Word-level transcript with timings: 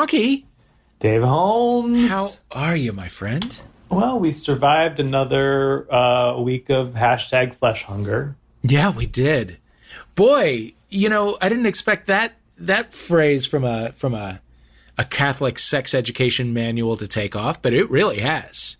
McConkey. 0.00 0.44
Dave 0.98 1.22
Holmes. 1.22 2.10
How 2.50 2.60
are 2.68 2.76
you, 2.76 2.92
my 2.92 3.08
friend? 3.08 3.60
Well, 3.88 4.18
we 4.18 4.32
survived 4.32 4.98
another 4.98 5.92
uh, 5.92 6.40
week 6.40 6.70
of 6.70 6.94
hashtag 6.94 7.54
flesh 7.54 7.84
hunger. 7.84 8.36
Yeah, 8.62 8.90
we 8.90 9.06
did. 9.06 9.58
Boy, 10.14 10.74
you 10.90 11.08
know, 11.08 11.38
I 11.40 11.48
didn't 11.48 11.66
expect 11.66 12.06
that 12.08 12.32
that 12.58 12.94
phrase 12.94 13.46
from 13.46 13.64
a 13.64 13.92
from 13.92 14.14
a 14.14 14.40
a 14.98 15.04
Catholic 15.04 15.58
sex 15.58 15.94
education 15.94 16.52
manual 16.54 16.96
to 16.96 17.06
take 17.06 17.36
off, 17.36 17.60
but 17.60 17.72
it 17.74 17.88
really 17.90 18.18
has. 18.20 18.76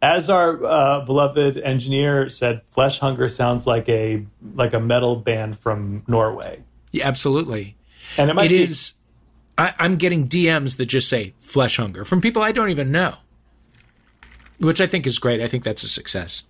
As 0.00 0.30
our 0.30 0.64
uh, 0.64 1.00
beloved 1.04 1.58
engineer 1.58 2.28
said, 2.30 2.62
flesh 2.70 2.98
hunger 3.00 3.28
sounds 3.28 3.66
like 3.66 3.88
a 3.88 4.24
like 4.54 4.72
a 4.72 4.80
metal 4.80 5.16
band 5.16 5.58
from 5.58 6.02
Norway. 6.08 6.62
Yeah, 6.90 7.06
absolutely. 7.06 7.76
And 8.16 8.30
it 8.30 8.34
might 8.34 8.46
It 8.46 8.56
be, 8.56 8.62
is. 8.64 8.94
I, 9.58 9.74
I'm 9.78 9.96
getting 9.96 10.28
DMs 10.28 10.76
that 10.78 10.86
just 10.86 11.08
say 11.08 11.34
flesh 11.40 11.76
hunger 11.76 12.04
from 12.04 12.20
people 12.20 12.42
I 12.42 12.52
don't 12.52 12.70
even 12.70 12.90
know, 12.92 13.16
which 14.58 14.80
I 14.80 14.86
think 14.86 15.06
is 15.06 15.18
great. 15.18 15.40
I 15.40 15.48
think 15.48 15.64
that's 15.64 15.82
a 15.82 15.88
success. 15.88 16.44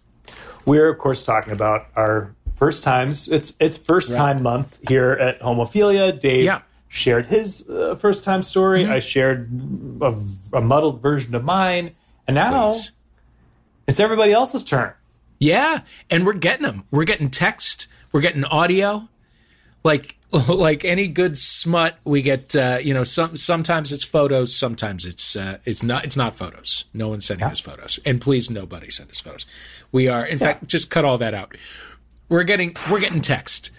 We're 0.66 0.88
of 0.90 0.98
course 0.98 1.24
talking 1.24 1.52
about 1.52 1.86
our 1.96 2.34
first 2.54 2.84
times. 2.84 3.28
It's 3.28 3.54
it's 3.60 3.78
first 3.78 4.14
time 4.14 4.42
month 4.42 4.78
here 4.88 5.12
at 5.12 5.40
Homophilia. 5.40 6.18
Dave 6.20 6.44
Yeah. 6.44 6.60
shared 6.88 7.26
his 7.26 7.68
uh, 7.70 7.94
first 7.94 8.24
time 8.24 8.42
story. 8.42 8.86
I 8.86 9.00
shared 9.00 9.48
a, 10.02 10.14
a 10.52 10.60
muddled 10.60 11.00
version 11.00 11.34
of 11.34 11.44
mine, 11.44 11.92
and 12.26 12.34
now 12.34 12.70
Please. 12.72 12.92
it's 13.86 14.00
everybody 14.00 14.32
else's 14.32 14.64
turn. 14.64 14.92
Yeah, 15.38 15.82
and 16.10 16.26
we're 16.26 16.32
getting 16.34 16.66
them. 16.66 16.84
We're 16.90 17.04
getting 17.04 17.30
text. 17.30 17.86
We're 18.12 18.20
getting 18.20 18.44
audio. 18.44 19.08
Like 19.84 20.17
like 20.48 20.84
any 20.84 21.08
good 21.08 21.38
smut, 21.38 21.96
we 22.04 22.20
get. 22.20 22.54
Uh, 22.54 22.78
you 22.82 22.92
know, 22.92 23.04
some 23.04 23.36
sometimes 23.36 23.92
it's 23.92 24.04
photos. 24.04 24.54
Sometimes 24.54 25.06
it's 25.06 25.36
uh, 25.36 25.58
it's 25.64 25.82
not. 25.82 26.04
It's 26.04 26.16
not 26.16 26.36
photos. 26.36 26.84
No 26.92 27.08
one's 27.08 27.24
sending 27.24 27.46
us 27.46 27.60
photos, 27.60 27.98
and 28.04 28.20
please, 28.20 28.50
nobody 28.50 28.90
send 28.90 29.10
us 29.10 29.20
photos. 29.20 29.46
We 29.90 30.06
are, 30.08 30.26
in 30.26 30.36
fact, 30.38 30.66
just 30.66 30.90
cut 30.90 31.04
all 31.06 31.16
that 31.18 31.32
out. 31.32 31.56
We're 32.28 32.42
getting 32.42 32.76
we're 32.90 33.00
getting 33.00 33.22
text. 33.22 33.70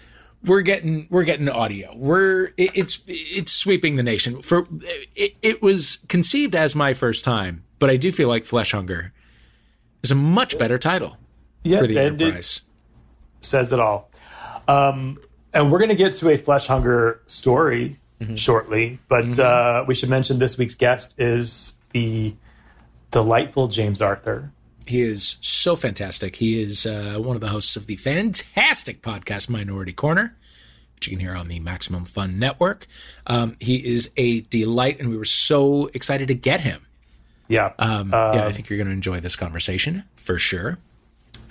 We're 0.44 0.62
getting 0.62 1.06
we're 1.08 1.22
getting 1.22 1.48
audio. 1.48 1.94
We're 1.94 2.46
it, 2.56 2.70
it's 2.74 3.00
it's 3.06 3.52
sweeping 3.52 3.94
the 3.94 4.02
nation. 4.02 4.42
For 4.42 4.66
it, 5.14 5.36
it 5.42 5.62
was 5.62 5.98
conceived 6.08 6.56
as 6.56 6.74
my 6.74 6.94
first 6.94 7.24
time, 7.24 7.62
but 7.78 7.90
I 7.90 7.96
do 7.96 8.10
feel 8.10 8.28
like 8.28 8.44
Flesh 8.44 8.72
Hunger 8.72 9.12
is 10.02 10.10
a 10.10 10.16
much 10.16 10.58
better 10.58 10.78
title 10.78 11.16
Yeah, 11.62 11.78
for 11.78 11.86
the 11.86 11.98
Enterprise. 11.98 12.62
says 13.40 13.72
it 13.72 13.78
all. 13.78 14.10
Um, 14.66 15.18
and 15.54 15.70
we're 15.72 15.78
going 15.78 15.90
to 15.90 15.96
get 15.96 16.12
to 16.14 16.30
a 16.30 16.36
flesh 16.36 16.66
hunger 16.66 17.20
story 17.26 17.96
Mm-hmm. 18.20 18.34
shortly, 18.34 18.98
but 19.08 19.38
uh, 19.38 19.82
we 19.88 19.94
should 19.94 20.10
mention 20.10 20.38
this 20.38 20.58
week's 20.58 20.74
guest 20.74 21.18
is 21.18 21.78
the 21.94 22.34
delightful 23.10 23.66
James 23.68 24.02
Arthur. 24.02 24.52
He 24.86 25.00
is 25.00 25.36
so 25.40 25.74
fantastic. 25.74 26.36
He 26.36 26.62
is 26.62 26.84
uh, 26.84 27.14
one 27.16 27.34
of 27.34 27.40
the 27.40 27.48
hosts 27.48 27.76
of 27.76 27.86
the 27.86 27.96
fantastic 27.96 29.00
podcast 29.00 29.48
Minority 29.48 29.94
Corner, 29.94 30.36
which 30.96 31.08
you 31.08 31.16
can 31.16 31.26
hear 31.26 31.34
on 31.34 31.48
the 31.48 31.60
Maximum 31.60 32.04
Fun 32.04 32.38
Network. 32.38 32.86
Um, 33.26 33.56
he 33.58 33.76
is 33.76 34.10
a 34.18 34.40
delight, 34.40 35.00
and 35.00 35.08
we 35.08 35.16
were 35.16 35.24
so 35.24 35.86
excited 35.94 36.28
to 36.28 36.34
get 36.34 36.60
him. 36.60 36.84
Yeah, 37.48 37.72
Um, 37.78 38.10
yeah, 38.12 38.44
I 38.46 38.52
think 38.52 38.68
you're 38.68 38.76
going 38.76 38.88
to 38.88 38.92
enjoy 38.92 39.20
this 39.20 39.34
conversation 39.34 40.04
for 40.16 40.36
sure. 40.36 40.76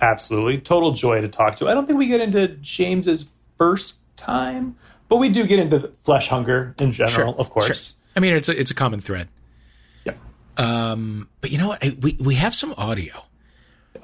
absolutely. 0.02 0.60
Total 0.60 0.92
joy 0.92 1.22
to 1.22 1.28
talk 1.28 1.56
to. 1.56 1.68
I 1.68 1.74
don't 1.74 1.88
think 1.88 1.98
we 1.98 2.06
get 2.06 2.22
into 2.22 2.48
James's 2.62 3.26
first 3.60 4.00
time, 4.18 4.76
but 5.08 5.18
we 5.18 5.30
do 5.30 5.46
get 5.46 5.60
into 5.60 5.92
flesh 6.04 6.30
hunger 6.30 6.74
in 6.80 6.92
general, 6.92 7.36
of 7.38 7.52
course. 7.52 7.68
Sure. 7.68 8.04
I 8.16 8.20
mean, 8.20 8.36
it's 8.36 8.50
a, 8.50 8.60
it's 8.60 8.72
a 8.72 8.76
common 8.76 9.00
thread. 9.02 9.28
Yeah. 10.04 10.14
But 11.42 11.52
you 11.52 11.60
know 11.60 11.68
what? 11.68 11.84
I, 11.84 11.96
we 12.00 12.18
we 12.20 12.36
have 12.36 12.56
some 12.56 12.74
audio. 12.78 13.26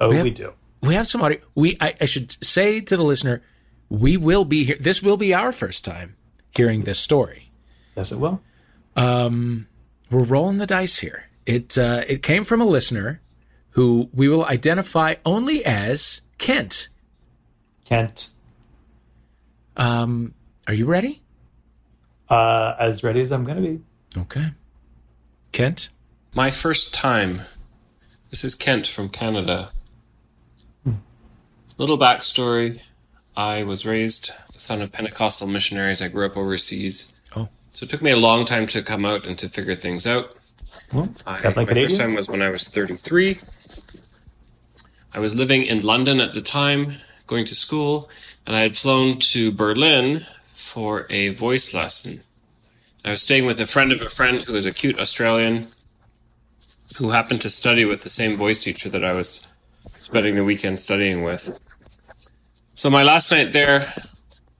Oh, 0.00 0.10
we, 0.10 0.16
have- 0.16 0.34
do. 0.34 0.52
We 0.82 0.94
have 0.94 1.08
some 1.08 1.22
audio. 1.22 1.38
We 1.54 1.76
I, 1.80 1.94
I 2.00 2.04
should 2.04 2.44
say 2.44 2.80
to 2.80 2.96
the 2.96 3.02
listener, 3.02 3.42
we 3.88 4.16
will 4.16 4.44
be 4.44 4.64
here. 4.64 4.76
This 4.78 5.02
will 5.02 5.16
be 5.16 5.34
our 5.34 5.52
first 5.52 5.84
time 5.84 6.16
hearing 6.54 6.82
this 6.82 6.98
story. 7.00 7.50
Yes, 7.96 8.12
it 8.12 8.18
will. 8.18 8.40
we're 8.96 10.24
rolling 10.24 10.58
the 10.58 10.66
dice 10.66 10.98
here. 10.98 11.24
It 11.46 11.76
uh, 11.78 12.02
it 12.06 12.22
came 12.22 12.44
from 12.44 12.60
a 12.60 12.66
listener 12.66 13.20
who 13.70 14.08
we 14.12 14.28
will 14.28 14.44
identify 14.44 15.14
only 15.24 15.64
as 15.64 16.22
Kent. 16.38 16.88
Kent, 17.84 18.30
Um, 19.76 20.34
are 20.66 20.74
you 20.74 20.86
ready? 20.86 21.22
uh, 22.28 22.74
as 22.78 23.02
ready 23.04 23.20
as 23.20 23.30
I'm 23.32 23.44
going 23.44 23.62
to 23.62 23.68
be. 23.68 23.80
Okay, 24.20 24.46
Kent. 25.52 25.90
My 26.34 26.50
first 26.50 26.92
time. 26.92 27.42
This 28.30 28.44
is 28.44 28.54
Kent 28.54 28.86
from 28.86 29.08
Canada. 29.08 29.70
Little 31.78 31.98
backstory. 31.98 32.80
I 33.36 33.62
was 33.62 33.84
raised 33.84 34.32
the 34.52 34.60
son 34.60 34.80
of 34.80 34.92
Pentecostal 34.92 35.46
missionaries. 35.46 36.00
I 36.00 36.08
grew 36.08 36.24
up 36.26 36.36
overseas. 36.36 37.12
Oh. 37.36 37.48
So 37.70 37.84
it 37.84 37.90
took 37.90 38.00
me 38.02 38.10
a 38.10 38.16
long 38.16 38.46
time 38.46 38.66
to 38.68 38.82
come 38.82 39.04
out 39.04 39.26
and 39.26 39.38
to 39.38 39.48
figure 39.48 39.74
things 39.74 40.06
out. 40.06 40.36
Well, 40.92 41.10
I, 41.26 41.40
got 41.42 41.54
my 41.54 41.64
my 41.64 41.74
first 41.74 41.98
time 41.98 42.14
was 42.14 42.28
when 42.28 42.40
I 42.40 42.48
was 42.48 42.66
33. 42.66 43.38
I 45.12 45.18
was 45.18 45.34
living 45.34 45.62
in 45.64 45.82
London 45.82 46.20
at 46.20 46.32
the 46.34 46.40
time, 46.42 46.94
going 47.26 47.44
to 47.46 47.54
school, 47.54 48.08
and 48.46 48.54
I 48.54 48.60
had 48.60 48.76
flown 48.76 49.18
to 49.18 49.50
Berlin 49.50 50.24
for 50.54 51.06
a 51.10 51.30
voice 51.30 51.74
lesson. 51.74 52.22
I 53.04 53.10
was 53.10 53.22
staying 53.22 53.46
with 53.46 53.60
a 53.60 53.66
friend 53.66 53.92
of 53.92 54.00
a 54.00 54.08
friend 54.08 54.42
who 54.42 54.52
was 54.52 54.66
a 54.66 54.72
cute 54.72 54.98
Australian 54.98 55.68
who 56.96 57.10
happened 57.10 57.40
to 57.42 57.50
study 57.50 57.84
with 57.84 58.02
the 58.02 58.10
same 58.10 58.36
voice 58.36 58.62
teacher 58.62 58.88
that 58.88 59.04
I 59.04 59.12
was 59.12 59.46
spending 59.98 60.36
the 60.36 60.44
weekend 60.44 60.80
studying 60.80 61.22
with. 61.22 61.58
So 62.74 62.90
my 62.90 63.02
last 63.02 63.30
night 63.30 63.52
there, 63.52 63.92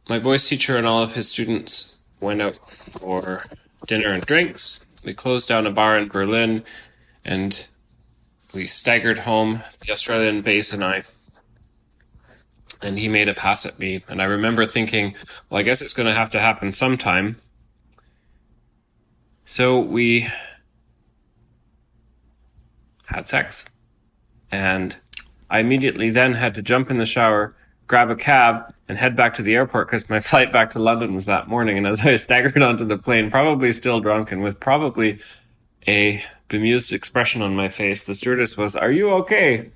my 0.09 0.19
voice 0.19 0.49
teacher 0.49 0.77
and 0.77 0.87
all 0.87 1.03
of 1.03 1.15
his 1.15 1.29
students 1.29 1.97
went 2.21 2.43
out 2.43 2.57
for 3.01 3.45
dinner 3.87 4.11
and 4.11 4.25
drinks. 4.25 4.85
We 5.05 5.15
closed 5.15 5.49
down 5.49 5.67
a 5.67 5.71
bar 5.71 5.99
in 5.99 6.09
Berlin 6.09 6.65
and 7.25 7.67
we 8.53 8.67
staggered 8.67 9.19
home, 9.19 9.63
the 9.85 9.93
Australian 9.93 10.43
bass 10.43 10.73
and 10.73 10.85
I. 10.85 11.05
And 12.83 12.99
he 12.99 13.09
made 13.09 13.29
a 13.29 13.35
pass 13.35 13.65
at 13.65 13.79
me. 13.79 14.05
And 14.09 14.21
I 14.21 14.25
remember 14.27 14.67
thinking, 14.67 15.15
well, 15.49 15.61
I 15.61 15.63
guess 15.63 15.81
it's 15.81 15.93
going 15.93 16.09
to 16.09 16.15
have 16.15 16.31
to 16.31 16.41
happen 16.41 16.73
sometime. 16.73 17.41
So 19.47 19.79
we 19.79 20.29
had 23.07 23.29
sex. 23.29 23.65
And 24.51 24.97
I 25.49 25.61
immediately 25.61 26.11
then 26.11 26.35
had 26.35 26.55
to 26.57 26.63
jump 26.63 26.91
in 26.91 26.99
the 26.99 27.07
shower, 27.07 27.55
grab 27.87 28.11
a 28.11 28.17
cab, 28.17 28.75
and 28.89 28.99
head 28.99 29.17
back 29.17 29.35
to 29.35 29.43
the 29.43 29.55
airport 29.55 29.89
because 29.89 30.09
my 30.09 30.21
flight 30.31 30.53
back 30.53 30.71
to 30.73 30.79
London 30.79 31.15
was 31.15 31.27
that 31.27 31.49
morning. 31.49 31.79
And 31.79 31.87
as 31.87 32.05
I 32.05 32.17
staggered 32.17 32.63
onto 32.63 32.85
the 32.85 32.99
plane, 32.99 33.31
probably 33.31 33.73
still 33.73 34.01
drunk 34.01 34.33
and 34.33 34.43
with 34.43 34.61
probably 34.61 35.21
a 35.87 36.25
bemused 36.49 36.93
expression 36.93 37.43
on 37.43 37.55
my 37.55 37.69
face, 37.69 38.05
the 38.05 38.15
stewardess 38.15 38.57
was, 38.57 38.77
Are 38.77 38.93
you 38.93 39.11
okay? 39.11 39.71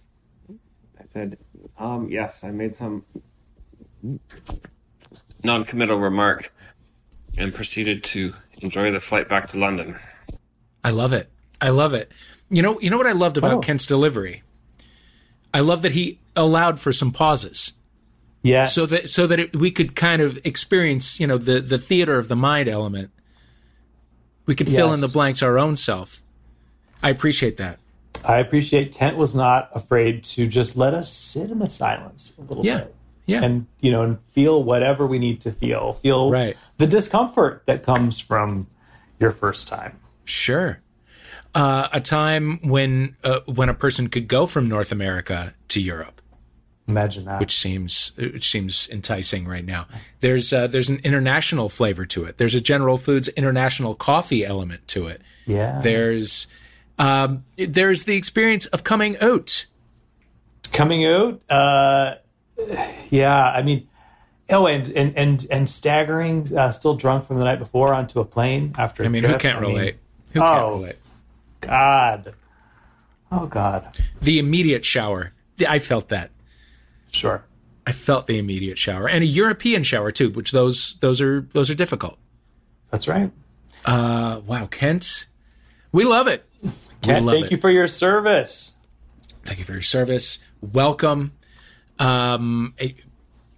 I 0.98 1.06
said, 1.06 1.38
Um, 1.80 2.08
yes, 2.10 2.44
I 2.44 2.50
made 2.50 2.76
some 2.76 3.04
non 5.42 5.64
committal 5.64 5.98
remark 5.98 6.52
and 7.38 7.54
proceeded 7.54 8.04
to 8.04 8.34
enjoy 8.58 8.92
the 8.92 9.00
flight 9.00 9.28
back 9.28 9.48
to 9.48 9.58
London. 9.58 9.96
I 10.84 10.90
love 10.90 11.12
it. 11.14 11.30
I 11.60 11.70
love 11.70 11.94
it. 11.94 12.12
You 12.50 12.62
know, 12.62 12.78
you 12.80 12.90
know 12.90 12.98
what 12.98 13.06
I 13.06 13.12
loved 13.12 13.38
about 13.38 13.52
Oh. 13.54 13.60
Kent's 13.60 13.86
delivery. 13.86 14.42
I 15.54 15.60
love 15.60 15.82
that 15.82 15.92
he 15.92 16.20
allowed 16.36 16.78
for 16.78 16.92
some 16.92 17.10
pauses, 17.12 17.72
Yes. 18.42 18.74
so 18.74 18.86
that 18.86 19.10
so 19.10 19.26
that 19.26 19.40
it, 19.40 19.56
we 19.56 19.70
could 19.70 19.96
kind 19.96 20.22
of 20.22 20.38
experience, 20.44 21.18
you 21.18 21.26
know, 21.26 21.38
the 21.38 21.60
the 21.60 21.78
theater 21.78 22.18
of 22.18 22.28
the 22.28 22.36
mind 22.36 22.68
element. 22.68 23.10
We 24.46 24.54
could 24.54 24.68
fill 24.68 24.92
in 24.92 25.00
the 25.00 25.08
blanks 25.08 25.42
our 25.42 25.58
own 25.58 25.76
self. 25.76 26.22
I 27.02 27.10
appreciate 27.10 27.56
that. 27.56 27.78
I 28.24 28.38
appreciate 28.38 28.92
Kent 28.94 29.16
was 29.16 29.34
not 29.34 29.70
afraid 29.74 30.24
to 30.24 30.46
just 30.46 30.76
let 30.76 30.94
us 30.94 31.10
sit 31.12 31.50
in 31.50 31.58
the 31.58 31.68
silence 31.68 32.34
a 32.38 32.42
little 32.42 32.64
Yeah. 32.64 32.78
bit. 32.78 32.94
Yeah. 33.26 33.42
And 33.44 33.66
you 33.80 33.90
know, 33.92 34.02
and 34.02 34.18
feel 34.32 34.62
whatever 34.64 35.06
we 35.06 35.18
need 35.18 35.40
to 35.42 35.52
feel. 35.52 35.92
Feel 35.92 36.30
Right. 36.30 36.56
the 36.78 36.86
discomfort 36.86 37.62
that 37.66 37.82
comes 37.84 38.18
from 38.18 38.66
your 39.20 39.30
first 39.30 39.68
time. 39.68 39.98
Sure. 40.24 40.80
Uh, 41.54 41.88
a 41.92 42.00
time 42.00 42.58
when 42.68 43.16
uh, 43.24 43.40
when 43.46 43.68
a 43.68 43.74
person 43.74 44.08
could 44.08 44.28
go 44.28 44.46
from 44.46 44.68
North 44.68 44.90
America 44.92 45.54
to 45.68 45.80
Europe, 45.80 46.20
Imagine 46.88 47.24
that. 47.26 47.40
which 47.40 47.56
seems 47.56 48.12
which 48.16 48.48
seems 48.50 48.88
enticing 48.90 49.46
right 49.46 49.64
now. 49.64 49.86
There's 50.20 50.52
uh, 50.52 50.66
there's 50.68 50.88
an 50.88 51.00
international 51.04 51.68
flavor 51.68 52.06
to 52.06 52.24
it. 52.24 52.38
There's 52.38 52.54
a 52.54 52.60
General 52.60 52.98
Foods 52.98 53.28
international 53.28 53.94
coffee 53.94 54.44
element 54.44 54.86
to 54.88 55.06
it. 55.08 55.22
yeah. 55.46 55.80
There's 55.80 56.46
um, 57.00 57.44
there's 57.56 58.04
the 58.04 58.14
experience 58.16 58.66
of 58.66 58.84
coming 58.84 59.16
out. 59.20 59.66
coming 60.72 61.04
out 61.06 61.40
uh 61.50 62.14
yeah 63.10 63.50
i 63.50 63.62
mean 63.62 63.88
oh 64.50 64.66
and 64.66 64.90
and 64.92 65.16
and, 65.16 65.46
and 65.50 65.68
staggering 65.68 66.46
uh, 66.56 66.70
still 66.70 66.94
drunk 66.94 67.24
from 67.26 67.38
the 67.38 67.44
night 67.44 67.58
before 67.58 67.92
onto 67.94 68.20
a 68.20 68.24
plane 68.24 68.72
after 68.78 69.02
I 69.04 69.08
mean, 69.08 69.22
who 69.22 69.28
trip. 69.30 69.40
can't 69.40 69.58
I 69.58 69.60
mean, 69.60 69.74
relate? 69.76 69.96
Who 70.32 70.40
can't 70.40 70.62
Oh. 70.64 70.76
relate? 70.78 70.96
God. 71.60 72.34
Oh 73.32 73.46
God. 73.46 73.98
The 74.20 74.38
immediate 74.38 74.84
shower. 74.84 75.32
I 75.68 75.78
felt 75.78 76.08
that. 76.10 76.30
Sure. 77.12 77.44
I 77.86 77.92
felt 77.92 78.26
the 78.26 78.38
immediate 78.38 78.78
shower 78.78 79.08
and 79.08 79.22
a 79.22 79.26
European 79.26 79.82
shower 79.82 80.10
too, 80.12 80.30
which 80.30 80.52
those 80.52 80.94
those 81.00 81.20
are 81.20 81.40
those 81.52 81.70
are 81.70 81.74
difficult. 81.74 82.18
That's 82.90 83.08
right. 83.08 83.30
Uh, 83.84 84.40
wow, 84.46 84.66
Kent, 84.66 85.26
we 85.92 86.04
love 86.04 86.26
it. 86.28 86.44
Thank 87.02 87.46
it. 87.46 87.50
you 87.52 87.56
for 87.56 87.70
your 87.70 87.86
service. 87.86 88.76
Thank 89.44 89.58
you 89.58 89.64
for 89.64 89.72
your 89.72 89.82
service. 89.82 90.38
Welcome. 90.60 91.32
Um, 91.98 92.74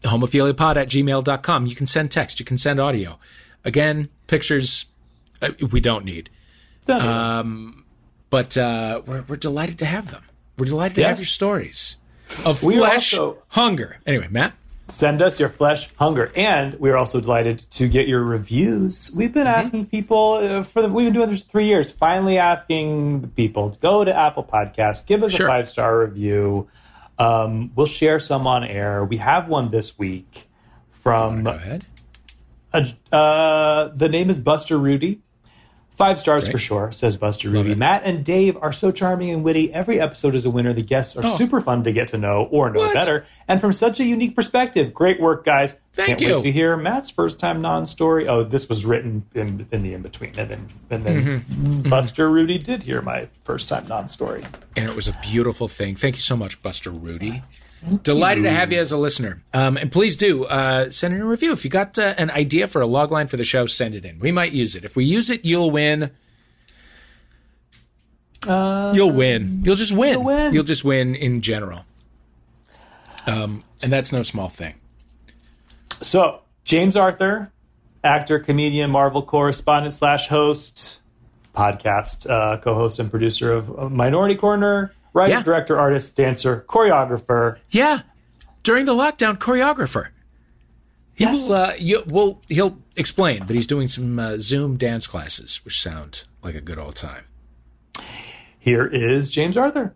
homophiliapod 0.02 0.76
at 0.76 0.88
gmail.com. 0.88 1.66
You 1.66 1.74
can 1.76 1.86
send 1.86 2.10
text. 2.10 2.38
You 2.40 2.46
can 2.46 2.58
send 2.58 2.80
audio. 2.80 3.18
Again, 3.64 4.08
pictures 4.26 4.86
uh, 5.40 5.50
we 5.70 5.80
don't 5.80 6.04
need. 6.04 6.30
Done. 6.86 7.84
But 8.30 8.56
uh, 8.56 9.02
we're, 9.06 9.22
we're 9.28 9.36
delighted 9.36 9.78
to 9.80 9.84
have 9.84 10.10
them. 10.10 10.24
We're 10.58 10.66
delighted 10.66 10.94
to 10.96 11.00
Yes. 11.02 11.10
have 11.10 11.18
your 11.18 11.26
stories 11.26 11.98
of 12.46 12.62
We 12.62 12.76
flesh, 12.76 13.12
also- 13.14 13.42
hunger. 13.48 13.98
Anyway, 14.06 14.28
Matt. 14.30 14.54
Send 14.92 15.22
us 15.22 15.40
your 15.40 15.48
flesh 15.48 15.88
hunger, 15.96 16.30
and 16.36 16.74
we 16.78 16.90
are 16.90 16.96
also 16.98 17.20
delighted 17.20 17.58
to 17.72 17.88
get 17.88 18.06
your 18.08 18.22
reviews. 18.22 19.10
We've 19.16 19.32
been 19.32 19.46
Mm-hmm. 19.46 19.58
asking 19.60 19.86
people 19.86 20.34
uh, 20.34 20.62
for 20.62 20.82
the, 20.82 20.88
we've 20.88 21.06
been 21.06 21.14
doing 21.14 21.30
this 21.30 21.42
for 21.42 21.48
three 21.50 21.64
years. 21.66 21.90
Finally, 21.90 22.36
asking 22.38 23.32
people 23.34 23.70
to 23.70 23.78
go 23.80 24.04
to 24.04 24.14
Apple 24.14 24.44
Podcasts, 24.44 25.06
give 25.06 25.22
us 25.22 25.32
Sure. 25.32 25.46
a 25.46 25.50
five 25.50 25.68
star 25.68 25.98
review. 25.98 26.68
Um, 27.18 27.72
we'll 27.74 27.86
share 27.86 28.20
some 28.20 28.46
on 28.46 28.64
air. 28.64 29.04
We 29.04 29.16
have 29.16 29.48
one 29.48 29.70
this 29.70 29.98
week 29.98 30.48
from 30.90 31.44
Go 31.44 31.50
ahead. 31.52 31.84
Uh, 32.72 32.84
uh, 33.14 33.88
the 33.94 34.08
name 34.08 34.28
is 34.30 34.38
Buster 34.38 34.76
Rudy. 34.78 35.20
Five 35.96 36.18
stars 36.18 36.44
Great. 36.44 36.52
for 36.52 36.58
sure, 36.58 36.90
says 36.90 37.16
Buster 37.18 37.50
Rudy. 37.50 37.72
it. 37.72 37.78
Matt 37.78 38.02
and 38.04 38.24
Dave 38.24 38.56
are 38.62 38.72
so 38.72 38.90
charming 38.90 39.30
and 39.30 39.44
witty. 39.44 39.72
Every 39.74 40.00
episode 40.00 40.34
is 40.34 40.44
a 40.46 40.50
winner. 40.50 40.72
The 40.72 40.82
guests 40.82 41.16
are 41.16 41.28
super 41.28 41.60
fun 41.60 41.84
to 41.84 41.92
get 41.92 42.08
to 42.08 42.18
know 42.18 42.48
or 42.50 42.70
know 42.70 42.80
Oh. 42.80 42.86
What? 42.86 42.94
better. 42.94 43.26
And 43.46 43.60
from 43.60 43.72
such 43.72 44.00
a 44.00 44.04
unique 44.04 44.34
perspective. 44.34 44.94
Great 44.94 45.20
work, 45.20 45.44
guys. 45.44 45.78
Thank 45.92 46.08
Can't 46.08 46.20
you. 46.22 46.34
wait 46.36 46.42
to 46.44 46.50
hear 46.52 46.76
Matt's 46.78 47.10
first 47.10 47.38
time 47.38 47.60
non 47.60 47.84
story. 47.86 48.26
Oh, 48.26 48.42
this 48.42 48.68
was 48.70 48.86
written 48.86 49.26
in, 49.34 49.66
in 49.70 49.82
the 49.82 49.92
in 49.94 50.00
between. 50.02 50.32
And 50.38 50.50
then, 50.50 50.68
and 50.90 51.04
then 51.04 51.22
Mm-hmm. 51.40 51.90
Buster 51.90 52.30
Rudy 52.30 52.56
did 52.58 52.82
hear 52.84 53.02
my 53.02 53.28
first 53.44 53.68
time 53.68 53.86
non 53.86 54.08
story. 54.08 54.44
and 54.76 54.88
it 54.88 54.96
was 54.96 55.06
a 55.08 55.16
beautiful 55.22 55.68
thing. 55.68 55.94
Thank 55.94 56.16
you 56.16 56.22
so 56.22 56.36
much, 56.36 56.62
Buster 56.62 56.90
Rudy. 56.90 57.42
Delighted 58.04 58.44
to 58.44 58.50
have 58.50 58.70
you 58.72 58.78
as 58.78 58.92
a 58.92 58.96
listener. 58.96 59.42
Um, 59.52 59.76
and 59.76 59.90
please 59.90 60.16
do 60.16 60.44
uh, 60.44 60.90
send 60.90 61.14
in 61.14 61.20
a 61.20 61.26
review. 61.26 61.52
If 61.52 61.64
you 61.64 61.70
got 61.70 61.98
uh, 61.98 62.14
an 62.16 62.30
idea 62.30 62.68
for 62.68 62.80
a 62.80 62.86
log 62.86 63.10
line 63.10 63.26
for 63.26 63.36
the 63.36 63.44
show, 63.44 63.66
send 63.66 63.94
it 63.96 64.04
in. 64.04 64.20
We 64.20 64.30
might 64.30 64.52
use 64.52 64.76
it. 64.76 64.84
If 64.84 64.94
we 64.94 65.04
use 65.04 65.30
it, 65.30 65.44
you'll 65.44 65.70
win. 65.70 66.10
Uh, 68.46 68.92
You'll 68.94 69.12
win. 69.12 69.60
You'll 69.62 69.76
just 69.76 69.92
win. 69.92 70.12
You'll 70.14 70.24
win. 70.24 70.54
You'll 70.54 70.64
just 70.64 70.84
win 70.84 71.14
in 71.14 71.42
general. 71.42 71.84
Um, 73.26 73.62
and 73.82 73.92
that's 73.92 74.12
no 74.12 74.22
small 74.24 74.48
thing. 74.48 74.74
So, 76.00 76.40
James 76.64 76.96
Arthur, 76.96 77.52
actor, 78.02 78.40
comedian, 78.40 78.90
Marvel 78.90 79.22
correspondent 79.22 79.92
slash 79.92 80.26
host, 80.26 81.02
podcast 81.54 82.28
uh, 82.28 82.56
co-host 82.58 82.98
and 82.98 83.10
producer 83.10 83.52
of 83.52 83.92
Minority 83.92 84.34
Corner, 84.34 84.92
writer, 85.12 85.32
Yeah. 85.32 85.42
director, 85.42 85.78
artist, 85.78 86.16
dancer, 86.16 86.64
choreographer. 86.68 87.58
Yeah, 87.70 88.00
during 88.62 88.86
the 88.86 88.94
lockdown, 88.94 89.38
choreographer. 89.38 90.08
He 91.14 91.24
Yes. 91.24 91.48
will. 91.50 91.56
Uh, 91.56 91.72
you, 91.78 92.02
well, 92.06 92.40
he'll 92.48 92.78
explain, 92.96 93.44
but 93.46 93.54
he's 93.54 93.66
doing 93.66 93.86
some 93.88 94.18
uh, 94.18 94.36
Zoom 94.38 94.76
dance 94.76 95.06
classes, 95.06 95.60
which 95.64 95.80
sound 95.80 96.24
like 96.42 96.54
a 96.54 96.60
good 96.60 96.78
old 96.78 96.96
time. 96.96 97.24
Here 98.58 98.86
is 98.86 99.28
James 99.28 99.56
Arthur. 99.56 99.94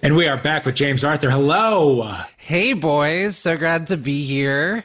And 0.00 0.14
we 0.14 0.28
are 0.28 0.36
back 0.36 0.64
with 0.64 0.76
James 0.76 1.02
Arthur. 1.02 1.28
Hello. 1.28 2.08
Hey, 2.36 2.72
boys. 2.72 3.36
So 3.36 3.58
glad 3.58 3.88
to 3.88 3.96
be 3.96 4.24
here. 4.24 4.84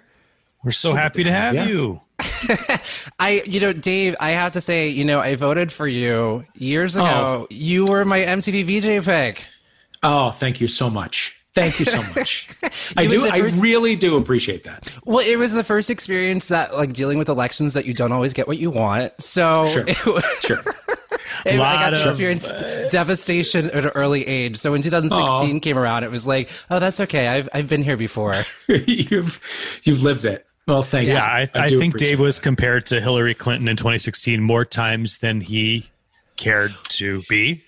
We're 0.63 0.71
so 0.71 0.93
happy 0.93 1.23
to 1.23 1.31
have 1.31 1.55
Yeah. 1.55 1.67
you. 1.67 2.01
I, 3.19 3.43
you 3.45 3.59
know, 3.59 3.73
Dave, 3.73 4.15
I 4.19 4.31
have 4.31 4.53
to 4.53 4.61
say, 4.61 4.87
you 4.89 5.03
know, 5.03 5.19
I 5.19 5.35
voted 5.35 5.71
for 5.71 5.87
you 5.87 6.45
years 6.55 6.95
ago. 6.95 7.05
Oh. 7.05 7.47
You 7.49 7.85
were 7.85 8.05
my 8.05 8.19
MTV 8.21 8.63
VJ 8.99 9.05
pick. 9.05 9.45
Oh, 10.03 10.31
thank 10.31 10.61
you 10.61 10.67
so 10.67 10.89
much. 10.89 11.37
Thank 11.53 11.79
you 11.79 11.85
so 11.85 11.97
much. 12.15 12.49
I 12.97 13.05
do. 13.07 13.21
the 13.21 13.29
I 13.33 13.37
really 13.59 13.95
do 13.95 14.17
appreciate 14.17 14.63
that. 14.63 14.91
Well, 15.05 15.25
it 15.25 15.37
was 15.37 15.51
the 15.53 15.63
first 15.63 15.89
experience 15.89 16.47
that, 16.47 16.73
like, 16.75 16.93
dealing 16.93 17.17
with 17.17 17.29
elections 17.29 17.73
that 17.75 17.85
you 17.85 17.93
don't 17.93 18.11
always 18.11 18.33
get 18.33 18.47
what 18.47 18.57
you 18.57 18.69
want. 18.71 19.13
So 19.21 19.65
Sure. 19.65 19.83
it 19.87 20.05
was, 20.05 20.23
Sure. 20.41 20.57
I 21.45 21.57
got 21.57 21.89
to 21.91 21.99
of, 22.01 22.05
experience 22.07 22.47
devastation 22.91 23.69
at 23.71 23.85
an 23.85 23.91
early 23.95 24.25
age. 24.25 24.57
So 24.57 24.71
when 24.71 24.81
2016 24.81 25.59
came 25.59 25.77
around, 25.77 26.03
it 26.03 26.11
was 26.11 26.25
like, 26.25 26.49
oh, 26.69 26.79
that's 26.79 27.01
okay. 27.01 27.27
I've, 27.27 27.49
I've 27.53 27.67
been 27.67 27.83
here 27.83 27.97
before. 27.97 28.35
you've 28.67 29.39
you've 29.83 30.03
lived 30.03 30.25
it. 30.25 30.45
Well, 30.67 30.81
thank 30.81 31.07
you. 31.07 31.13
Yeah, 31.13 31.25
I, 31.25 31.49
I, 31.53 31.67
do 31.67 31.79
think 31.79 31.95
appreciate 31.95 32.11
Dave 32.11 32.19
was 32.19 32.39
compared 32.39 32.85
to 32.87 33.01
Hillary 33.01 33.33
Clinton 33.33 33.67
in 33.67 33.75
2016 33.75 34.41
more 34.41 34.63
times 34.63 35.17
than 35.17 35.41
he 35.41 35.89
cared 36.37 36.71
to 36.89 37.21
be. 37.29 37.63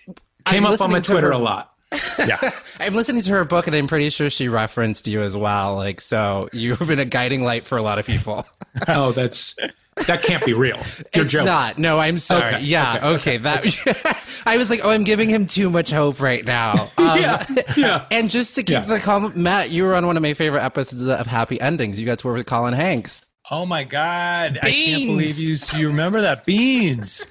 Came 0.46 0.66
I'm 0.66 0.74
up 0.74 0.82
on 0.82 0.92
my 0.92 1.02
Twitter 1.02 1.28
her- 1.28 1.34
a 1.34 1.38
lot. 1.38 1.74
Yeah. 2.20 2.52
I'm 2.80 2.94
listening 2.94 3.22
to 3.24 3.32
her 3.32 3.46
book, 3.46 3.68
and 3.68 3.76
I'm 3.76 3.88
pretty 3.88 4.10
sure 4.10 4.30
she 4.30 4.48
referenced 4.48 5.08
you 5.08 5.22
as 5.22 5.36
well. 5.36 5.76
Like, 5.76 6.02
so 6.02 6.50
you've 6.54 6.80
been 6.80 7.00
a 7.00 7.06
guiding 7.06 7.44
light 7.44 7.66
for 7.66 7.78
a 7.78 7.84
lot 7.84 8.00
of 8.00 8.06
people. 8.06 8.46
Oh, 8.88 9.12
that's 9.14 9.56
that 10.08 10.22
can't 10.24 10.46
be 10.46 10.54
real. 10.54 10.78
You're 11.14 11.24
it's 11.24 11.32
joking. 11.32 11.46
not. 11.46 11.78
No, 11.80 12.00
I'm 12.00 12.20
sorry. 12.20 12.56
Okay, 12.56 12.64
Yeah. 12.64 13.00
Okay. 13.16 13.38
That. 13.38 13.64
I 14.46 14.58
was 14.58 14.70
like, 14.70 14.82
oh, 14.84 14.90
I'm 14.90 15.04
giving 15.04 15.30
him 15.30 15.48
too 15.48 15.70
much 15.70 15.90
hope 15.92 16.22
right 16.22 16.46
now. 16.46 16.90
Um, 16.98 17.20
Yeah. 17.20 17.46
Yeah. 17.78 18.06
And 18.12 18.30
just 18.30 18.56
to 18.56 18.62
keep 18.64 18.74
Yeah. 18.74 18.82
the 18.86 19.00
calm, 19.00 19.32
Matt, 19.36 19.70
you 19.70 19.84
were 19.84 19.96
on 19.96 20.06
one 20.08 20.18
of 20.18 20.24
my 20.24 20.34
favorite 20.34 20.64
episodes 20.64 21.02
of 21.04 21.28
Happy 21.28 21.60
Endings. 21.62 22.00
You 22.00 22.06
got 22.06 22.20
to 22.20 22.28
work 22.28 22.38
with 22.38 22.46
Colin 22.46 22.74
Hanks. 22.74 23.28
Oh 23.52 23.66
my 23.66 23.84
God. 23.84 24.60
I 24.64 24.72
can't 24.72 25.06
believe 25.06 25.38
you 25.38 25.56
you 25.76 25.88
remember 25.88 26.22
that. 26.22 26.46
Beans. 26.46 27.28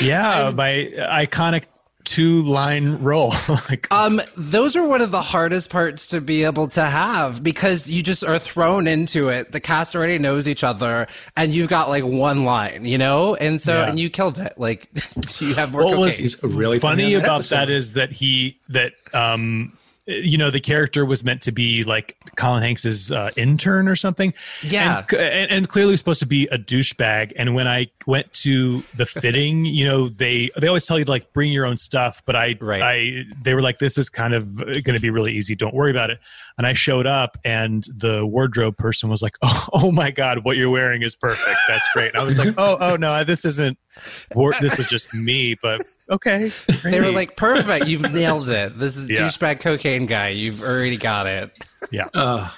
Yeah, 0.00 0.52
my 0.54 0.90
iconic 0.96 1.64
two 2.06 2.40
line 2.42 3.02
role. 3.02 3.34
like, 3.68 3.86
Um, 3.92 4.20
those 4.36 4.76
are 4.76 4.86
one 4.86 5.02
of 5.02 5.10
the 5.10 5.20
hardest 5.20 5.68
parts 5.68 6.06
to 6.08 6.20
be 6.22 6.44
able 6.44 6.68
to 6.68 6.82
have 6.82 7.42
because 7.42 7.90
you 7.90 8.02
just 8.02 8.24
are 8.24 8.38
thrown 8.38 8.86
into 8.86 9.28
it. 9.28 9.52
The 9.52 9.60
cast 9.60 9.94
already 9.94 10.18
knows 10.18 10.48
each 10.48 10.64
other, 10.64 11.06
and 11.36 11.54
you've 11.54 11.68
got 11.68 11.88
like 11.90 12.04
one 12.04 12.44
line, 12.44 12.86
you 12.86 12.96
know, 12.96 13.34
and 13.34 13.60
so 13.60 13.74
Yeah. 13.74 13.88
and 13.90 13.98
you 13.98 14.08
killed 14.08 14.38
it. 14.38 14.54
Like 14.56 14.88
do 14.94 15.46
you 15.48 15.54
have 15.54 15.72
more 15.72 15.84
what 15.84 15.98
was 15.98 16.12
cocaine. 16.14 16.24
He's 16.24 16.42
really 16.42 16.78
funny 16.78 17.02
funny 17.02 17.14
about 17.14 17.34
episode. 17.40 17.56
that 17.56 17.70
is 17.70 17.92
that 17.92 18.12
he 18.12 18.58
that 18.70 18.92
um 19.12 19.75
you 20.06 20.38
know 20.38 20.50
the 20.50 20.60
character 20.60 21.04
was 21.04 21.24
meant 21.24 21.42
to 21.42 21.52
be 21.52 21.82
like 21.84 22.16
Colin 22.36 22.62
Hanks's 22.62 23.10
uh, 23.10 23.30
intern 23.36 23.88
or 23.88 23.96
something. 23.96 24.32
Yeah. 24.62 25.04
and, 25.10 25.18
and, 25.20 25.50
and 25.50 25.68
clearly 25.68 25.92
was 25.92 26.00
supposed 26.00 26.20
to 26.20 26.26
be 26.26 26.46
a 26.48 26.58
douchebag. 26.58 27.32
And 27.36 27.54
when 27.54 27.66
I 27.66 27.88
went 28.06 28.32
to 28.34 28.82
the 28.96 29.04
fitting, 29.06 29.64
you 29.64 29.84
know 29.84 30.08
they 30.08 30.50
they 30.56 30.68
always 30.68 30.86
tell 30.86 30.98
you 30.98 31.04
to 31.04 31.10
like 31.10 31.32
bring 31.32 31.50
your 31.52 31.66
own 31.66 31.76
stuff, 31.76 32.22
but 32.24 32.36
I 32.36 32.56
Right. 32.60 32.82
I 32.82 33.24
they 33.42 33.54
were 33.54 33.62
like 33.62 33.78
this 33.78 33.98
is 33.98 34.08
kind 34.08 34.32
of 34.34 34.56
going 34.58 34.94
to 34.94 35.00
be 35.00 35.10
really 35.10 35.32
easy. 35.34 35.54
Don't 35.56 35.74
worry 35.74 35.90
about 35.90 36.10
it. 36.10 36.18
And 36.58 36.66
I 36.66 36.72
showed 36.72 37.06
up, 37.06 37.36
and 37.44 37.84
the 37.94 38.24
wardrobe 38.24 38.76
person 38.78 39.10
was 39.10 39.22
like, 39.22 39.36
"Oh, 39.42 39.68
oh 39.72 39.92
my 39.92 40.10
god, 40.10 40.44
what 40.44 40.56
you're 40.56 40.70
wearing 40.70 41.02
is 41.02 41.14
perfect. 41.16 41.58
That's 41.68 41.86
great." 41.92 42.12
And 42.12 42.16
I 42.16 42.24
was 42.24 42.38
like, 42.38 42.54
"Oh, 42.58 42.76
oh 42.80 42.96
no, 42.96 43.24
this 43.24 43.44
isn't. 43.44 43.76
war- 44.34 44.54
This 44.60 44.78
is 44.78 44.88
just 44.88 45.12
me." 45.12 45.54
But 45.60 45.84
okay, 46.10 46.50
They 46.84 47.00
were 47.00 47.10
like, 47.10 47.36
"Perfect, 47.36 47.86
you've 47.86 48.02
nailed 48.12 48.48
it. 48.48 48.78
This 48.78 48.96
is 48.96 49.08
Yeah. 49.08 49.16
douchebag 49.22 49.60
cocaine 49.60 50.06
guy. 50.06 50.28
You've 50.28 50.62
already 50.62 50.96
got 50.96 51.26
it." 51.26 51.56
yeah. 51.90 52.08
Uh, 52.14 52.48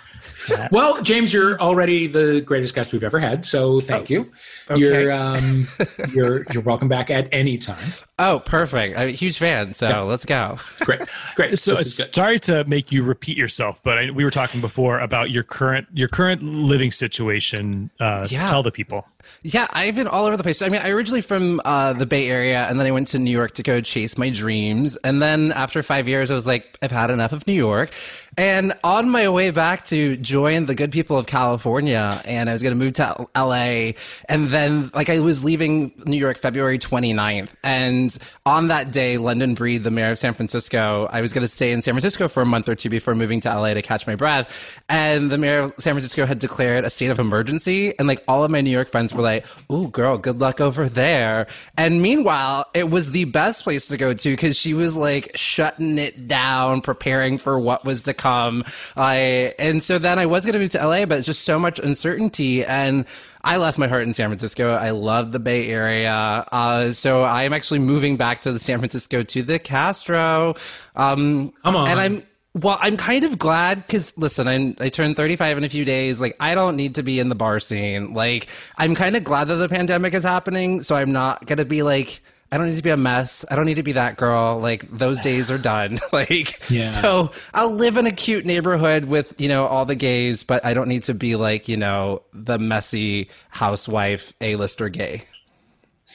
well, 0.71 1.02
James, 1.02 1.33
you're 1.33 1.61
already 1.61 2.07
the 2.07 2.40
greatest 2.40 2.75
guest 2.75 2.93
we've 2.93 3.02
ever 3.05 3.19
had, 3.19 3.45
so 3.45 3.81
thank 3.81 4.09
you. 4.09 4.31
You're 4.75 5.12
um, 5.12 5.69
you're 6.12 6.45
you're 6.52 6.62
welcome 6.62 6.88
back 6.88 7.11
at 7.11 7.28
any 7.33 7.59
time. 7.59 7.85
Oh, 8.19 8.40
perfect! 8.40 8.99
I'm 8.99 9.09
a 9.09 9.12
huge 9.12 9.38
fan. 9.38 9.75
So 9.75 10.07
let's 10.07 10.25
go. 10.25 10.59
Great, 10.81 11.00
great. 11.35 11.59
So 11.59 11.73
This 11.73 11.81
is 11.81 11.87
it's 11.87 12.09
good. 12.09 12.14
sorry 12.14 12.38
to 12.40 12.64
make 12.64 12.90
you 12.93 13.02
repeat 13.02 13.37
yourself, 13.37 13.83
but 13.83 13.99
I, 13.99 14.11
we 14.11 14.25
were 14.25 14.31
talking 14.31 14.61
before 14.61 14.99
about 15.00 15.31
your 15.31 15.43
current 15.43 15.87
your 15.93 16.09
current 16.09 16.43
living 16.43 16.90
situation. 16.93 17.90
Uh, 18.00 18.26
Yeah. 18.31 18.49
Tell 18.49 18.62
the 18.62 18.73
people. 18.73 19.07
Yeah, 19.42 19.66
I've 19.70 19.94
been 19.94 20.08
all 20.08 20.25
over 20.25 20.37
the 20.37 20.42
place. 20.42 20.62
I 20.62 20.68
mean, 20.68 20.80
I 20.82 20.90
originally 20.90 21.20
from 21.20 21.61
uh, 21.64 21.92
the 21.92 22.06
Bay 22.06 22.28
Area, 22.28 22.66
and 22.68 22.78
then 22.78 22.87
I 22.87 22.90
went 22.90 23.08
to 23.08 23.18
New 23.18 23.30
York 23.30 23.54
to 23.54 23.62
go 23.62 23.80
chase 23.80 24.18
my 24.18 24.30
dreams. 24.30 24.97
And 24.99 25.23
then 25.23 25.52
after 25.52 25.82
five 25.82 26.08
years, 26.08 26.30
I 26.30 26.35
was 26.35 26.47
like, 26.47 26.78
I've 26.82 26.90
had 26.90 27.11
enough 27.11 27.32
of 27.32 27.47
New 27.47 27.54
York. 27.54 27.92
And 28.38 28.73
on 28.85 29.11
my 29.11 29.28
way 29.30 29.50
back 29.50 29.85
to 29.87 30.16
join 30.16 30.66
the 30.66 30.75
good 30.76 30.92
people 30.92 31.18
of 31.18 31.26
California 31.26 32.12
and 32.25 32.49
I 32.49 32.52
was 32.52 32.62
going 32.62 32.78
to 32.78 32.78
move 32.78 32.92
to 32.94 33.26
LA. 33.37 33.92
And 34.28 34.49
then, 34.49 34.92
like, 34.94 35.11
I 35.11 35.18
was 35.18 35.42
leaving 35.42 35.92
New 36.06 36.16
York 36.16 36.38
February 36.38 36.78
29th. 36.78 37.52
And 37.64 38.16
on 38.47 38.68
that 38.68 38.92
day, 38.92 39.18
London 39.18 39.54
Breed, 39.54 39.82
the 39.82 39.90
mayor 39.90 40.12
of 40.12 40.18
San 40.18 40.35
Francisco, 40.35 41.08
I 41.11 41.20
was 41.20 41.32
going 41.32 41.42
to 41.42 41.49
stay 41.49 41.73
in 41.73 41.82
San 41.82 41.94
Francisco 41.94 42.28
for 42.28 42.40
a 42.40 42.47
month 42.47 42.68
or 42.68 42.76
two 42.76 42.88
before 42.88 43.16
moving 43.16 43.40
to 43.40 43.49
LA 43.49 43.75
to 43.75 43.82
catch 43.82 44.06
my 44.06 44.14
breath. 44.14 44.80
And 44.88 45.32
the 45.32 45.38
mayor 45.38 45.58
of 45.61 45.75
San 45.78 45.94
Francisco 45.94 46.25
had 46.25 46.38
declared 46.38 46.85
a 46.85 46.90
state 46.90 47.11
of 47.11 47.18
emergency. 47.18 47.99
And, 47.99 48.06
like, 48.06 48.23
all 48.28 48.44
of 48.44 48.52
my 48.52 48.61
New 48.61 48.70
York 48.70 48.88
friends 48.88 49.12
were 49.18 49.25
like, 49.25 49.46
Ooh, 49.70 49.88
girl, 49.88 50.18
good 50.18 50.40
luck 50.40 50.60
over 50.60 50.88
there. 50.88 51.46
And 51.76 52.00
meanwhile, 52.00 52.66
it 52.75 52.90
was 52.90 53.10
the 53.10 53.25
best 53.25 53.64
place 53.64 53.87
to 53.87 53.96
go 53.96 54.14
to 54.14 54.30
because 54.30 54.56
she 54.56 54.75
was 54.75 54.96
like 54.96 55.32
shutting 55.34 55.98
it 55.98 56.28
down, 56.28 56.80
preparing 56.80 57.38
for 57.38 57.58
what 57.58 57.84
was 57.84 58.02
to 58.04 58.14
come. 58.14 58.64
I 58.96 59.54
and 59.58 59.82
so 59.82 59.98
then 59.98 60.18
I 60.18 60.26
was 60.26 60.44
going 60.44 60.54
to 60.54 60.58
move 60.58 60.70
to 60.70 60.87
LA, 60.87 61.04
but 61.06 61.18
it's 61.18 61.26
just 61.26 61.42
so 61.42 61.58
much 61.58 61.78
uncertainty 61.78 62.64
and. 62.64 63.06
I 63.44 63.56
left 63.56 63.78
my 63.78 63.87
heart 63.87 64.02
in 64.02 64.12
San 64.12 64.28
Francisco. 64.28 64.72
I 64.75 64.90
love 64.90 65.30
the 65.30 65.38
Bay 65.38 65.68
Area. 65.68 66.12
Uh, 66.12 66.90
so 66.90 67.22
I 67.22 67.44
am 67.44 67.52
actually 67.52 67.78
moving 67.78 68.16
back 68.16 68.42
to 68.42 68.52
the 68.52 68.58
San 68.58 68.78
Francisco 68.78 69.22
to 69.22 69.42
the 69.42 69.60
Castro. 69.60 70.54
Um, 70.96 71.52
Come 71.62 71.76
on. 71.76 71.88
And 71.88 72.00
I'm 72.00 72.22
well, 72.61 72.79
I'm 72.81 72.97
kind 72.97 73.25
of 73.25 73.38
glad 73.38 73.87
because 73.87 74.12
listen, 74.17 74.49
I, 74.49 74.75
I 74.85 74.88
turned 74.88 75.17
35 75.17 75.59
in 75.59 75.65
a 75.65 75.69
few 75.69 75.85
days. 75.85 76.21
Like, 76.21 76.37
I 76.41 76.55
don't 76.55 76.77
need 76.77 76.97
to 76.97 77.03
be 77.03 77.21
in 77.21 77.29
the 77.29 77.35
bar 77.35 77.61
scene. 77.61 78.15
Like, 78.15 78.49
I'm 78.77 78.95
kind 78.95 79.17
of 79.17 79.25
glad 79.25 79.49
that 79.49 79.57
the 79.57 79.69
pandemic 79.69 80.15
is 80.15 80.25
happening. 80.25 80.83
So 80.83 80.97
I'm 80.97 81.12
not 81.12 81.47
going 81.47 81.59
to 81.59 81.65
be 81.65 81.83
like, 81.83 82.21
I 82.50 82.57
don't 82.57 82.69
need 82.69 82.77
to 82.77 82.83
be 82.83 82.88
a 82.91 82.97
mess. 82.97 83.45
I 83.50 83.57
don't 83.57 83.67
need 83.67 83.75
to 83.77 83.83
be 83.83 83.93
that 83.93 84.17
girl. 84.17 84.59
Like, 84.59 84.91
those 84.91 85.21
days 85.21 85.50
are 85.50 85.59
done. 85.59 85.99
like, 86.12 86.71
Yeah. 86.71 86.88
so 86.88 87.33
I'll 87.53 87.75
live 87.75 87.97
in 87.99 88.07
a 88.07 88.11
cute 88.12 88.47
neighborhood 88.47 89.05
with, 89.05 89.38
you 89.38 89.49
know, 89.49 89.67
all 89.67 89.85
the 89.85 89.95
gays, 89.95 90.45
but 90.45 90.65
I 90.65 90.73
don't 90.73 90.88
need 90.88 91.03
to 91.05 91.15
be 91.15 91.37
like, 91.37 91.69
you 91.69 91.77
know, 91.77 92.23
the 92.33 92.59
messy 92.59 93.29
housewife, 93.50 94.33
A-lister 94.41 94.88
gay. 94.88 95.25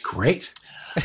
Great. 0.01 0.53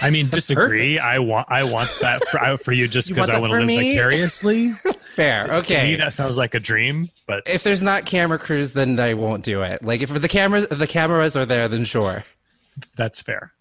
I 0.02 0.11
mean, 0.11 0.28
disagree. 0.30 0.99
I 0.99 1.18
want 1.18 1.47
I 1.50 1.64
want 1.64 1.88
that 2.00 2.25
for, 2.28 2.59
for 2.59 2.73
you 2.73 2.88
just 2.88 3.09
because 3.09 3.28
I 3.28 3.38
want 3.38 3.52
to 3.52 3.59
live 3.59 3.66
me? 3.66 3.92
vicariously. 3.92 4.73
Fair. 5.14 5.47
Okay. 5.50 5.80
To 5.80 5.83
me, 5.85 5.97
that 5.97 6.12
sounds 6.12 6.38
like 6.38 6.54
a 6.54 6.61
dream, 6.61 7.11
but 7.26 7.42
if 7.47 7.62
there's 7.62 7.83
not 7.83 8.07
camera 8.07 8.38
crews, 8.38 8.73
then 8.73 8.99
I 9.00 9.14
won't 9.14 9.45
do 9.45 9.62
it. 9.62 9.83
Like, 9.83 10.00
if 10.00 10.12
the 10.12 10.28
cameras, 10.28 10.66
if 10.71 10.78
the 10.78 10.87
cameras 10.87 11.37
are 11.37 11.47
there, 11.47 11.68
then 11.68 11.85
sure. 11.85 12.25
that's 12.97 13.21
fair. 13.21 13.52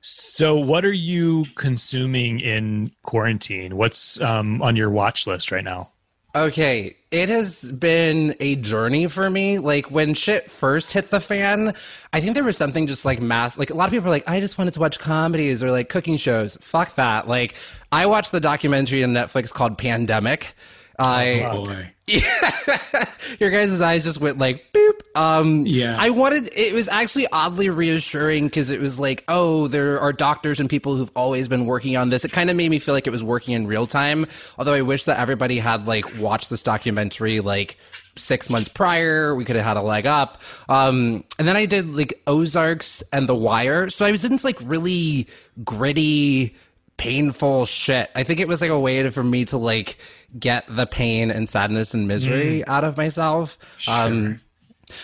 So, 0.00 0.56
what 0.56 0.84
are 0.84 0.92
you 0.92 1.46
consuming 1.56 2.40
in 2.40 2.90
quarantine? 3.02 3.76
What's 3.76 4.20
um, 4.20 4.62
on 4.62 4.76
your 4.76 4.90
watch 4.90 5.26
list 5.26 5.50
right 5.50 5.64
now? 5.64 5.92
Okay, 6.34 6.96
it 7.10 7.28
has 7.28 7.72
been 7.72 8.36
a 8.38 8.56
journey 8.56 9.08
for 9.08 9.28
me. 9.28 9.58
Like 9.58 9.90
when 9.90 10.14
shit 10.14 10.50
first 10.50 10.92
hit 10.92 11.10
the 11.10 11.20
fan, 11.20 11.74
I 12.12 12.20
think 12.20 12.34
there 12.34 12.44
was 12.44 12.56
something 12.56 12.86
just 12.86 13.04
like 13.04 13.20
mass. 13.20 13.58
Like 13.58 13.70
a 13.70 13.74
lot 13.74 13.86
of 13.86 13.90
people 13.90 14.06
are 14.06 14.10
like, 14.10 14.28
I 14.28 14.38
just 14.38 14.58
wanted 14.58 14.74
to 14.74 14.80
watch 14.80 14.98
comedies 14.98 15.62
or 15.62 15.70
like 15.72 15.88
cooking 15.88 16.16
shows. 16.16 16.56
Fuck 16.60 16.94
that. 16.94 17.26
Like 17.26 17.56
I 17.90 18.06
watched 18.06 18.30
the 18.30 18.40
documentary 18.40 19.02
on 19.02 19.10
Netflix 19.10 19.52
called 19.52 19.76
Pandemic. 19.76 20.54
I 21.00 21.50
Boy. 21.52 21.92
your 23.38 23.50
guys' 23.50 23.80
eyes 23.80 24.04
just 24.04 24.20
went 24.20 24.38
like 24.38 24.64
boop. 24.72 25.00
Um, 25.14 25.66
Yeah. 25.66 25.96
I 25.98 26.10
wanted. 26.10 26.50
It 26.54 26.74
was 26.74 26.88
actually 26.88 27.26
oddly 27.28 27.70
reassuring 27.70 28.46
because 28.46 28.70
it 28.70 28.80
was 28.80 28.98
like, 28.98 29.24
oh, 29.28 29.68
there 29.68 30.00
are 30.00 30.12
doctors 30.12 30.60
and 30.60 30.68
people 30.68 30.96
who've 30.96 31.10
always 31.14 31.48
been 31.48 31.66
working 31.66 31.96
on 31.96 32.10
this. 32.10 32.24
It 32.24 32.32
kind 32.32 32.50
of 32.50 32.56
made 32.56 32.70
me 32.70 32.78
feel 32.78 32.94
like 32.94 33.06
it 33.06 33.10
was 33.10 33.24
working 33.24 33.54
in 33.54 33.66
real 33.66 33.86
time. 33.86 34.26
Although 34.58 34.74
I 34.74 34.82
wish 34.82 35.04
that 35.04 35.18
everybody 35.18 35.58
had 35.58 35.86
like 35.86 36.18
watched 36.18 36.50
this 36.50 36.62
documentary 36.62 37.40
like 37.40 37.76
six 38.16 38.50
months 38.50 38.68
prior. 38.68 39.34
We 39.34 39.44
could 39.44 39.56
have 39.56 39.64
had 39.64 39.76
a 39.76 39.82
leg 39.82 40.06
up. 40.06 40.42
Um, 40.68 41.24
and 41.38 41.46
then 41.46 41.56
I 41.56 41.66
did 41.66 41.88
like 41.94 42.20
Ozarks 42.26 43.02
and 43.12 43.28
The 43.28 43.34
Wire. 43.34 43.88
So 43.88 44.04
I 44.04 44.10
was 44.10 44.24
into 44.24 44.44
like 44.44 44.58
really 44.60 45.28
gritty 45.64 46.56
painful 46.96 47.64
shit. 47.64 48.10
I 48.14 48.24
think 48.24 48.40
it 48.40 48.48
was 48.48 48.60
like 48.60 48.70
a 48.70 48.78
way 48.78 49.02
to, 49.02 49.10
for 49.10 49.22
me 49.22 49.46
to 49.46 49.56
like 49.56 49.96
get 50.38 50.64
the 50.68 50.86
pain 50.86 51.30
and 51.30 51.48
sadness 51.48 51.94
and 51.94 52.06
misery 52.08 52.64
out 52.66 52.84
of 52.84 52.96
myself. 52.96 53.58
Um, 53.88 54.40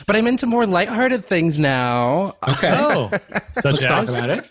but 0.07 0.17
I'm 0.17 0.27
into 0.27 0.47
more 0.47 0.67
lighthearted 0.67 1.25
things 1.27 1.59
now. 1.59 2.37
Okay. 2.49 2.73
Oh, 2.79 3.11
such 3.53 3.65
Let's 3.65 3.83
talk 3.85 4.09
about 4.09 4.31
it. 4.31 4.51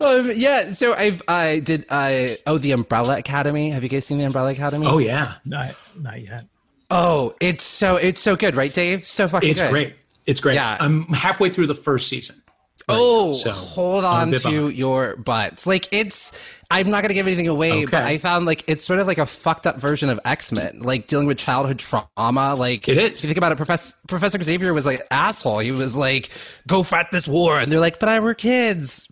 Um, 0.00 0.32
yeah, 0.36 0.68
so 0.70 0.92
I've 0.94 1.22
I 1.28 1.60
did 1.60 1.86
I 1.90 2.36
oh 2.46 2.58
the 2.58 2.72
Umbrella 2.72 3.16
Academy. 3.18 3.70
Have 3.70 3.82
you 3.82 3.88
guys 3.88 4.04
seen 4.04 4.18
the 4.18 4.24
Umbrella 4.24 4.50
Academy? 4.52 4.86
Oh 4.86 4.98
yeah, 4.98 5.34
not, 5.46 5.74
not 5.98 6.20
yet. 6.20 6.44
Oh, 6.90 7.34
it's 7.40 7.64
so 7.64 7.96
it's 7.96 8.20
so 8.20 8.36
good, 8.36 8.54
right, 8.54 8.72
Dave? 8.72 9.06
So 9.06 9.26
fucking 9.28 9.48
it's 9.48 9.62
good. 9.62 9.70
great. 9.70 9.96
It's 10.26 10.40
great. 10.40 10.54
Yeah. 10.56 10.76
I'm 10.78 11.04
halfway 11.06 11.48
through 11.48 11.68
the 11.68 11.74
first 11.74 12.08
season. 12.08 12.42
right 12.88 12.96
Oh, 12.98 13.28
now, 13.28 13.32
so 13.32 13.50
hold 13.50 14.04
on 14.04 14.30
to 14.32 14.40
behind. 14.40 14.74
your 14.74 15.16
butts. 15.16 15.66
Like 15.66 15.88
it's 15.90 16.32
I'm 16.70 16.90
not 16.90 17.02
gonna 17.02 17.14
give 17.14 17.26
anything 17.26 17.48
away, 17.48 17.84
but 17.84 18.02
I 18.02 18.18
found 18.18 18.46
like 18.46 18.64
it's 18.66 18.84
sort 18.84 18.98
of 18.98 19.06
like 19.06 19.18
a 19.18 19.26
fucked 19.26 19.66
up 19.66 19.80
version 19.80 20.10
of 20.10 20.18
X 20.24 20.52
Men, 20.52 20.80
like 20.80 21.06
dealing 21.06 21.26
with 21.26 21.38
childhood 21.38 21.78
trauma. 21.78 22.54
Like 22.54 22.88
It 22.88 22.98
is. 22.98 23.18
If 23.18 23.24
you 23.24 23.28
think 23.28 23.38
about 23.38 23.52
it, 23.52 23.56
Professor 23.56 23.96
Professor 24.08 24.42
Xavier 24.42 24.74
was 24.74 24.86
like 24.86 25.02
asshole. 25.10 25.60
He 25.60 25.70
was 25.70 25.94
like, 25.94 26.30
"Go 26.66 26.82
fight 26.82 27.10
this 27.12 27.28
war," 27.28 27.58
and 27.58 27.70
they're 27.70 27.80
like, 27.80 28.00
"But 28.00 28.08
I 28.08 28.20
were 28.20 28.34
kids." 28.34 29.08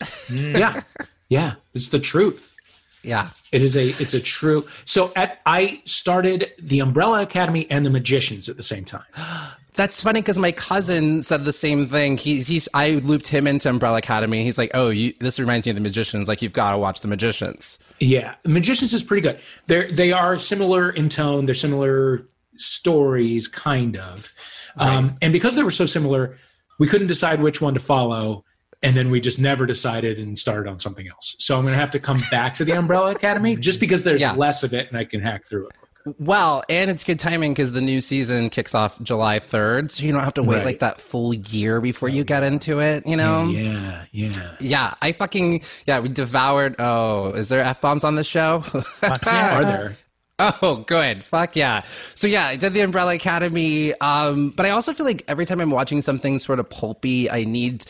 Mm, 0.00 0.58
yeah, 0.58 0.82
yeah. 1.28 1.54
It's 1.74 1.90
the 1.90 2.00
truth. 2.00 2.56
Yeah. 3.02 3.28
It 3.52 3.60
is 3.60 3.76
a 3.76 3.88
it's 4.00 4.14
a 4.14 4.20
true. 4.20 4.66
So 4.86 5.12
at 5.14 5.40
I 5.44 5.82
started 5.84 6.52
the 6.62 6.80
Umbrella 6.80 7.22
Academy 7.22 7.70
and 7.70 7.84
the 7.84 7.90
Magicians 7.90 8.48
at 8.48 8.56
the 8.56 8.62
same 8.62 8.84
time. 8.84 9.04
That's 9.74 10.00
funny 10.00 10.20
because 10.20 10.38
my 10.38 10.52
cousin 10.52 11.22
said 11.22 11.44
the 11.44 11.52
same 11.52 11.88
thing. 11.88 12.16
He's 12.16 12.46
he's 12.46 12.68
I 12.74 12.92
looped 12.92 13.26
him 13.26 13.46
into 13.48 13.68
Umbrella 13.68 13.98
Academy. 13.98 14.44
He's 14.44 14.56
like, 14.56 14.70
"Oh, 14.72 14.88
you, 14.90 15.12
this 15.18 15.38
reminds 15.40 15.66
me 15.66 15.70
of 15.70 15.74
the 15.76 15.80
Magicians. 15.82 16.28
Like 16.28 16.42
you've 16.42 16.52
got 16.52 16.70
to 16.72 16.78
watch 16.78 17.00
the 17.00 17.08
Magicians." 17.08 17.78
Yeah, 17.98 18.34
Magicians 18.44 18.94
is 18.94 19.02
pretty 19.02 19.22
good. 19.22 19.40
They 19.66 19.90
they 19.90 20.12
are 20.12 20.38
similar 20.38 20.90
in 20.90 21.08
tone. 21.08 21.46
They're 21.46 21.54
similar 21.56 22.28
stories, 22.54 23.48
kind 23.48 23.96
of. 23.96 24.32
Um, 24.76 25.16
and 25.20 25.32
because 25.32 25.56
they 25.56 25.62
were 25.64 25.70
so 25.72 25.86
similar, 25.86 26.36
we 26.78 26.86
couldn't 26.86 27.08
decide 27.08 27.40
which 27.40 27.60
one 27.60 27.74
to 27.74 27.80
follow. 27.80 28.44
And 28.82 28.94
then 28.94 29.10
we 29.10 29.18
just 29.20 29.40
never 29.40 29.64
decided 29.64 30.18
and 30.18 30.38
started 30.38 30.68
on 30.70 30.78
something 30.78 31.08
else. 31.08 31.36
So 31.38 31.56
I'm 31.56 31.62
going 31.62 31.72
to 31.72 31.80
have 31.80 31.90
to 31.92 31.98
come 31.98 32.18
back 32.30 32.54
to 32.56 32.66
the 32.66 32.72
Umbrella 32.72 33.12
Academy 33.12 33.56
just 33.56 33.80
because 33.80 34.02
there's 34.02 34.20
Yeah. 34.20 34.32
less 34.34 34.62
of 34.62 34.74
it 34.74 34.88
and 34.88 34.98
I 34.98 35.04
can 35.04 35.20
hack 35.20 35.46
through 35.48 35.68
it. 35.68 35.76
Well, 36.18 36.62
and 36.68 36.90
it's 36.90 37.02
good 37.02 37.18
timing 37.18 37.52
because 37.52 37.72
the 37.72 37.80
new 37.80 38.00
season 38.00 38.50
kicks 38.50 38.74
off 38.74 39.00
July 39.02 39.38
3rd, 39.40 39.90
so 39.90 40.04
you 40.04 40.12
don't 40.12 40.22
have 40.22 40.34
to 40.34 40.42
wait 40.42 40.56
Right. 40.56 40.64
like 40.66 40.78
that 40.80 41.00
full 41.00 41.32
year 41.32 41.80
before 41.80 42.10
you 42.10 42.24
get 42.24 42.42
into 42.42 42.80
it, 42.80 43.06
you 43.06 43.16
know? 43.16 43.46
Yeah, 43.46 44.04
yeah. 44.12 44.56
Yeah, 44.60 44.94
I 45.00 45.12
fucking, 45.12 45.62
yeah, 45.86 46.00
we 46.00 46.10
devoured. 46.10 46.76
Oh, 46.78 47.30
is 47.30 47.48
there 47.48 47.60
F 47.60 47.80
bombs 47.80 48.04
on 48.04 48.16
this 48.16 48.26
show? 48.26 48.62
Are 49.02 49.64
there? 49.64 49.96
Oh, 50.38 50.84
good. 50.86 51.22
Fuck 51.24 51.56
yeah. 51.56 51.84
So 52.16 52.26
yeah, 52.26 52.46
I 52.46 52.56
did 52.56 52.74
the 52.74 52.80
Umbrella 52.80 53.14
Academy. 53.14 53.94
Um, 54.00 54.50
but 54.50 54.66
I 54.66 54.70
also 54.70 54.92
feel 54.92 55.06
like 55.06 55.24
every 55.28 55.46
time 55.46 55.60
I'm 55.60 55.70
watching 55.70 56.02
something 56.02 56.38
sort 56.38 56.58
of 56.58 56.68
pulpy, 56.68 57.30
I 57.30 57.44
need 57.44 57.86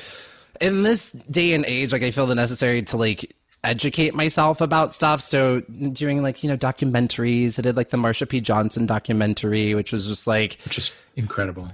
in 0.61 0.83
this 0.83 1.11
day 1.12 1.54
and 1.54 1.64
age, 1.66 1.90
like 1.92 2.02
I 2.02 2.11
feel 2.11 2.26
the 2.26 2.35
necessary 2.35 2.83
to 2.83 2.97
like 2.97 3.35
educate 3.64 4.14
myself 4.14 4.61
about 4.61 4.94
stuff. 4.94 5.21
So 5.21 5.61
doing 5.92 6.23
like, 6.23 6.42
you 6.42 6.49
know, 6.50 6.56
documentaries. 6.56 7.59
I 7.59 7.62
did 7.62 7.76
like 7.76 7.90
the 7.90 7.97
Marsha 7.97 8.28
P. 8.28 8.40
Johnson 8.40 8.87
documentary, 8.87 9.75
which 9.75 9.92
was 9.92 10.06
just 10.06 10.26
like 10.26 10.59
is 10.76 10.92
incredible. 11.16 11.68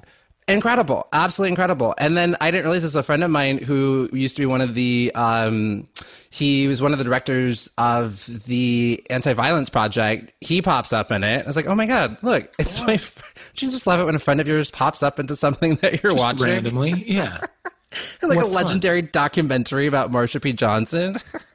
incredible 0.49 1.06
absolutely 1.12 1.50
incredible 1.50 1.94
and 1.99 2.16
then 2.16 2.37
i 2.40 2.50
didn't 2.50 2.64
realize 2.64 2.82
this 2.82 2.94
a 2.97 3.02
friend 3.02 3.23
of 3.23 3.30
mine 3.30 3.56
who 3.59 4.09
used 4.12 4.35
to 4.37 4.42
be 4.42 4.47
one 4.47 4.61
of 4.61 4.75
the 4.75 5.12
um 5.14 5.87
he 6.30 6.66
was 6.66 6.82
one 6.82 6.92
of 6.92 6.99
the 6.99 7.04
directors 7.04 7.68
of 7.78 8.26
the 8.47 9.00
anti-violence 9.11 9.70
project 9.70 10.32
he 10.40 10.61
pops 10.61 10.92
up 10.92 11.12
in 11.12 11.23
it 11.23 11.44
i 11.44 11.47
was 11.47 11.54
like 11.56 11.66
oh 11.66 11.75
my 11.75 11.87
god 11.87 12.16
look 12.23 12.52
it's 12.59 12.85
my 12.85 12.97
fr- 12.97 13.23
don't 13.54 13.62
you 13.62 13.70
just 13.70 13.87
love 13.87 14.00
it 14.00 14.04
when 14.04 14.14
a 14.14 14.18
friend 14.18 14.40
of 14.40 14.49
yours 14.49 14.70
pops 14.73 15.02
up 15.02 15.20
into 15.20 15.37
something 15.37 15.76
that 15.76 16.02
you're 16.02 16.14
watching 16.14 16.47
Randomly, 16.49 17.04
yeah. 17.06 17.38
like 18.23 18.38
a 18.38 18.42
fun. 18.42 18.52
legendary 18.52 19.02
documentary 19.02 19.87
about 19.87 20.11
marsha 20.11 20.42
p 20.42 20.52
johnson 20.52 21.16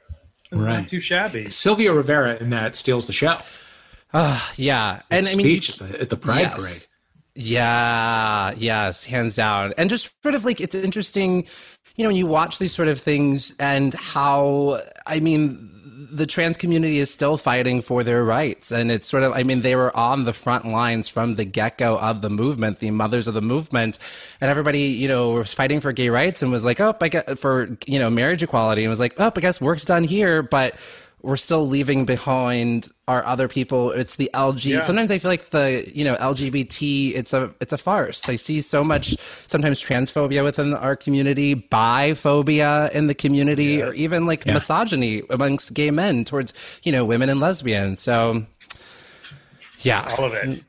Right. 0.58 0.78
Not 0.78 0.88
too 0.88 1.00
shabby. 1.00 1.50
Sylvia 1.50 1.92
Rivera 1.92 2.36
in 2.36 2.50
that 2.50 2.76
steals 2.76 3.06
the 3.06 3.12
show. 3.12 3.32
Ah, 4.14 4.52
yeah 4.56 5.02
and 5.10 5.26
i 5.26 5.34
mean 5.34 5.60
Speech 5.60 5.70
at 5.70 5.88
the, 5.90 6.00
at 6.00 6.08
the 6.10 6.16
Pride 6.16 6.40
Yes. 6.40 6.88
Yeah, 7.38 8.54
yes, 8.56 9.04
hands 9.04 9.36
down. 9.36 9.74
And 9.76 9.90
just 9.90 10.14
sort 10.22 10.34
of 10.34 10.46
like 10.46 10.58
it's 10.58 10.74
interesting, 10.74 11.46
you 11.96 12.02
know, 12.02 12.08
when 12.08 12.16
you 12.16 12.26
watch 12.26 12.58
these 12.58 12.74
sort 12.74 12.88
of 12.88 12.98
things 12.98 13.52
and 13.60 13.92
how 13.92 14.80
I 15.06 15.20
mean 15.20 15.75
the 16.10 16.26
trans 16.26 16.56
community 16.56 16.98
is 16.98 17.12
still 17.12 17.36
fighting 17.36 17.82
for 17.82 18.04
their 18.04 18.24
rights 18.24 18.70
and 18.70 18.90
it's 18.90 19.06
sort 19.06 19.22
of 19.22 19.32
I 19.32 19.42
mean 19.42 19.62
they 19.62 19.76
were 19.76 19.94
on 19.96 20.24
the 20.24 20.32
front 20.32 20.66
lines 20.66 21.08
from 21.08 21.36
the 21.36 21.44
get-go 21.44 21.98
of 21.98 22.22
the 22.22 22.30
movement, 22.30 22.78
the 22.78 22.90
mothers 22.90 23.28
of 23.28 23.34
the 23.34 23.42
movement, 23.42 23.98
and 24.40 24.50
everybody, 24.50 24.80
you 24.80 25.08
know, 25.08 25.32
was 25.32 25.52
fighting 25.52 25.80
for 25.80 25.92
gay 25.92 26.08
rights 26.08 26.42
and 26.42 26.50
was 26.50 26.64
like, 26.64 26.80
"Oh, 26.80 26.94
I 27.00 27.08
get 27.08 27.38
for, 27.38 27.76
you 27.86 27.98
know, 27.98 28.10
marriage 28.10 28.42
equality." 28.42 28.82
And 28.82 28.90
was 28.90 29.00
like, 29.00 29.14
"Oh, 29.18 29.32
I 29.34 29.40
guess 29.40 29.60
work's 29.60 29.84
done 29.84 30.04
here, 30.04 30.42
but 30.42 30.74
we're 31.22 31.36
still 31.36 31.66
leaving 31.66 32.04
behind 32.04 32.88
our 33.08 33.24
other 33.24 33.48
people. 33.48 33.90
It's 33.90 34.16
the 34.16 34.30
LG. 34.34 34.64
Yeah. 34.64 34.80
Sometimes 34.82 35.10
I 35.10 35.18
feel 35.18 35.30
like 35.30 35.50
the 35.50 35.90
you 35.92 36.04
know 36.04 36.14
LGBT. 36.16 37.14
It's 37.14 37.32
a 37.32 37.52
it's 37.60 37.72
a 37.72 37.78
farce. 37.78 38.28
I 38.28 38.36
see 38.36 38.60
so 38.60 38.84
much 38.84 39.16
sometimes 39.48 39.82
transphobia 39.82 40.44
within 40.44 40.74
our 40.74 40.94
community, 40.94 41.54
biphobia 41.56 42.90
in 42.92 43.06
the 43.06 43.14
community, 43.14 43.82
or 43.82 43.92
even 43.94 44.26
like 44.26 44.46
misogyny 44.46 45.22
amongst 45.30 45.74
gay 45.74 45.90
men 45.90 46.24
towards 46.24 46.52
you 46.82 46.92
know 46.92 47.04
women 47.04 47.28
and 47.28 47.40
lesbians. 47.40 48.00
So 48.00 48.44
yeah, 49.80 50.14
All 50.18 50.24
of 50.26 50.34
it. 50.34 50.62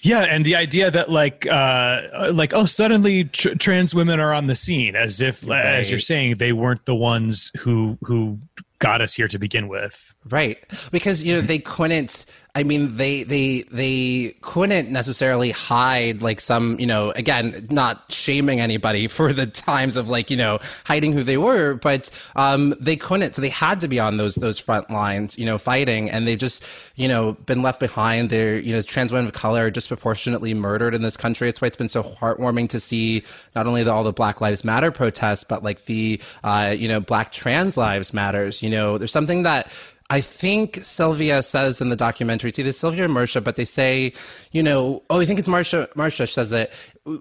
Yeah, 0.00 0.20
and 0.20 0.44
the 0.44 0.54
idea 0.56 0.90
that 0.90 1.10
like 1.10 1.46
uh 1.46 2.28
like 2.32 2.52
oh 2.52 2.66
suddenly 2.66 3.24
tr- 3.24 3.54
trans 3.54 3.94
women 3.94 4.20
are 4.20 4.34
on 4.34 4.48
the 4.48 4.54
scene 4.54 4.96
as 4.96 5.22
if 5.22 5.48
as 5.48 5.90
you're 5.90 5.98
saying 5.98 6.36
they 6.36 6.52
weren't 6.52 6.84
the 6.84 6.94
ones 6.94 7.50
who 7.58 7.96
who 8.02 8.38
got 8.78 9.00
us 9.00 9.14
here 9.14 9.28
to 9.28 9.38
begin 9.38 9.68
with. 9.68 10.14
Right. 10.28 10.58
Because 10.90 11.22
you 11.22 11.34
know 11.34 11.40
they 11.40 11.58
couldn't 11.58 12.26
I 12.56 12.62
mean 12.62 12.96
they 12.96 13.24
they 13.24 13.62
they 13.62 14.36
couldn't 14.40 14.88
necessarily 14.88 15.50
hide 15.50 16.22
like 16.22 16.40
some, 16.40 16.78
you 16.78 16.86
know, 16.86 17.10
again, 17.10 17.66
not 17.68 18.12
shaming 18.12 18.60
anybody 18.60 19.08
for 19.08 19.32
the 19.32 19.46
times 19.46 19.96
of 19.96 20.08
like, 20.08 20.30
you 20.30 20.36
know, 20.36 20.60
hiding 20.84 21.12
who 21.12 21.24
they 21.24 21.36
were, 21.36 21.74
but 21.74 22.10
um 22.36 22.74
they 22.78 22.94
couldn't 22.94 23.34
so 23.34 23.42
they 23.42 23.48
had 23.48 23.80
to 23.80 23.88
be 23.88 23.98
on 23.98 24.18
those 24.18 24.36
those 24.36 24.58
front 24.58 24.88
lines, 24.88 25.36
you 25.36 25.44
know, 25.44 25.58
fighting 25.58 26.08
and 26.10 26.28
they've 26.28 26.38
just, 26.38 26.62
you 26.94 27.08
know, 27.08 27.32
been 27.46 27.62
left 27.62 27.80
behind. 27.80 28.30
They're, 28.30 28.58
you 28.58 28.72
know, 28.72 28.80
trans 28.82 29.12
women 29.12 29.26
of 29.26 29.32
color 29.32 29.64
are 29.66 29.70
disproportionately 29.70 30.54
murdered 30.54 30.94
in 30.94 31.02
this 31.02 31.16
country. 31.16 31.48
It's 31.48 31.60
why 31.60 31.66
it's 31.66 31.76
been 31.76 31.88
so 31.88 32.04
heartwarming 32.04 32.68
to 32.68 32.78
see 32.78 33.24
not 33.56 33.66
only 33.66 33.82
the, 33.82 33.92
all 33.92 34.04
the 34.04 34.12
Black 34.12 34.40
Lives 34.40 34.64
Matter 34.64 34.92
protests, 34.92 35.42
but 35.42 35.64
like 35.64 35.86
the 35.86 36.20
uh, 36.44 36.74
you 36.76 36.86
know, 36.86 37.00
Black 37.00 37.32
Trans 37.32 37.76
Lives 37.76 38.14
Matters. 38.14 38.62
You 38.62 38.70
know, 38.70 38.96
there's 38.96 39.12
something 39.12 39.42
that 39.42 39.66
I 40.10 40.20
think 40.20 40.76
Sylvia 40.82 41.42
says 41.42 41.80
in 41.80 41.88
the 41.88 41.96
documentary, 41.96 42.50
it's 42.50 42.58
either 42.58 42.72
Sylvia 42.72 43.06
or 43.06 43.08
Marsha, 43.08 43.42
but 43.42 43.56
they 43.56 43.64
say, 43.64 44.12
you 44.52 44.62
know, 44.62 45.02
oh, 45.08 45.20
I 45.20 45.24
think 45.24 45.38
it's 45.38 45.48
Marsha. 45.48 45.88
Marsha 45.94 46.30
says 46.30 46.52
it. 46.52 46.70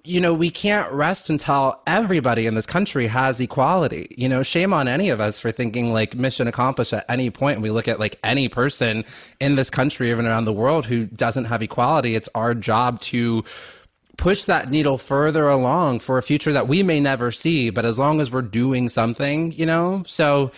You 0.03 0.19
know, 0.19 0.33
we 0.33 0.49
can't 0.49 0.91
rest 0.91 1.29
until 1.29 1.81
everybody 1.87 2.45
in 2.45 2.55
this 2.55 2.65
country 2.65 3.07
has 3.07 3.39
equality. 3.39 4.13
You 4.17 4.27
know, 4.27 4.43
shame 4.43 4.73
on 4.73 4.89
any 4.89 5.09
of 5.09 5.21
us 5.21 5.39
for 5.39 5.49
thinking 5.49 5.93
like 5.93 6.15
mission 6.15 6.45
accomplished 6.47 6.91
at 6.91 7.05
any 7.09 7.29
point. 7.29 7.61
We 7.61 7.69
look 7.69 7.87
at 7.87 8.01
like 8.01 8.19
any 8.21 8.49
person 8.49 9.05
in 9.39 9.55
this 9.55 9.69
country, 9.69 10.11
even 10.11 10.25
around 10.25 10.43
the 10.43 10.53
world, 10.53 10.85
who 10.85 11.05
doesn't 11.05 11.45
have 11.45 11.61
equality. 11.61 12.15
It's 12.15 12.29
our 12.35 12.53
job 12.53 12.99
to 13.01 13.45
push 14.17 14.43
that 14.43 14.69
needle 14.69 14.97
further 14.97 15.47
along 15.47 16.01
for 16.01 16.17
a 16.17 16.23
future 16.23 16.51
that 16.51 16.67
we 16.67 16.83
may 16.83 16.99
never 16.99 17.31
see, 17.31 17.69
but 17.69 17.85
as 17.85 17.97
long 17.97 18.19
as 18.19 18.29
we're 18.29 18.41
doing 18.41 18.89
something, 18.89 19.53
you 19.53 19.65
know? 19.65 20.03
So 20.05 20.51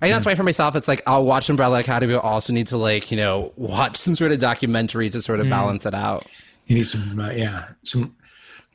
I 0.00 0.06
think 0.06 0.14
that's 0.14 0.26
why 0.26 0.34
for 0.34 0.42
myself, 0.44 0.76
it's 0.76 0.88
like 0.88 1.02
I'll 1.06 1.24
watch 1.24 1.50
Umbrella 1.50 1.80
Academy, 1.80 2.14
but 2.14 2.24
also 2.24 2.52
need 2.52 2.68
to 2.68 2.76
like, 2.78 3.10
you 3.10 3.16
know, 3.16 3.52
watch 3.56 3.96
some 3.96 4.14
sort 4.16 4.32
of 4.32 4.38
documentary 4.38 5.10
to 5.10 5.20
sort 5.20 5.40
of 5.40 5.48
balance 5.50 5.84
it 5.84 5.94
out. 5.94 6.24
You 6.66 6.76
need 6.76 6.86
some, 6.86 7.20
uh, 7.20 7.30
yeah, 7.30 7.68
some 7.82 8.16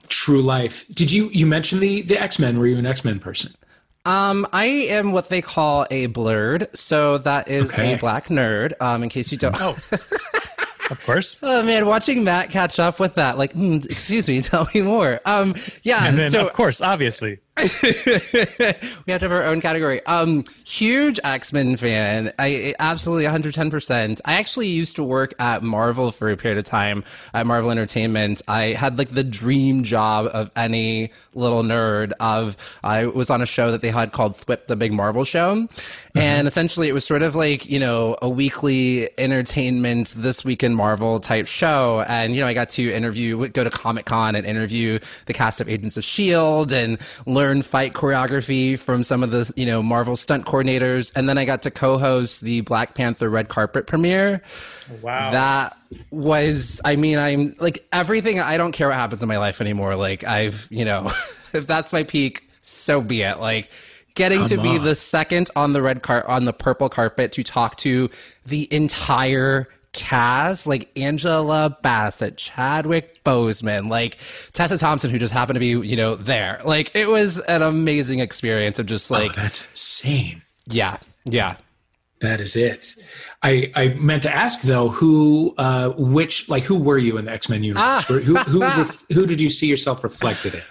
true 0.08 0.42
life. 0.42 0.88
Did 0.90 1.12
you 1.12 1.30
you 1.34 1.46
mentioned 1.48 1.82
the 1.82 2.02
the 2.04 2.22
X 2.22 2.38
Men? 2.40 2.60
Were 2.60 2.68
you 2.68 2.78
an 2.78 2.86
X 2.86 3.04
Men 3.04 3.20
person? 3.20 3.54
Um, 4.06 4.46
I 4.54 4.66
am 4.66 5.14
what 5.14 5.30
they 5.30 5.42
call 5.42 5.88
a 5.90 6.08
blerd, 6.10 6.68
so 6.78 7.18
that 7.20 7.50
is 7.50 7.72
Okay. 7.74 7.94
a 7.96 7.98
black 7.98 8.28
nerd. 8.28 8.74
Um, 8.80 9.02
in 9.02 9.10
case 9.10 9.32
you 9.32 9.38
don't. 9.40 9.56
Oh. 9.60 9.76
Of 10.92 11.04
course. 11.04 11.40
Oh 11.42 11.64
man, 11.64 11.88
watching 11.88 12.24
Matt 12.24 12.52
catch 12.52 12.80
up 12.80 13.00
with 13.00 13.16
that, 13.16 13.40
like, 13.40 13.54
mm, 13.54 13.84
excuse 13.90 14.28
me, 14.30 14.40
tell 14.44 14.68
me 14.72 14.84
more. 14.84 15.20
Um, 15.26 15.56
yeah, 15.82 16.06
And 16.06 16.16
then 16.16 16.30
so 16.30 16.46
of 16.46 16.54
course, 16.54 16.80
obviously. 16.80 17.40
we 17.58 17.62
have 17.84 19.06
to 19.06 19.06
have 19.08 19.32
our 19.32 19.44
own 19.44 19.62
category. 19.62 20.06
Um, 20.08 20.44
huge 20.66 21.22
X 21.24 21.54
Men 21.54 21.78
fan. 21.78 22.34
I 22.38 22.76
absolutely 22.80 23.24
110%. 23.24 24.20
I 24.26 24.34
actually 24.34 24.68
used 24.68 24.98
to 24.98 25.06
work 25.06 25.34
at 25.40 25.64
Marvel 25.64 26.12
for 26.12 26.30
a 26.30 26.36
period 26.36 26.58
of 26.58 26.66
time 26.66 27.06
at 27.34 27.48
Marvel 27.48 27.72
Entertainment. 27.72 28.42
I 28.50 28.74
had 28.74 28.98
like 28.98 29.12
the 29.12 29.24
dream 29.24 29.84
job 29.84 30.30
of 30.34 30.52
any 30.58 31.14
little 31.34 31.64
nerd. 31.64 32.12
Of 32.20 32.58
I 32.84 33.06
was 33.06 33.30
on 33.30 33.42
a 33.42 33.46
show 33.46 33.72
that 33.72 33.82
they 33.82 33.90
had 33.90 34.12
called 34.12 34.34
Thwip 34.34 34.68
the 34.68 34.76
Big 34.76 34.92
Marvel 34.92 35.24
Show, 35.24 35.70
and 36.14 36.50
essentially 36.50 36.90
it 36.90 36.94
was 36.94 37.06
sort 37.06 37.24
of 37.24 37.38
like 37.38 37.70
you 37.70 37.80
know 37.80 38.18
a 38.22 38.28
weekly 38.28 39.10
entertainment 39.18 40.14
this 40.18 40.44
week 40.44 40.62
in 40.62 40.76
Marvel 40.76 41.22
type 41.22 41.48
show. 41.48 42.04
And 42.06 42.36
you 42.36 42.42
know 42.42 42.48
I 42.48 42.54
got 42.54 42.70
to 42.72 42.92
interview, 42.92 43.48
go 43.48 43.64
to 43.64 43.70
Comic 43.70 44.06
Con 44.06 44.36
and 44.36 44.46
interview 44.46 45.00
the 45.26 45.34
cast 45.34 45.62
of 45.62 45.70
Agents 45.70 45.96
of 45.96 46.04
Shield 46.04 46.74
and 46.74 46.98
learn 47.26 47.45
fight 47.62 47.94
choreography 47.94 48.78
from 48.78 49.04
some 49.04 49.24
of 49.24 49.32
the 49.32 49.52
you 49.56 49.66
know 49.66 49.84
Marvel 49.84 50.16
stunt 50.16 50.46
coordinators, 50.46 51.12
and 51.16 51.28
then 51.28 51.38
I 51.38 51.46
got 51.46 51.64
to 51.64 51.72
co-host 51.72 52.42
the 52.42 52.62
Black 52.62 52.96
Panther 52.96 53.30
red 53.30 53.50
carpet 53.50 53.88
premiere. 53.88 54.42
Wow. 55.02 55.32
That 55.32 55.78
was, 56.12 56.82
I 56.86 56.96
mean, 56.96 57.18
I'm 57.18 57.56
like 57.60 57.86
everything. 57.92 58.40
I 58.40 58.58
don't 58.58 58.72
care 58.72 58.88
what 58.88 58.96
happens 58.96 59.22
in 59.22 59.28
my 59.28 59.38
life 59.38 59.62
anymore. 59.62 59.96
Like 59.96 60.24
I've, 60.24 60.68
you 60.70 60.86
know, 60.86 61.12
if 61.54 61.68
that's 61.68 61.94
my 61.94 62.04
peak, 62.04 62.50
so 62.62 63.02
be 63.02 63.22
it. 63.22 63.40
Like 63.40 63.70
getting 64.16 64.46
to 64.46 64.58
be 64.58 64.78
on. 64.78 64.84
the 64.84 64.96
second 64.96 65.50
on 65.56 65.74
the 65.74 65.82
red 65.82 66.02
car 66.02 66.28
on 66.28 66.46
the 66.46 66.54
purple 66.54 66.90
carpet 66.90 67.32
to 67.34 67.44
talk 67.44 67.76
to 67.78 68.10
the 68.46 68.72
entire 68.74 69.68
cast, 69.96 70.68
like 70.68 70.92
Angela 70.96 71.76
Bassett, 71.82 72.38
Chadwick 72.38 73.24
Boseman, 73.24 73.90
like 73.90 74.18
Tessa 74.54 74.78
Thompson, 74.78 75.10
who 75.10 75.18
just 75.18 75.34
happened 75.34 75.56
to 75.56 75.60
be, 75.60 75.88
you 75.88 75.96
know, 75.96 76.16
there. 76.16 76.62
Like 76.64 76.92
it 76.94 77.10
was 77.10 77.40
an 77.40 77.64
amazing 77.64 78.20
experience 78.20 78.78
of 78.78 78.86
just 78.86 79.10
like, 79.10 79.32
oh, 79.32 79.42
that's 79.42 79.68
insane. 79.70 80.44
yeah, 80.68 80.98
yeah. 81.24 81.56
That 82.22 82.40
is 82.40 82.56
it. 82.56 82.94
I, 83.44 83.72
I 83.76 83.90
meant 83.90 84.24
to 84.24 84.34
ask 84.34 84.62
though, 84.62 84.90
who, 84.90 85.54
uh, 85.58 85.90
which, 85.98 86.48
like, 86.50 86.64
who 86.64 86.80
were 86.80 86.98
you 86.98 87.18
in 87.18 87.26
the 87.26 87.32
X 87.32 87.50
Men 87.50 87.64
universe? 87.64 88.08
Who, 88.08 88.20
who, 88.20 88.36
who, 88.38 88.60
ref- 88.62 89.04
who 89.12 89.26
did 89.26 89.42
you 89.42 89.50
see 89.50 89.68
yourself 89.68 90.04
reflected 90.04 90.56
in? 90.56 90.62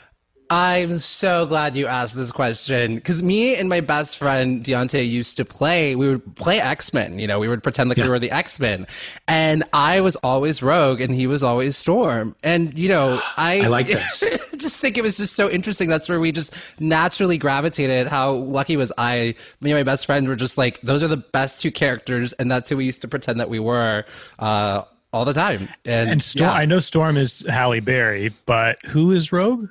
I'm 0.50 0.98
so 0.98 1.46
glad 1.46 1.74
you 1.74 1.86
asked 1.86 2.14
this 2.14 2.30
question 2.30 2.96
because 2.96 3.22
me 3.22 3.56
and 3.56 3.68
my 3.68 3.80
best 3.80 4.18
friend 4.18 4.62
Deontay 4.62 5.08
used 5.08 5.38
to 5.38 5.44
play. 5.44 5.96
We 5.96 6.08
would 6.08 6.36
play 6.36 6.60
X 6.60 6.92
Men. 6.92 7.18
You 7.18 7.26
know, 7.26 7.38
we 7.38 7.48
would 7.48 7.62
pretend 7.62 7.88
like 7.88 7.98
we 7.98 8.08
were 8.08 8.18
the 8.18 8.30
X 8.30 8.60
Men, 8.60 8.86
and 9.26 9.64
I 9.72 10.00
was 10.02 10.16
always 10.16 10.62
Rogue, 10.62 11.00
and 11.00 11.14
he 11.14 11.26
was 11.26 11.42
always 11.42 11.76
Storm. 11.76 12.36
And 12.44 12.78
you 12.78 12.88
know, 12.88 13.20
I 13.36 13.62
I 13.62 13.66
like 13.68 13.86
this. 13.86 14.20
just 14.56 14.78
think 14.78 14.98
it 14.98 15.02
was 15.02 15.16
just 15.16 15.34
so 15.34 15.50
interesting. 15.50 15.88
That's 15.88 16.08
where 16.08 16.20
we 16.20 16.32
just 16.32 16.80
naturally 16.80 17.38
gravitated. 17.38 18.08
How 18.08 18.32
lucky 18.32 18.76
was 18.76 18.92
I? 18.98 19.34
Me 19.60 19.70
and 19.70 19.78
my 19.78 19.82
best 19.82 20.06
friend 20.06 20.28
were 20.28 20.36
just 20.36 20.58
like, 20.58 20.80
those 20.82 21.02
are 21.02 21.08
the 21.08 21.16
best 21.16 21.60
two 21.60 21.70
characters, 21.70 22.32
and 22.34 22.50
that's 22.50 22.68
who 22.68 22.76
we 22.76 22.84
used 22.84 23.02
to 23.02 23.08
pretend 23.08 23.40
that 23.40 23.48
we 23.48 23.58
were. 23.58 24.04
Uh, 24.38 24.82
all 25.12 25.24
the 25.24 25.32
time, 25.32 25.68
and, 25.84 26.10
And 26.10 26.22
Storm, 26.22 26.50
yeah. 26.50 26.56
I 26.56 26.64
know 26.64 26.80
Storm 26.80 27.16
is 27.16 27.46
Halle 27.48 27.78
Berry, 27.78 28.32
but 28.46 28.84
who 28.84 29.12
is 29.12 29.30
Rogue? 29.30 29.68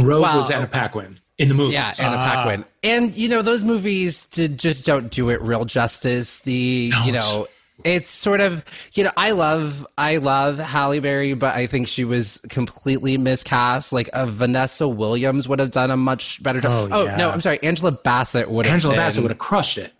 Rogue 0.00 0.22
Well, 0.22 0.38
was 0.38 0.50
Anna 0.50 0.66
Paquin 0.66 1.18
in 1.38 1.48
the 1.48 1.54
movie. 1.54 1.74
Yeah, 1.74 1.92
Anna 2.00 2.16
Paquin. 2.16 2.64
And 2.82 3.14
you 3.16 3.28
know, 3.28 3.42
those 3.42 3.62
movies 3.62 4.26
did, 4.26 4.58
just 4.58 4.84
don't 4.84 5.10
do 5.10 5.30
it 5.30 5.40
real 5.40 5.64
justice. 5.64 6.40
The 6.40 6.92
you 7.04 7.12
know, 7.12 7.46
it's 7.84 8.10
sort 8.10 8.40
of 8.40 8.64
you 8.94 9.04
know, 9.04 9.10
I 9.16 9.32
love 9.32 9.86
I 9.98 10.16
love 10.18 10.58
Halle 10.58 10.98
Berry, 11.00 11.34
but 11.34 11.54
I 11.54 11.66
think 11.66 11.88
she 11.88 12.04
was 12.04 12.40
completely 12.48 13.16
miscast. 13.18 13.92
Like 13.92 14.08
uh, 14.12 14.26
Vanessa 14.26 14.86
Williams 14.88 15.48
would 15.48 15.58
have 15.60 15.70
done 15.70 15.90
a 15.90 15.96
much 15.96 16.42
better 16.42 16.60
job. 16.60 16.72
Oh, 16.72 16.88
Oh, 17.00 17.04
yeah. 17.04 17.16
no, 17.16 17.30
I'm 17.30 17.40
sorry, 17.40 17.62
Angela 17.62 17.92
Bassett 17.92 18.50
would 18.50 18.66
have. 18.66 18.74
Angela 18.74 18.94
been- 18.94 19.00
Bassett 19.00 19.22
would 19.22 19.30
have 19.30 19.38
crushed 19.38 19.78
it. 19.78 19.92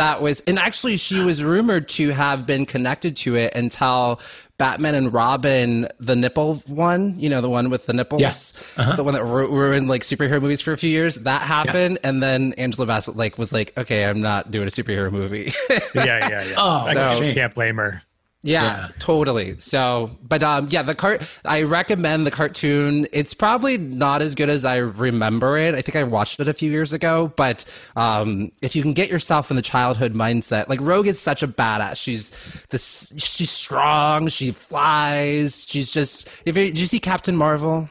That 0.00 0.22
was 0.22 0.40
and 0.40 0.58
actually 0.58 0.96
she 0.96 1.22
was 1.22 1.44
rumored 1.44 1.88
to 1.90 2.10
have 2.10 2.46
been 2.46 2.64
connected 2.66 3.16
to 3.18 3.36
it 3.36 3.54
until 3.54 4.20
Batman 4.58 4.94
and 4.94 5.12
Robin, 5.12 5.88
the 6.00 6.14
nipple 6.16 6.56
one, 6.66 7.18
you 7.18 7.30
know, 7.30 7.40
the 7.40 7.48
one 7.48 7.70
with 7.70 7.86
the 7.86 7.92
nipples, 7.94 8.20
Yeah. 8.20 8.82
Uh-huh. 8.82 8.96
the 8.96 9.04
one 9.04 9.14
that 9.14 9.24
ru- 9.24 9.48
ruined 9.50 9.88
like 9.88 10.02
superhero 10.02 10.40
movies 10.42 10.60
for 10.60 10.72
a 10.72 10.76
few 10.78 10.90
years. 10.90 11.16
That 11.16 11.40
happened, 11.42 11.98
and 12.04 12.22
then 12.22 12.52
Angela 12.58 12.86
Bassett 12.86 13.16
like 13.16 13.38
was 13.38 13.52
like, 13.52 13.72
okay, 13.78 14.04
I'm 14.04 14.20
not 14.20 14.50
doing 14.50 14.66
a 14.68 14.70
superhero 14.70 15.10
movie. 15.10 15.52
Yeah, 15.94 16.04
yeah, 16.04 16.28
yeah. 16.44 16.54
Oh, 16.58 16.68
I 16.86 16.92
so- 16.94 17.18
can't- 17.20 17.34
can't 17.34 17.54
blame 17.54 17.76
her. 17.78 18.02
Yeah, 18.42 18.62
Yeah. 18.64 18.88
totally. 18.98 19.58
So, 19.60 20.10
but 20.22 20.42
um, 20.42 20.68
yeah, 20.70 20.82
the 20.82 20.94
cart. 20.94 21.22
I 21.44 21.62
recommend 21.62 22.26
the 22.26 22.30
cartoon. 22.30 23.06
It's 23.12 23.34
probably 23.34 23.76
not 23.76 24.22
as 24.22 24.34
good 24.34 24.48
as 24.48 24.64
I 24.64 24.76
remember 24.76 25.58
it. 25.58 25.74
I 25.74 25.82
think 25.82 25.96
I 25.96 26.04
watched 26.04 26.40
it 26.40 26.48
a 26.48 26.54
few 26.54 26.70
years 26.70 26.92
ago, 26.92 27.32
but 27.36 27.64
um, 27.96 28.50
if 28.62 28.74
you 28.74 28.82
can 28.82 28.94
get 28.94 29.10
yourself 29.10 29.50
in 29.50 29.56
the 29.56 29.62
childhood 29.62 30.14
mindset, 30.14 30.68
like 30.68 30.80
Rogue 30.80 31.06
is 31.06 31.20
such 31.20 31.42
a 31.42 31.48
badass. 31.48 32.02
She's 32.02 32.30
this. 32.70 33.12
She's 33.18 33.50
strong. 33.50 34.28
She 34.28 34.52
flies. 34.52 35.66
She's 35.68 35.92
just. 35.92 36.26
If 36.46 36.56
you, 36.56 36.66
did 36.66 36.78
you 36.78 36.86
see 36.86 36.98
Captain 37.00 37.36
Marvel? 37.36 37.90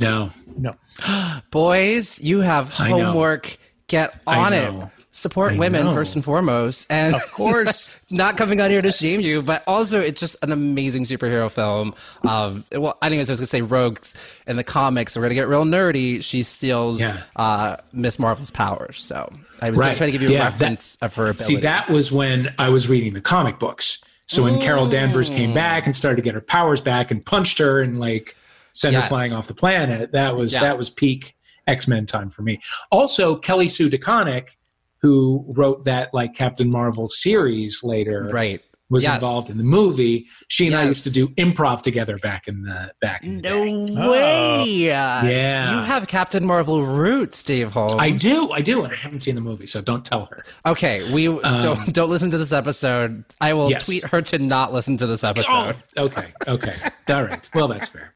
No. 0.00 0.30
No. 0.56 0.74
Boys, 1.50 2.20
you 2.20 2.40
have 2.40 2.72
homework 2.72 3.58
Get 3.88 4.22
I 4.26 4.38
on 4.38 4.52
it. 4.54 4.88
Support 5.16 5.52
I 5.52 5.56
women 5.58 5.84
know. 5.84 5.94
first 5.94 6.16
and 6.16 6.24
foremost. 6.24 6.88
And 6.90 7.14
Of 7.14 7.22
course. 7.32 8.00
not 8.10 8.36
coming 8.36 8.60
on 8.60 8.68
here 8.68 8.82
to 8.82 8.90
shame 8.90 9.20
you, 9.20 9.42
but 9.42 9.62
also 9.68 10.00
it's 10.00 10.18
just 10.20 10.34
an 10.42 10.50
amazing 10.50 11.04
superhero 11.04 11.48
film. 11.48 11.94
Of 12.28 12.64
well, 12.72 12.98
anyways, 13.00 13.30
I 13.30 13.32
was 13.34 13.38
gonna 13.40 13.46
say 13.46 13.62
Rogues 13.62 14.12
in 14.48 14.56
the 14.56 14.64
comics. 14.64 15.14
We're 15.16 15.22
gonna 15.22 15.34
get 15.36 15.46
real 15.46 15.64
nerdy. 15.64 16.20
She 16.22 16.42
steals 16.42 17.00
Yeah. 17.00 17.16
uh, 17.36 17.76
Miss 17.92 18.18
Marvel's 18.18 18.50
powers. 18.50 19.00
So 19.00 19.32
I 19.62 19.70
was 19.70 19.78
Right. 19.78 19.86
gonna 19.86 19.96
try 19.98 20.06
to 20.06 20.12
give 20.12 20.20
you 20.22 20.30
a 20.30 20.32
Yeah, 20.32 20.38
that- 20.50 20.52
reference 20.54 20.98
of 21.00 21.14
her 21.14 21.26
ability. 21.30 21.44
See, 21.44 21.60
that 21.60 21.88
was 21.88 22.10
when 22.10 22.52
I 22.58 22.68
was 22.68 22.88
reading 22.88 23.14
the 23.14 23.20
comic 23.20 23.60
books. 23.60 24.00
So 24.26 24.42
when 24.42 24.58
Carol 24.60 24.86
Danvers 24.88 25.28
came 25.28 25.50
Mm. 25.52 25.54
back 25.54 25.86
and 25.86 25.94
started 25.94 26.16
to 26.16 26.22
get 26.22 26.34
her 26.34 26.40
powers 26.40 26.80
back 26.80 27.12
and 27.12 27.24
punched 27.24 27.58
her 27.58 27.80
and 27.80 28.00
like 28.00 28.34
sent 28.72 28.96
her 28.96 29.02
flying 29.02 29.32
off 29.32 29.46
the 29.46 29.54
planet, 29.54 30.10
that 30.10 30.34
was 30.36 30.54
Yeah. 30.54 30.60
that 30.62 30.76
was 30.76 30.90
peak 30.90 31.36
X 31.68 31.86
Men 31.86 32.04
time 32.04 32.30
for 32.30 32.42
me. 32.42 32.58
Also, 32.90 33.36
Kelly 33.36 33.68
Sue 33.68 33.88
DeConnick, 33.88 34.56
who 35.04 35.44
wrote 35.54 35.84
that 35.84 36.14
like 36.14 36.32
Captain 36.34 36.70
Marvel 36.70 37.06
series 37.08 37.82
later, 37.84 38.30
right. 38.32 38.62
was 38.88 39.02
Yes. 39.02 39.16
involved 39.16 39.50
in 39.50 39.58
the 39.58 39.64
movie. 39.64 40.26
She 40.48 40.66
and 40.66 40.74
I 40.74 40.84
used 40.84 41.04
to 41.04 41.10
do 41.10 41.28
improv 41.36 41.82
together 41.82 42.16
back 42.18 42.48
in 42.48 42.62
the 42.62 42.92
back 43.02 43.22
in 43.24 43.36
the 43.36 43.42
day. 43.42 43.72
No 43.92 44.10
way. 44.12 44.64
Yeah. 44.66 45.78
You 45.78 45.84
have 45.84 46.06
Captain 46.06 46.44
Marvel 46.46 46.86
roots, 46.86 47.36
Steve 47.38 47.70
Holmes. 47.72 47.96
I 47.98 48.10
do, 48.10 48.50
I 48.52 48.62
do, 48.62 48.82
and 48.84 48.92
I 48.92 48.96
haven't 48.96 49.20
seen 49.20 49.34
the 49.34 49.40
movie, 49.42 49.66
so 49.66 49.82
don't 49.82 50.04
tell 50.06 50.24
her. 50.26 50.42
Okay, 50.64 51.12
we 51.12 51.26
don't 51.26 51.92
don't 51.92 52.08
listen 52.08 52.30
to 52.30 52.38
this 52.38 52.52
episode. 52.52 53.24
I 53.42 53.52
will 53.52 53.66
Um, 53.66 53.70
Yes. 53.72 53.84
tweet 53.84 54.04
her 54.04 54.22
to 54.22 54.38
not 54.38 54.72
listen 54.72 54.96
to 54.98 55.06
this 55.06 55.22
episode. 55.22 55.76
Oh, 55.98 56.04
okay, 56.04 56.26
okay, 56.48 56.76
all 57.10 57.24
right. 57.24 57.50
Well, 57.54 57.68
that's 57.68 57.88
fair. 57.88 58.13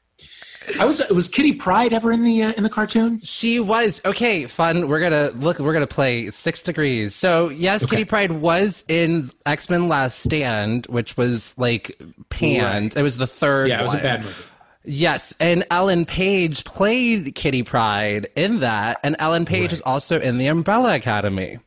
I 0.80 0.84
was 0.84 1.06
was 1.10 1.28
Kitty 1.28 1.54
Pryde 1.54 1.92
ever 1.92 2.12
in 2.12 2.22
the 2.22 2.42
uh, 2.42 2.52
in 2.52 2.62
the 2.62 2.70
cartoon? 2.70 3.20
She 3.20 3.60
was 3.60 4.00
okay. 4.04 4.46
Fun. 4.46 4.88
We're 4.88 5.00
gonna 5.00 5.30
look. 5.36 5.58
We're 5.58 5.72
gonna 5.72 5.86
play 5.86 6.30
six 6.30 6.62
degrees. 6.62 7.14
So 7.14 7.48
yes, 7.48 7.84
Kitty 7.86 8.04
Pryde 8.04 8.32
was 8.32 8.84
in 8.88 9.30
X 9.46 9.68
Men 9.70 9.88
Last 9.88 10.20
Stand, 10.20 10.86
which 10.86 11.16
was 11.16 11.56
like 11.58 12.00
panned. 12.30 12.96
It 12.96 13.02
was 13.02 13.18
the 13.18 13.26
third. 13.26 13.68
Yeah, 13.68 13.80
it 13.80 13.82
was 13.82 13.94
a 13.94 13.98
bad 13.98 14.22
movie. 14.22 14.44
Yes, 14.84 15.34
and 15.38 15.66
Ellen 15.70 16.06
Page 16.06 16.64
played 16.64 17.34
Kitty 17.34 17.62
Pryde 17.62 18.28
in 18.36 18.60
that, 18.60 18.98
and 19.02 19.16
Ellen 19.18 19.44
Page 19.44 19.72
is 19.72 19.82
also 19.82 20.18
in 20.20 20.38
the 20.38 20.46
Umbrella 20.46 20.94
Academy. 20.94 21.58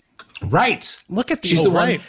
Right. 0.43 0.99
Look 1.09 1.29
at 1.29 1.41
these. 1.43 1.51
She's 1.51 1.63
the 1.63 1.69
right. 1.69 1.99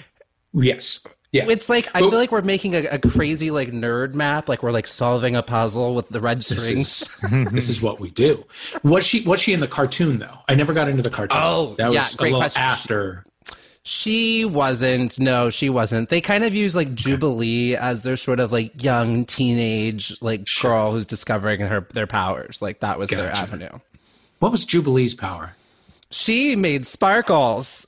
one. 0.53 0.65
Yes. 0.65 1.05
Yeah. 1.33 1.47
It's 1.49 1.69
like 1.71 1.89
I 1.97 2.01
But- 2.01 2.11
feel 2.11 2.19
like 2.19 2.31
we're 2.31 2.43
making 2.43 2.75
a, 2.75 2.85
a 2.93 2.99
crazy 2.99 3.51
like 3.51 3.71
nerd 3.73 4.13
map, 4.15 4.49
like 4.51 4.63
we're 4.63 4.71
like 4.71 4.87
solving 4.87 5.35
a 5.35 5.43
puzzle 5.43 5.95
with 5.95 6.11
the 6.11 6.21
red 6.21 6.39
This 6.39 6.63
strings. 6.63 7.03
is, 7.03 7.11
this 7.53 7.69
is 7.71 7.81
what 7.81 7.99
we 8.01 8.11
do. 8.11 8.45
Was 8.83 9.07
she 9.07 9.23
was 9.23 9.41
she 9.41 9.53
in 9.55 9.61
the 9.61 9.67
cartoon 9.67 10.19
though? 10.19 10.39
I 10.49 10.55
never 10.55 10.73
got 10.75 10.89
into 10.89 11.03
the 11.03 11.11
cartoon. 11.11 11.41
Oh, 11.43 11.75
that 11.79 11.91
yeah, 11.93 12.01
was 12.01 12.15
great 12.17 12.29
a 12.29 12.37
little 12.37 12.41
question. 12.43 12.63
after. 12.63 13.25
She 13.85 14.45
wasn't. 14.45 15.19
No, 15.19 15.51
she 15.51 15.69
wasn't. 15.69 16.09
They 16.09 16.21
kind 16.21 16.45
of 16.45 16.55
use 16.55 16.77
like 16.77 16.95
Jubilee 16.95 17.75
as 17.75 18.03
their 18.05 18.17
sort 18.17 18.39
of 18.39 18.53
like 18.53 18.81
young 18.83 19.25
teenage 19.25 20.21
like 20.23 20.47
girl 20.63 20.93
who's 20.93 21.07
discovering 21.07 21.61
her 21.61 21.81
their 21.93 22.07
powers. 22.07 22.63
Like 22.63 22.81
that 22.81 22.99
was 22.99 23.11
their 23.11 23.31
avenue. 23.31 23.81
What 24.39 24.53
was 24.53 24.65
Jubilee's 24.65 25.15
power? 25.15 25.55
She 26.13 26.57
made 26.57 26.87
sparkles. 26.87 27.87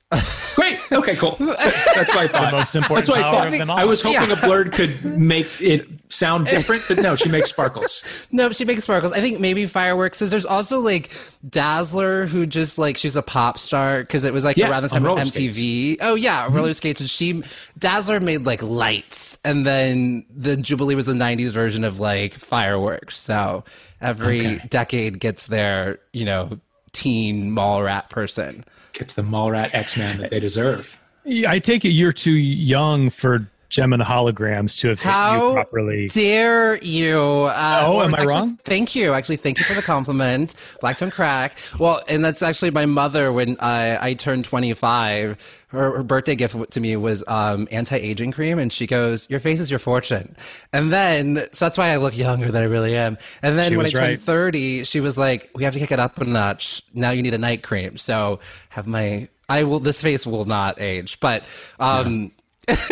Great. 0.54 0.78
Okay. 0.90 1.14
Cool. 1.14 1.36
That's 1.38 2.14
why 2.14 2.22
I 2.24 2.28
thought. 2.28 2.50
The 2.50 2.56
most 2.56 2.74
important 2.74 3.06
That's 3.06 3.08
what 3.18 3.18
I 3.26 3.30
thought. 3.30 3.46
of 3.48 3.52
them 3.58 3.70
all. 3.70 3.78
I 3.78 3.84
was 3.84 4.00
hoping 4.00 4.28
Yeah. 4.28 4.32
a 4.32 4.36
blerd 4.36 4.72
could 4.72 5.04
make 5.04 5.46
it 5.60 5.86
sound 6.08 6.46
different, 6.46 6.84
but 6.88 6.98
no, 6.98 7.16
she 7.16 7.28
makes 7.28 7.50
sparkles. 7.50 8.26
no, 8.32 8.50
she 8.50 8.64
makes 8.64 8.84
sparkles. 8.84 9.12
I 9.12 9.20
think 9.20 9.40
maybe 9.40 9.66
fireworks. 9.66 10.20
Cause 10.20 10.30
there's 10.30 10.46
also 10.46 10.78
like 10.78 11.10
Dazzler, 11.48 12.26
who 12.26 12.46
just 12.46 12.78
like 12.78 12.96
she's 12.96 13.16
a 13.16 13.22
pop 13.22 13.58
star 13.58 14.00
because 14.00 14.24
it 14.24 14.32
was 14.32 14.44
like 14.44 14.56
Yeah, 14.56 14.70
around 14.70 14.84
the 14.84 14.88
time 14.88 15.04
of 15.04 15.08
roller 15.08 15.22
MTV. 15.22 15.98
Oh 16.00 16.14
yeah, 16.14 16.46
mm-hmm. 16.46 16.56
roller 16.56 16.72
skates. 16.74 17.00
And 17.00 17.10
she 17.10 17.42
Dazzler 17.78 18.20
made 18.20 18.46
like 18.46 18.62
lights, 18.62 19.38
and 19.44 19.66
then 19.66 20.24
the 20.34 20.56
Jubilee 20.56 20.94
was 20.94 21.04
the 21.04 21.12
'90s 21.12 21.50
version 21.50 21.84
of 21.84 22.00
like 22.00 22.34
fireworks. 22.34 23.18
So 23.18 23.64
every 24.00 24.40
Okay. 24.46 24.66
decade 24.68 25.18
gets 25.20 25.46
their 25.46 25.98
you 26.12 26.24
know 26.24 26.58
teen 26.94 27.50
mall 27.50 27.82
rat 27.82 28.08
person. 28.08 28.64
Gets 28.94 29.14
the 29.14 29.22
mall 29.22 29.50
rat 29.50 29.74
X 29.74 29.96
Man 29.96 30.18
that 30.18 30.30
they 30.30 30.40
deserve. 30.40 30.98
I 31.26 31.58
take 31.58 31.84
it 31.84 31.90
you're 31.90 32.12
too 32.12 32.30
young 32.30 33.10
for 33.10 33.48
Jem 33.74 33.92
and 33.92 34.00
the 34.00 34.06
holograms 34.06 34.76
to 34.78 34.88
have 34.88 35.00
hit 35.00 35.10
How 35.10 35.48
you 35.48 35.54
properly. 35.54 36.06
dare 36.08 36.76
you? 36.78 37.18
Uh, 37.20 37.82
Oh, 37.86 38.02
am 38.02 38.14
I 38.14 38.18
actually, 38.18 38.26
wrong? 38.34 38.58
Thank 38.64 38.94
you. 38.94 39.12
Actually, 39.12 39.36
thank 39.36 39.58
you 39.58 39.64
for 39.64 39.74
the 39.74 39.82
compliment. 39.82 40.54
Black 40.80 40.96
Tone 40.96 41.10
Crack. 41.10 41.58
Well, 41.78 42.00
and 42.08 42.24
that's 42.24 42.42
actually 42.42 42.70
my 42.70 42.86
mother 42.86 43.32
when 43.32 43.56
I, 43.58 43.98
I 44.10 44.14
turned 44.14 44.44
25. 44.44 45.62
Her, 45.68 45.96
her 45.96 46.02
birthday 46.04 46.36
gift 46.36 46.70
to 46.70 46.80
me 46.80 46.94
was 46.96 47.24
um, 47.26 47.66
anti 47.72 47.96
aging 47.96 48.30
cream, 48.30 48.60
and 48.60 48.72
she 48.72 48.86
goes, 48.86 49.28
"Your 49.28 49.40
face 49.40 49.58
is 49.58 49.70
your 49.70 49.80
fortune." 49.80 50.36
And 50.72 50.92
then, 50.92 51.48
so 51.50 51.64
that's 51.64 51.76
why 51.76 51.88
I 51.88 51.96
look 51.96 52.16
younger 52.16 52.52
than 52.52 52.62
I 52.62 52.66
really 52.66 52.96
am. 52.96 53.18
And 53.42 53.58
then 53.58 53.70
She 53.70 53.76
when 53.76 53.86
I 53.86 53.88
turned 53.88 54.06
right. 54.06 54.20
30, 54.20 54.84
she 54.84 55.00
was 55.00 55.18
like, 55.18 55.50
"We 55.56 55.64
have 55.64 55.72
to 55.72 55.80
kick 55.80 55.90
it 55.90 55.98
up 55.98 56.20
a 56.20 56.24
notch. 56.24 56.80
Now 56.94 57.10
you 57.10 57.22
need 57.22 57.34
a 57.34 57.38
night 57.38 57.64
cream." 57.64 57.96
So 57.96 58.38
have 58.68 58.86
my 58.86 59.28
I 59.48 59.64
will. 59.64 59.80
This 59.80 60.00
face 60.00 60.24
will 60.24 60.44
not 60.44 60.80
age, 60.80 61.18
but 61.18 61.42
um, 61.80 62.30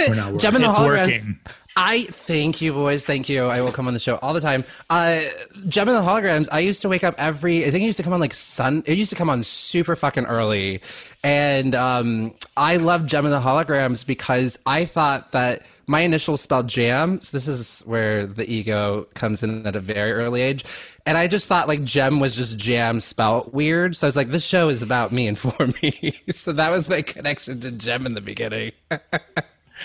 We're 0.08 0.14
not 0.14 0.38
Jem 0.38 0.54
and 0.56 0.64
the 0.64 0.68
It's 0.70 0.78
holograms. 0.78 1.06
working. 1.06 1.38
I 1.74 2.04
thank 2.04 2.60
you, 2.60 2.74
boys. 2.74 3.06
Thank 3.06 3.30
you. 3.30 3.44
I 3.44 3.62
will 3.62 3.72
come 3.72 3.88
on 3.88 3.94
the 3.94 4.00
show 4.00 4.16
all 4.16 4.34
the 4.34 4.42
time. 4.42 4.62
Uh, 4.90 5.20
Jem 5.68 5.88
and 5.88 5.96
the 5.96 6.02
holograms. 6.02 6.46
I 6.52 6.58
used 6.58 6.82
to 6.82 6.88
wake 6.90 7.02
up 7.02 7.14
every. 7.16 7.64
I 7.64 7.70
think 7.70 7.82
it 7.82 7.86
used 7.86 7.96
to 7.96 8.02
come 8.02 8.12
on 8.12 8.20
like 8.20 8.34
sun. 8.34 8.82
It 8.84 8.98
used 8.98 9.08
to 9.10 9.16
come 9.16 9.30
on 9.30 9.42
super 9.42 9.96
fucking 9.96 10.26
early, 10.26 10.82
and 11.24 11.74
um, 11.74 12.34
I 12.58 12.76
love 12.76 13.06
Jem 13.06 13.24
and 13.24 13.32
the 13.32 13.40
holograms 13.40 14.06
because 14.06 14.58
I 14.66 14.84
thought 14.84 15.32
that 15.32 15.62
my 15.86 16.00
initials 16.00 16.42
spelled 16.42 16.68
jam. 16.68 17.22
So 17.22 17.34
this 17.34 17.48
is 17.48 17.80
where 17.86 18.26
the 18.26 18.50
ego 18.52 19.06
comes 19.14 19.42
in 19.42 19.66
at 19.66 19.74
a 19.74 19.80
very 19.80 20.12
early 20.12 20.42
age, 20.42 20.66
and 21.06 21.16
I 21.16 21.26
just 21.26 21.48
thought 21.48 21.68
like 21.68 21.82
gem 21.84 22.20
was 22.20 22.36
just 22.36 22.58
jam 22.58 23.00
spelt 23.00 23.54
weird. 23.54 23.96
So 23.96 24.06
I 24.06 24.08
was 24.08 24.16
like, 24.16 24.28
this 24.28 24.44
show 24.44 24.68
is 24.68 24.82
about 24.82 25.10
me 25.10 25.26
and 25.26 25.38
for 25.38 25.68
me. 25.82 26.20
so 26.30 26.52
that 26.52 26.68
was 26.68 26.90
my 26.90 27.00
connection 27.00 27.60
to 27.60 27.72
gem 27.72 28.04
in 28.04 28.12
the 28.12 28.20
beginning. 28.20 28.72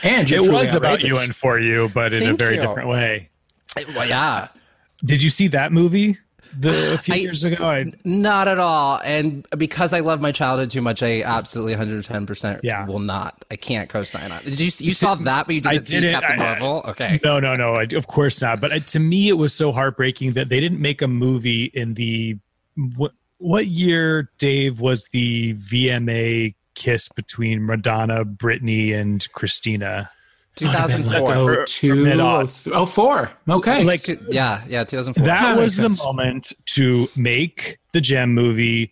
And 0.04 0.30
It 0.30 0.36
truly 0.36 0.50
was 0.50 0.74
about 0.74 1.04
you 1.04 1.18
and 1.18 1.36
for 1.36 1.60
you, 1.60 1.90
but 1.94 2.14
in 2.14 2.30
a 2.30 2.34
very 2.36 2.56
you. 2.56 2.62
different 2.62 2.90
way. 2.90 3.30
well, 3.96 4.08
yeah. 4.08 4.48
Did 5.04 5.22
you 5.24 5.30
see 5.30 5.48
that 5.50 5.72
movie 5.72 6.18
the, 6.58 6.94
a 6.96 6.98
few 6.98 7.14
I- 7.14 7.18
years 7.18 7.44
ago? 7.44 7.64
I, 7.66 7.92
Not 8.06 8.48
at 8.48 8.58
all. 8.60 9.00
And 9.04 9.46
because 9.58 9.94
I 9.94 10.00
love 10.00 10.22
my 10.22 10.32
childhood 10.32 10.70
too 10.72 10.82
much, 10.82 11.04
I 11.04 11.22
absolutely 11.22 11.76
110% 11.76 12.62
Yeah. 12.64 12.86
will 12.86 13.00
not. 13.00 13.44
I 13.52 13.56
can't 13.56 13.90
co-sign 13.90 14.32
on. 14.32 14.44
Did 14.44 14.60
you 14.60 14.72
you 14.80 14.94
saw 14.94 15.16
that, 15.16 15.46
but 15.46 15.56
you 15.56 15.62
didn't 15.62 15.88
see 15.88 16.00
didn't- 16.00 16.20
Captain 16.20 16.40
I- 16.40 16.44
Marvel? 16.44 16.84
Okay. 16.88 17.20
No, 17.24 17.40
no, 17.40 17.56
no. 17.56 17.76
I, 17.76 17.84
of 17.96 18.08
course 18.08 18.42
not. 18.42 18.60
But 18.60 18.88
to 18.88 19.00
me, 19.00 19.30
it 19.30 19.38
was 19.38 19.54
so 19.54 19.72
heartbreaking 19.72 20.34
that 20.34 20.50
they 20.50 20.60
didn't 20.60 20.82
make 20.82 21.02
a 21.02 21.08
movie 21.08 21.66
in 21.66 21.94
the 21.96 22.38
what, 22.96 23.12
what 23.40 23.68
year? 23.68 24.32
Dave 24.40 24.80
was 24.80 25.08
the 25.10 25.54
VMA 25.56 26.56
kiss 26.78 27.10
between 27.10 27.66
Madonna, 27.66 28.24
Britney, 28.24 28.94
and 28.96 29.28
Christina. 29.34 30.10
Like 30.62 30.72
2004. 30.72 31.36
Or- 31.36 31.60
oh, 31.62 31.66
two, 31.66 31.92
or 31.92 31.94
oh, 31.94 32.04
mid-aughts. 32.10 32.64
th- 32.64 32.90
four. 32.90 33.30
Okay. 33.50 33.84
Like 33.84 34.08
yeah, 34.30 34.62
yeah, 34.68 34.84
2004. 34.84 35.26
that 35.26 35.42
That 35.42 35.60
was 35.60 35.78
makes 35.80 36.00
the 36.00 36.06
moment 36.06 36.54
to 36.78 37.08
make 37.16 37.78
the 37.92 38.02
Jem 38.02 38.34
movie. 38.34 38.92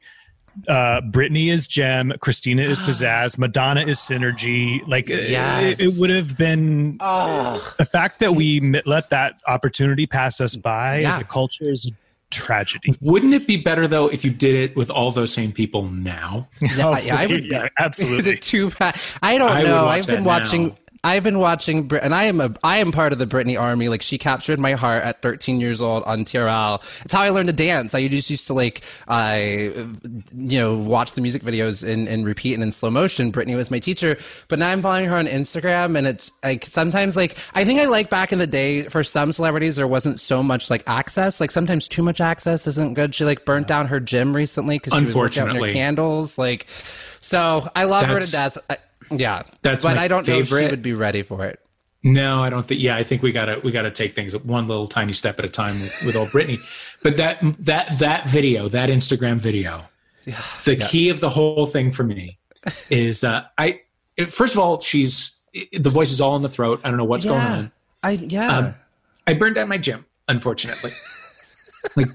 Uh, 0.70 1.02
Britney 1.02 1.52
is 1.52 1.68
Jem, 1.68 2.14
Christina 2.22 2.62
is 2.62 2.80
Pizzazz, 2.86 3.38
Madonna 3.38 3.82
is 3.82 3.98
Synergy. 4.00 4.88
Like 4.88 5.10
Yes. 5.10 5.80
it, 5.80 5.88
it 5.88 5.94
would 6.00 6.10
have 6.12 6.38
been 6.38 6.98
oh, 7.02 7.74
the 7.78 7.86
fact 7.86 8.20
that 8.20 8.36
we 8.36 8.60
let 8.86 9.10
that 9.10 9.40
opportunity 9.48 10.06
pass 10.08 10.40
us 10.40 10.56
by 10.56 11.00
Yeah. 11.00 11.14
as 11.14 11.20
a 11.20 11.24
culture 11.24 11.70
is 11.70 11.88
a 11.88 11.92
tragedy. 12.32 12.96
Wouldn't 13.02 13.34
it 13.34 13.48
be 13.48 13.58
better 13.58 13.88
though 13.88 14.08
if 14.08 14.26
you 14.26 14.32
did 14.32 14.56
it 14.56 14.76
with 14.76 14.90
all 14.90 15.12
those 15.12 15.34
same 15.34 15.52
people 15.52 15.84
now? 15.90 16.48
yeah, 16.62 16.70
oh, 16.88 16.98
yeah, 16.98 17.16
I 17.16 17.26
would. 17.28 17.46
Yeah, 17.46 17.68
the 17.88 18.38
two. 18.40 18.72
I 18.80 19.38
don't 19.38 19.52
I 19.52 19.64
know. 19.64 19.88
I've 19.88 20.08
been 20.08 20.24
watching. 20.24 20.68
now. 20.70 20.78
I've 21.06 21.22
been 21.22 21.38
watching, 21.38 21.84
Brit- 21.84 22.02
and 22.04 22.16
I 22.16 22.24
am 22.24 22.42
a, 22.42 22.56
I 22.64 22.78
am 22.78 22.92
part 22.92 23.14
of 23.14 23.20
the 23.20 23.28
Britney 23.28 23.62
army. 23.62 23.90
Like 23.90 24.02
she 24.02 24.18
captured 24.18 24.60
my 24.60 24.74
heart 24.74 25.04
at 25.04 25.22
13 25.22 25.62
years 25.62 25.80
old 25.80 26.04
on 26.06 26.26
TRL. 26.26 26.82
It's 27.06 27.14
how 27.14 27.22
I 27.22 27.30
learned 27.30 27.46
to 27.48 27.54
dance. 27.54 27.94
I 27.94 28.08
just 28.08 28.32
used 28.32 28.48
to 28.48 28.56
like, 28.56 28.82
I, 29.08 29.72
you 30.36 30.60
know, 30.60 30.76
watch 30.76 31.14
the 31.14 31.22
music 31.22 31.44
videos 31.44 31.88
in, 31.88 32.08
in 32.08 32.26
repeat 32.26 32.56
and 32.56 32.64
in 32.64 32.72
slow 32.72 32.90
motion. 32.90 33.32
Britney 33.32 33.56
was 33.56 33.70
my 33.70 33.78
teacher, 33.78 34.18
but 34.48 34.58
now 34.58 34.70
I'm 34.70 34.82
following 34.82 35.06
her 35.06 35.16
on 35.16 35.28
Instagram, 35.28 35.96
and 35.96 36.08
it's 36.08 36.32
like 36.44 36.66
sometimes 36.66 37.16
like 37.16 37.38
I 37.54 37.66
think 37.66 37.80
I 37.80 37.86
like 37.86 38.10
back 38.10 38.34
in 38.34 38.40
the 38.40 38.48
day 38.48 38.84
for 38.84 39.04
some 39.04 39.32
celebrities 39.32 39.76
there 39.76 39.88
wasn't 39.88 40.20
so 40.20 40.42
much 40.42 40.72
like 40.72 40.82
access. 40.88 41.40
Like 41.40 41.52
sometimes 41.52 41.88
too 41.88 42.02
much 42.02 42.20
access 42.20 42.66
isn't 42.66 42.96
good. 42.96 43.14
She 43.14 43.26
like 43.26 43.46
burnt 43.46 43.68
down 43.68 43.86
her 43.88 44.00
gym 44.00 44.36
recently 44.36 44.80
because 44.80 44.94
she 44.94 45.06
was 45.06 45.16
working 45.16 45.44
out 45.44 45.56
in 45.56 45.62
her 45.62 45.70
candles. 45.70 46.40
Like, 46.40 46.66
so 47.20 47.70
I 47.76 47.84
love 47.84 48.06
her 48.06 48.20
to 48.20 48.32
death. 48.32 48.58
I, 48.70 48.78
yeah, 49.12 49.44
That's 49.62 49.86
but 49.86 49.96
my 49.96 50.04
I 50.04 50.08
don't 50.08 50.28
know 50.28 50.38
if 50.40 50.50
favorite. 50.50 50.66
she 50.66 50.72
would 50.72 50.82
be 50.82 50.94
ready 50.94 51.24
for 51.24 51.46
it. 51.46 51.60
No, 52.04 52.44
I 52.44 52.52
don't 52.52 52.66
think. 52.66 52.82
Yeah, 52.82 52.96
I 52.96 53.04
think 53.04 53.24
we 53.24 53.32
gotta 53.32 53.60
we 53.64 53.72
gotta 53.72 53.90
take 53.90 54.14
things 54.14 54.38
one 54.38 54.68
little 54.68 54.86
tiny 54.86 55.14
step 55.14 55.40
at 55.40 55.46
a 55.46 55.50
time 55.50 55.74
with, 55.82 56.04
with 56.06 56.16
old 56.16 56.30
Britney. 56.30 56.60
But 57.02 57.18
that 57.18 57.40
that 57.64 57.98
that 57.98 58.28
video, 58.28 58.68
that 58.68 58.90
Instagram 58.90 59.38
video, 59.38 59.82
yeah, 60.24 60.40
the 60.66 60.76
key 60.76 61.10
of 61.10 61.20
the 61.20 61.30
whole 61.30 61.66
thing 61.66 61.92
for 61.92 62.04
me 62.04 62.38
is 62.92 63.24
uh, 63.24 63.46
I. 63.58 63.82
First 64.30 64.54
of 64.54 64.60
all, 64.60 64.80
she's 64.80 65.36
the 65.74 65.90
voice 65.90 66.12
is 66.12 66.22
all 66.22 66.36
in 66.36 66.44
the 66.44 66.50
throat. 66.50 66.80
I 66.84 66.90
don't 66.90 66.98
know 66.98 67.06
what's 67.06 67.26
going 67.26 67.42
on. 67.42 67.72
I 68.04 68.12
yeah. 68.12 68.58
Um, 68.58 68.76
I 69.26 69.34
burned 69.34 69.56
down 69.56 69.68
my 69.68 69.80
gym, 69.80 70.06
unfortunately. 70.28 70.92
like 71.96 72.10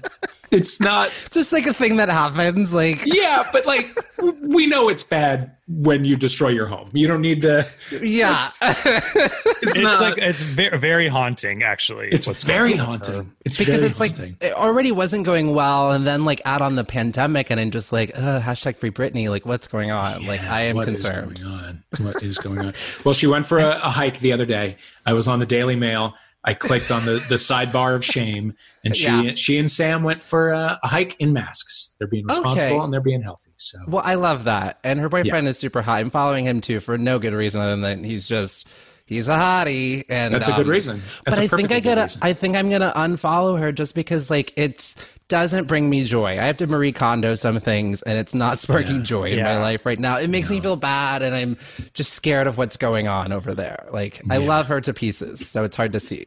it's 0.51 0.79
not 0.81 1.07
just 1.31 1.53
like 1.53 1.65
a 1.65 1.73
thing 1.73 1.95
that 1.95 2.09
happens. 2.09 2.73
Like 2.73 3.01
yeah, 3.05 3.43
but 3.51 3.65
like 3.65 3.95
we 4.43 4.67
know 4.67 4.89
it's 4.89 5.03
bad 5.03 5.51
when 5.67 6.03
you 6.03 6.15
destroy 6.15 6.49
your 6.49 6.67
home. 6.67 6.89
You 6.93 7.07
don't 7.07 7.21
need 7.21 7.41
to. 7.43 7.65
Yeah, 8.01 8.45
it's, 8.61 8.85
it's 9.63 9.79
not, 9.79 10.01
like 10.01 10.17
it's 10.17 10.41
very, 10.41 10.77
very 10.77 11.07
haunting. 11.07 11.63
Actually, 11.63 12.09
it's 12.09 12.43
very 12.43 12.73
haunting. 12.73 13.31
It's 13.45 13.57
because 13.57 13.75
very 13.75 13.87
it's 13.87 13.97
haunting. 13.97 14.37
like 14.41 14.43
it 14.43 14.53
already 14.53 14.91
wasn't 14.91 15.25
going 15.25 15.55
well, 15.55 15.91
and 15.91 16.05
then 16.05 16.25
like 16.25 16.41
add 16.45 16.61
on 16.61 16.75
the 16.75 16.83
pandemic, 16.83 17.49
and 17.49 17.59
I'm 17.59 17.71
just 17.71 17.91
like 17.91 18.17
uh, 18.17 18.41
hashtag 18.41 18.75
free 18.75 18.91
Britney. 18.91 19.29
Like 19.29 19.45
what's 19.45 19.67
going 19.67 19.91
on? 19.91 20.25
like 20.25 20.41
I 20.41 20.63
am 20.63 20.75
what 20.75 20.89
is 20.89 21.01
concerned. 21.01 21.41
going 21.41 21.53
on? 21.53 21.83
What 22.01 22.23
is 22.23 22.37
going 22.37 22.59
on? 22.59 22.73
well, 23.05 23.13
she 23.13 23.27
went 23.27 23.47
for 23.47 23.59
a, 23.59 23.77
a 23.77 23.89
hike 23.89 24.19
the 24.19 24.33
other 24.33 24.45
day. 24.45 24.77
I 25.05 25.13
was 25.13 25.27
on 25.27 25.39
the 25.39 25.45
Daily 25.45 25.75
Mail. 25.75 26.13
I 26.43 26.55
clicked 26.55 26.91
on 26.91 27.05
the, 27.05 27.23
the 27.29 27.35
sidebar 27.35 27.93
of 27.95 28.03
shame, 28.03 28.55
and 28.83 28.95
she 28.95 29.05
Yeah. 29.05 29.33
she 29.35 29.59
and 29.59 29.69
Sam 29.71 30.01
went 30.03 30.23
for 30.23 30.49
a, 30.49 30.79
a 30.83 30.87
hike 30.87 31.15
in 31.19 31.33
masks. 31.33 31.93
They're 31.99 32.07
being 32.07 32.25
responsible 32.25 32.73
Okay. 32.75 32.83
and 32.83 32.91
they're 32.91 32.99
being 32.99 33.21
healthy. 33.21 33.51
So 33.57 33.77
Well, 33.87 34.01
I 34.03 34.15
love 34.15 34.45
that, 34.45 34.79
and 34.83 34.99
her 34.99 35.07
boyfriend 35.09 35.47
is 35.47 35.59
super 35.59 35.81
hot. 35.83 35.99
I'm 35.99 36.09
following 36.09 36.45
him 36.45 36.59
too 36.61 36.79
for 36.79 36.97
no 36.97 37.19
good 37.19 37.33
reason 37.33 37.61
other 37.61 37.71
than 37.71 37.81
that 37.81 38.03
he's 38.05 38.27
just 38.27 38.67
he's 39.05 39.27
a 39.27 39.35
hottie, 39.35 40.03
and 40.09 40.33
that's 40.33 40.47
a 40.47 40.53
good 40.53 40.65
um, 40.65 40.71
reason. 40.71 40.99
but 41.25 41.35
That's 41.35 41.39
a 41.39 41.43
I 41.43 41.47
think 41.47 41.71
I 41.71 41.75
good 41.75 41.83
gotta. 41.83 42.01
reason. 42.03 42.19
I 42.23 42.33
think 42.33 42.55
I'm 42.55 42.69
gonna 42.71 42.93
unfollow 42.95 43.59
her 43.59 43.71
just 43.71 43.93
because 43.93 44.29
like 44.31 44.51
it's 44.55 44.95
doesn't 45.31 45.65
bring 45.67 45.89
me 45.89 46.03
joy. 46.03 46.27
I 46.31 46.35
have 46.43 46.57
to 46.57 46.67
Marie 46.67 46.91
Kondo 46.91 47.33
some 47.35 47.59
things, 47.59 48.01
and 48.03 48.17
it's 48.19 48.35
not 48.35 48.59
sparking 48.59 49.03
joy 49.03 49.31
in 49.31 49.43
my 49.43 49.57
life 49.57 49.85
right 49.85 49.99
now. 49.99 50.17
It 50.17 50.29
makes 50.29 50.49
me 50.51 50.61
feel 50.61 50.75
bad, 50.75 51.23
and 51.23 51.33
I'm 51.35 51.57
just 51.93 52.13
scared 52.13 52.45
of 52.47 52.57
what's 52.59 52.77
going 52.77 53.07
on 53.07 53.31
over 53.31 53.53
there. 53.55 53.87
Like 53.91 54.21
I 54.29 54.37
love 54.37 54.67
her 54.67 54.79
to 54.81 54.93
pieces, 54.93 55.49
so 55.49 55.63
it's 55.63 55.75
hard 55.75 55.93
to 55.93 55.99
see. 55.99 56.25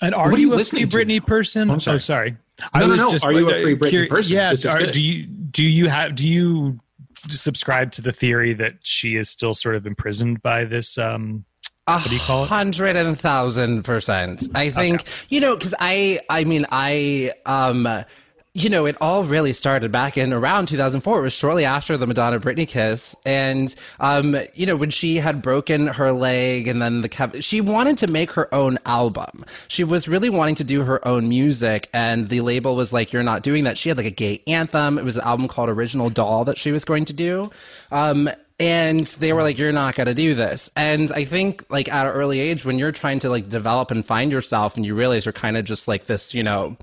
And 0.00 0.14
are 0.14 0.26
What 0.30 0.34
are 0.34 0.40
you, 0.40 0.48
you 0.48 0.54
a 0.54 0.56
listening 0.56 0.88
free 0.88 1.04
Britney 1.04 1.20
now? 1.20 1.26
person? 1.26 1.70
Oh, 1.70 1.74
I'm 1.74 1.80
sorry. 1.80 1.96
Oh, 1.96 1.98
sorry. 1.98 2.36
No, 2.74 2.86
no, 2.86 2.94
no. 2.96 3.18
Are 3.22 3.32
you 3.32 3.50
a 3.50 3.60
free 3.62 3.76
Britney 3.76 3.90
curi- 3.90 4.08
person? 4.10 4.36
Yeah. 4.36 4.50
This 4.50 4.64
are- 4.66 4.86
do 4.86 5.02
you 5.02 5.26
do 5.26 5.64
you 5.64 5.88
have 5.88 6.14
do 6.14 6.26
you 6.28 6.78
subscribe 7.28 7.92
to 7.92 8.02
the 8.02 8.12
theory 8.12 8.52
that 8.54 8.74
she 8.82 9.16
is 9.16 9.28
still 9.30 9.54
sort 9.54 9.74
of 9.74 9.86
imprisoned 9.86 10.42
by 10.42 10.64
this? 10.64 10.98
Um, 10.98 11.44
What 11.86 12.04
do 12.08 12.14
you 12.14 12.20
call 12.20 12.44
it? 12.44 12.48
Hundred 12.48 12.96
and 12.96 13.18
thousand 13.18 13.84
percent. 13.84 14.44
I 14.54 14.70
think 14.70 15.04
you 15.30 15.40
know 15.40 15.56
because 15.56 15.74
I, 15.80 16.20
I 16.28 16.44
mean, 16.44 16.66
I, 16.70 17.32
um, 17.46 17.88
you 18.56 18.70
know, 18.70 18.86
it 18.86 18.96
all 19.02 19.22
really 19.22 19.52
started 19.52 19.92
back 19.92 20.16
in 20.16 20.32
around 20.32 20.66
2004. 20.68 21.18
It 21.18 21.22
was 21.22 21.34
shortly 21.34 21.66
after 21.66 21.98
the 21.98 22.06
Madonna 22.06 22.40
Britney 22.40 22.66
kiss, 22.66 23.14
and 23.26 23.74
um, 24.00 24.34
you 24.54 24.64
know, 24.64 24.76
when 24.76 24.88
she 24.88 25.16
had 25.16 25.42
broken 25.42 25.88
her 25.88 26.10
leg, 26.10 26.66
and 26.66 26.80
then 26.80 27.02
the 27.02 27.42
she 27.42 27.60
wanted 27.60 27.98
to 27.98 28.10
make 28.10 28.32
her 28.32 28.52
own 28.54 28.78
album. 28.86 29.44
She 29.68 29.84
was 29.84 30.08
really 30.08 30.30
wanting 30.30 30.54
to 30.54 30.64
do 30.64 30.84
her 30.84 31.06
own 31.06 31.28
music, 31.28 31.90
and 31.92 32.30
the 32.30 32.40
label 32.40 32.76
was 32.76 32.94
like, 32.94 33.12
"You're 33.12 33.22
not 33.22 33.42
doing 33.42 33.64
that." 33.64 33.76
She 33.76 33.90
had 33.90 33.98
like 33.98 34.06
a 34.06 34.10
gay 34.10 34.42
anthem. 34.46 34.96
It 34.98 35.04
was 35.04 35.18
an 35.18 35.24
album 35.24 35.48
called 35.48 35.68
Original 35.68 36.08
Doll 36.08 36.46
that 36.46 36.56
she 36.56 36.72
was 36.72 36.86
going 36.86 37.04
to 37.04 37.12
do. 37.12 37.50
Um, 37.92 38.30
and 38.58 39.06
they 39.06 39.34
were 39.34 39.42
like 39.42 39.58
you're 39.58 39.70
not 39.70 39.94
going 39.94 40.06
to 40.06 40.14
do 40.14 40.34
this 40.34 40.72
and 40.76 41.12
i 41.12 41.26
think 41.26 41.62
like 41.68 41.92
at 41.92 42.06
an 42.06 42.12
early 42.14 42.40
age 42.40 42.64
when 42.64 42.78
you're 42.78 42.90
trying 42.90 43.18
to 43.18 43.28
like 43.28 43.50
develop 43.50 43.90
and 43.90 44.06
find 44.06 44.32
yourself 44.32 44.76
and 44.76 44.86
you 44.86 44.94
realize 44.94 45.26
you're 45.26 45.32
kind 45.34 45.58
of 45.58 45.64
just 45.66 45.86
like 45.86 46.06
this 46.06 46.32
you 46.32 46.42
know 46.42 46.74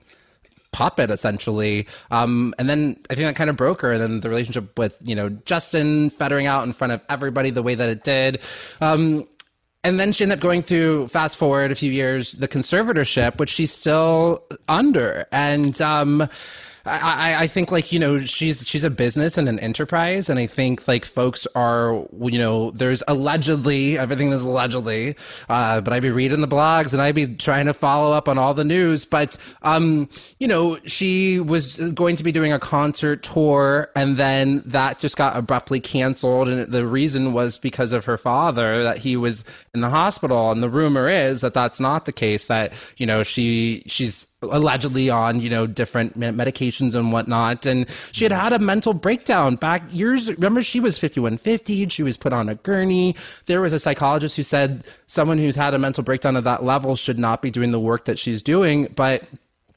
puppet 0.73 1.09
essentially. 1.09 1.87
Um 2.11 2.53
and 2.59 2.69
then 2.69 2.97
i 3.09 3.15
think 3.15 3.27
that 3.27 3.35
kind 3.35 3.49
of 3.49 3.55
broke 3.55 3.81
her 3.81 3.93
and 3.93 4.01
then 4.01 4.19
the 4.19 4.29
relationship 4.29 4.77
with 4.77 4.99
you 5.03 5.15
know 5.15 5.29
justin 5.29 6.09
fettering 6.09 6.47
out 6.47 6.63
in 6.65 6.73
front 6.73 6.91
of 6.93 7.01
everybody 7.09 7.49
the 7.49 7.63
way 7.63 7.75
that 7.75 7.89
it 7.89 8.03
did. 8.03 8.41
Um 8.81 9.27
and 9.85 9.99
then 9.99 10.11
she 10.13 10.23
ended 10.23 10.39
up 10.39 10.41
going 10.41 10.63
through 10.63 11.07
fast 11.09 11.37
forward 11.37 11.71
a 11.71 11.75
few 11.75 11.91
years 11.91 12.33
the 12.33 12.47
conservatorship 12.47 13.37
which 13.39 13.49
she's 13.49 13.71
still 13.71 14.43
under. 14.67 15.25
And 15.31 15.79
um 15.81 16.27
I, 16.85 17.43
I- 17.43 17.47
think 17.47 17.71
like 17.71 17.91
you 17.91 17.99
know 17.99 18.17
she's 18.17 18.67
she's 18.67 18.83
a 18.83 18.89
business 18.89 19.37
and 19.37 19.47
an 19.47 19.59
enterprise 19.59 20.27
and 20.29 20.39
I 20.39 20.47
think 20.47 20.87
like 20.87 21.05
folks 21.05 21.45
are 21.55 22.05
you 22.21 22.39
know 22.39 22.71
there's 22.71 23.03
allegedly 23.07 23.97
everything 23.97 24.31
is 24.31 24.41
allegedly 24.41 25.15
uh, 25.49 25.81
but 25.81 25.93
I'd 25.93 26.01
be 26.01 26.09
reading 26.09 26.41
the 26.41 26.47
blogs 26.47 26.91
and 26.91 27.01
I'd 27.01 27.15
be 27.15 27.27
trying 27.35 27.67
to 27.67 27.73
follow 27.73 28.11
up 28.13 28.27
on 28.27 28.37
all 28.37 28.53
the 28.53 28.65
news 28.65 29.05
but 29.05 29.37
um 29.61 30.09
you 30.39 30.47
know 30.47 30.77
she 30.85 31.39
was 31.39 31.77
going 31.93 32.15
to 32.17 32.23
be 32.23 32.31
doing 32.31 32.51
a 32.51 32.59
concert 32.59 33.23
tour 33.23 33.89
and 33.95 34.17
then 34.17 34.63
that 34.65 34.99
just 34.99 35.15
got 35.15 35.37
abruptly 35.37 35.79
canceled 35.79 36.49
and 36.49 36.71
the 36.71 36.87
reason 36.87 37.33
was 37.33 37.57
because 37.57 37.93
of 37.93 38.05
her 38.05 38.17
father 38.17 38.83
that 38.83 38.97
he 38.97 39.15
was 39.15 39.45
in 39.73 39.81
the 39.81 39.89
hospital 39.89 40.51
and 40.51 40.63
the 40.63 40.69
rumor 40.69 41.07
is 41.07 41.41
that 41.41 41.53
that's 41.53 41.79
not 41.79 42.05
the 42.05 42.11
case 42.13 42.47
that 42.47 42.73
you 42.97 43.05
know 43.05 43.21
she 43.23 43.83
she's 43.85 44.27
allegedly 44.51 45.09
on 45.09 45.39
you 45.39 45.49
know 45.49 45.65
different 45.65 46.17
medications 46.19 46.95
and 46.95 47.11
whatnot 47.11 47.65
and 47.65 47.89
she 48.11 48.23
had 48.23 48.31
had 48.31 48.53
a 48.53 48.59
mental 48.59 48.93
breakdown 48.93 49.55
back 49.55 49.83
years 49.91 50.29
remember 50.31 50.61
she 50.61 50.79
was 50.79 50.97
5150 50.97 51.89
she 51.89 52.03
was 52.03 52.17
put 52.17 52.33
on 52.33 52.49
a 52.49 52.55
gurney 52.55 53.15
there 53.45 53.61
was 53.61 53.73
a 53.73 53.79
psychologist 53.79 54.35
who 54.35 54.43
said 54.43 54.83
someone 55.07 55.37
who's 55.37 55.55
had 55.55 55.73
a 55.73 55.79
mental 55.79 56.03
breakdown 56.03 56.35
at 56.35 56.43
that 56.43 56.63
level 56.63 56.95
should 56.95 57.19
not 57.19 57.41
be 57.41 57.49
doing 57.49 57.71
the 57.71 57.79
work 57.79 58.05
that 58.05 58.19
she's 58.19 58.41
doing 58.41 58.87
but 58.95 59.23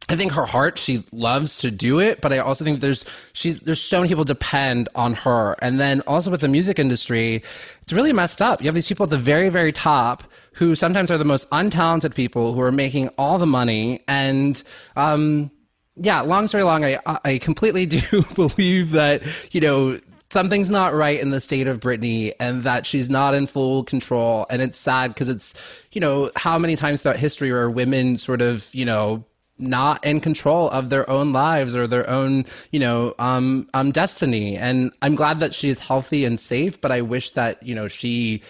I 0.08 0.14
think 0.14 0.32
her 0.32 0.46
heart, 0.46 0.78
she 0.78 1.04
loves 1.10 1.58
to 1.58 1.70
do 1.70 1.98
it, 1.98 2.20
but 2.20 2.32
I 2.32 2.38
also 2.38 2.64
think 2.64 2.80
there's 2.80 3.04
she's 3.32 3.60
there's 3.60 3.80
so 3.80 3.98
many 3.98 4.08
people 4.08 4.22
depend 4.22 4.88
on 4.94 5.14
her. 5.14 5.56
And 5.60 5.80
then 5.80 6.00
also 6.02 6.30
with 6.30 6.42
the 6.42 6.48
music 6.48 6.78
industry, 6.78 7.42
it's 7.82 7.92
really 7.92 8.12
messed 8.12 8.40
up. 8.40 8.62
You 8.62 8.66
have 8.66 8.74
these 8.76 8.86
people 8.86 9.04
at 9.04 9.10
the 9.10 9.18
very, 9.18 9.48
very 9.48 9.72
top 9.72 10.22
who 10.56 10.74
sometimes 10.74 11.10
are 11.10 11.18
the 11.18 11.24
most 11.24 11.48
untalented 11.50 12.14
people 12.14 12.54
who 12.54 12.60
are 12.60 12.72
making 12.72 13.08
all 13.18 13.38
the 13.38 13.46
money. 13.46 14.02
And 14.08 14.62
um 14.96 15.50
yeah, 15.96 16.20
long 16.20 16.46
story 16.46 16.64
long, 16.64 16.84
I 16.84 16.98
I 17.24 17.38
completely 17.38 17.86
do 17.86 18.00
believe 18.34 18.92
that, 18.92 19.22
you 19.52 19.60
know, 19.60 19.98
something's 20.30 20.70
not 20.70 20.94
right 20.94 21.20
in 21.20 21.30
the 21.30 21.40
state 21.40 21.66
of 21.66 21.80
Britney 21.80 22.32
and 22.40 22.64
that 22.64 22.84
she's 22.86 23.08
not 23.08 23.34
in 23.34 23.46
full 23.46 23.84
control. 23.84 24.46
And 24.50 24.60
it's 24.60 24.78
sad 24.78 25.14
because 25.14 25.28
it's, 25.28 25.54
you 25.92 26.00
know, 26.00 26.30
how 26.36 26.58
many 26.58 26.76
times 26.76 27.02
throughout 27.02 27.16
history 27.16 27.50
are 27.50 27.70
women 27.70 28.18
sort 28.18 28.42
of, 28.42 28.74
you 28.74 28.84
know, 28.84 29.24
not 29.58 30.04
in 30.04 30.20
control 30.20 30.68
of 30.70 30.90
their 30.90 31.08
own 31.08 31.32
lives 31.32 31.74
or 31.74 31.86
their 31.86 32.08
own, 32.10 32.44
you 32.72 32.80
know, 32.80 33.14
um, 33.18 33.68
um, 33.72 33.90
destiny. 33.90 34.56
And 34.56 34.92
I'm 35.00 35.14
glad 35.14 35.40
that 35.40 35.54
she's 35.54 35.80
healthy 35.80 36.24
and 36.24 36.38
safe, 36.38 36.80
but 36.80 36.92
I 36.92 37.00
wish 37.00 37.30
that, 37.30 37.62
you 37.62 37.74
know, 37.74 37.88
she, 37.88 38.42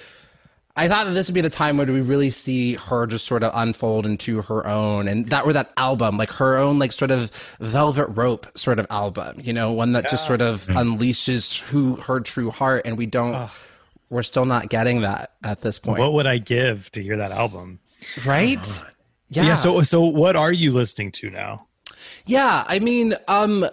I 0.79 0.89
thought 0.89 1.07
that 1.07 1.13
this 1.13 1.27
would 1.29 1.35
be 1.35 1.41
the 1.41 1.49
time 1.49 1.79
where 1.79 1.87
we 1.87 2.03
really 2.03 2.29
see 2.29 2.75
her 2.75 3.07
just 3.07 3.27
sort 3.27 3.43
of 3.43 3.51
unfold 3.55 4.05
into 4.05 4.43
her 4.43 4.67
own 4.67 5.09
and 5.09 5.27
that 5.31 5.47
were 5.47 5.55
that 5.55 5.73
album, 5.79 6.19
like 6.19 6.31
her 6.33 6.57
own 6.57 6.79
like 6.79 6.93
sort 6.93 7.11
of 7.11 7.31
velvet 7.61 8.07
rope 8.09 8.47
sort 8.59 8.79
of 8.79 8.87
album, 8.91 9.41
you 9.43 9.55
know, 9.55 9.73
one 9.73 9.93
that 9.93 10.09
just 10.11 10.27
sort 10.27 10.43
of 10.43 10.67
unleashes 10.67 11.59
who 11.61 11.97
her 11.97 12.21
true 12.21 12.51
heart 12.51 12.83
and 12.85 12.99
we 12.99 13.07
don't 13.07 13.51
we're 14.11 14.23
still 14.23 14.45
not 14.45 14.69
getting 14.69 15.01
that 15.01 15.33
at 15.43 15.63
this 15.63 15.79
point. 15.79 15.99
what 15.99 16.13
would 16.13 16.27
I 16.27 16.39
give 16.39 16.93
to 16.93 17.03
hear 17.03 17.17
that 17.17 17.33
album? 17.33 17.81
right? 18.27 18.85
Yeah. 19.31 19.55
so 19.55 19.83
so 19.83 20.03
what 20.03 20.37
are 20.37 20.53
you 20.53 20.73
listening 20.73 21.11
to 21.13 21.31
now? 21.31 21.67
Yeah, 22.27 22.65
I 22.67 22.81
mean, 22.81 23.15
um, 23.29 23.67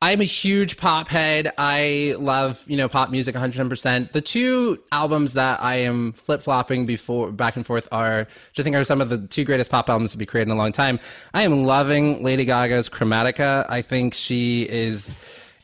I'm 0.00 0.20
a 0.20 0.24
huge 0.24 0.76
pop 0.76 1.08
head. 1.08 1.50
I 1.58 2.14
love, 2.20 2.64
you 2.68 2.76
know, 2.76 2.88
pop 2.88 3.10
music 3.10 3.34
110%. 3.34 4.12
The 4.12 4.20
two 4.20 4.78
albums 4.92 5.32
that 5.32 5.60
I 5.60 5.76
am 5.76 6.12
flip 6.12 6.40
flopping 6.40 6.86
before 6.86 7.32
back 7.32 7.56
and 7.56 7.66
forth 7.66 7.88
are, 7.90 8.20
which 8.20 8.60
I 8.60 8.62
think 8.62 8.76
are 8.76 8.84
some 8.84 9.00
of 9.00 9.08
the 9.08 9.18
two 9.18 9.44
greatest 9.44 9.72
pop 9.72 9.90
albums 9.90 10.12
to 10.12 10.18
be 10.18 10.24
created 10.24 10.50
in 10.50 10.56
a 10.56 10.58
long 10.58 10.70
time. 10.70 11.00
I 11.34 11.42
am 11.42 11.64
loving 11.64 12.22
Lady 12.22 12.44
Gaga's 12.44 12.88
Chromatica. 12.88 13.68
I 13.68 13.82
think 13.82 14.14
she 14.14 14.68
is. 14.70 15.16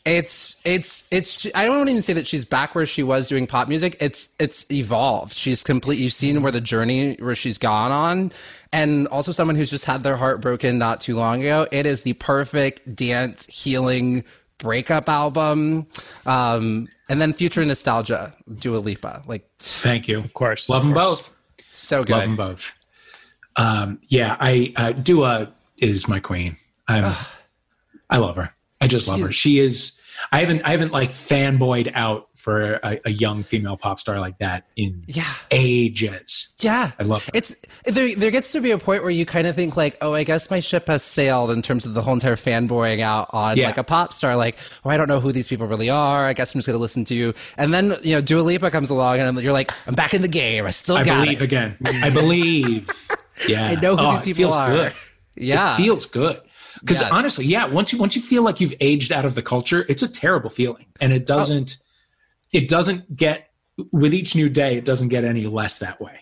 It's 0.05 0.61
it's 0.67 1.07
it's. 1.13 1.47
I 1.55 1.65
don't 1.65 1.89
even 1.89 2.03
say 2.03 2.13
that 2.13 2.27
she's 2.27 2.45
back 2.45 2.75
where 2.75 2.85
she 2.85 3.03
was 3.03 3.27
doing 3.27 3.47
pop 3.47 3.69
music. 3.69 3.97
It's 4.01 4.29
it's 4.39 4.71
evolved. 4.71 5.33
She's 5.33 5.63
complete. 5.63 5.99
You've 5.99 6.13
seen 6.13 6.43
where 6.43 6.53
the 6.53 6.61
journey 6.61 7.17
where 7.21 7.35
she's 7.35 7.57
gone 7.57 7.91
on, 7.91 8.33
and 8.75 9.07
also 9.09 9.31
someone 9.31 9.55
who's 9.55 9.71
just 9.71 9.85
had 9.85 10.03
their 10.03 10.17
heart 10.17 10.41
broken 10.41 10.79
not 10.79 11.01
too 11.01 11.15
long 11.15 11.41
ago. 11.41 11.67
It 11.71 11.87
is 11.87 12.03
the 12.03 12.15
perfect 12.15 12.95
dance 12.97 13.47
healing 13.47 14.25
breakup 14.59 15.09
album. 15.09 15.87
Um, 16.27 16.89
and 17.09 17.23
then 17.23 17.33
future 17.33 17.65
nostalgia, 17.65 18.35
Dua 18.59 18.79
Lipa, 18.79 19.23
like 19.27 19.49
Thank 19.59 20.09
you. 20.09 20.19
Of 20.19 20.35
course. 20.35 20.69
Love 20.69 20.83
of 20.83 20.89
them 20.89 20.95
course. 20.95 21.29
both. 21.29 21.37
so 21.73 22.03
good. 22.03 22.13
Love 22.13 22.23
them 22.23 22.37
both. 22.37 22.75
Um, 23.57 24.01
yeah, 24.09 24.37
I 24.41 24.73
uh, 24.77 24.93
Dua 24.93 25.53
is 25.79 26.09
my 26.09 26.19
queen. 26.19 26.57
I'm, 26.89 27.15
I 28.11 28.19
love 28.19 28.35
her. 28.35 28.53
I 28.81 28.89
just 28.89 29.07
love 29.07 29.21
her. 29.21 29.31
She 29.31 29.61
is. 29.61 29.99
I 30.33 30.41
haven't. 30.41 30.63
I 30.63 30.71
haven't 30.71 30.91
like 30.93 31.11
fanboyed 31.11 31.93
out 31.95 32.29
for 32.45 32.75
a, 32.83 33.01
a 33.07 33.11
young 33.11 33.43
female 33.43 33.75
pop 33.75 33.99
star 33.99 34.21
like 34.21 34.37
that 34.39 34.67
in 34.77 35.03
Yeah. 35.07 35.25
ages. 35.51 36.51
Yeah, 36.61 36.91
I 36.99 37.03
love 37.05 37.25
her. 37.25 37.31
It's 37.33 37.57
there. 37.87 38.15
There 38.15 38.31
gets 38.31 38.53
to 38.53 38.61
be 38.61 38.71
a 38.71 38.77
point 38.77 39.03
where 39.03 39.11
you 39.11 39.25
kind 39.25 39.47
of 39.47 39.57
think 39.57 39.79
like, 39.79 39.97
oh, 40.03 40.13
I 40.13 40.25
guess 40.25 40.51
my 40.51 40.61
ship 40.61 40.87
has 40.89 41.03
sailed 41.03 41.51
in 41.51 41.63
terms 41.63 41.87
of 41.87 41.95
the 41.95 42.03
whole 42.03 42.13
entire 42.13 42.37
fanboying 42.37 43.01
out 43.01 43.29
on 43.31 43.57
Yeah. 43.57 43.67
like 43.69 43.79
a 43.79 43.83
pop 43.83 44.13
star. 44.13 44.37
Like, 44.37 44.57
oh, 44.85 44.91
I 44.91 44.99
don't 44.99 45.09
know 45.09 45.21
who 45.21 45.33
these 45.33 45.49
people 45.49 45.67
really 45.67 45.89
are. 45.89 46.27
I 46.27 46.35
guess 46.35 46.55
I'm 46.55 46.59
just 46.59 46.67
gonna 46.67 46.79
listen 46.79 47.05
to 47.07 47.15
you. 47.15 47.33
And 47.57 47.73
then 47.73 47.97
you 48.03 48.15
know, 48.15 48.21
Dua 48.21 48.43
Lipa 48.43 48.71
comes 48.71 48.91
along, 48.91 49.21
and 49.21 49.41
you're 49.41 49.53
like, 49.55 49.73
I'm 49.87 49.95
back 49.95 50.13
in 50.13 50.21
the 50.21 50.29
game. 50.29 50.67
I 50.67 50.71
still 50.71 50.97
I 50.99 51.03
believe 51.05 51.41
it. 51.41 51.45
again. 51.45 51.77
I 52.03 52.11
believe. 52.21 52.91
Yeah, 53.49 53.69
I 53.69 53.75
know 53.77 53.97
who 53.97 54.03
Oh, 54.05 54.11
these 54.13 54.21
it 54.21 54.25
people 54.25 54.37
feels 54.53 54.57
are. 54.57 54.71
Good. 54.71 54.93
Yeah, 55.37 55.75
It 55.75 55.79
feels 55.79 56.05
good. 56.07 56.41
Because 56.81 57.01
Yes. 57.01 57.11
honestly, 57.11 57.47
yeah, 57.47 57.67
once 57.67 57.91
you 57.93 57.99
once 57.99 58.15
you 58.15 58.21
feel 58.21 58.43
like 58.43 58.61
you've 58.61 58.75
aged 58.81 59.13
out 59.13 59.25
of 59.25 59.35
the 59.35 59.43
culture, 59.43 59.87
it's 59.89 60.03
a 60.03 60.09
terrible 60.09 60.51
feeling, 60.51 60.85
and 61.01 61.11
it 61.13 61.25
doesn't. 61.25 61.79
It 62.55 62.69
doesn't 62.69 63.15
get 63.15 63.51
with 63.93 64.15
each 64.15 64.35
new 64.35 64.49
day. 64.49 64.77
It 64.77 64.85
doesn't 64.85 65.09
get 65.09 65.25
any 65.25 65.47
less 65.47 65.81
that 65.81 66.01
way. 66.01 66.21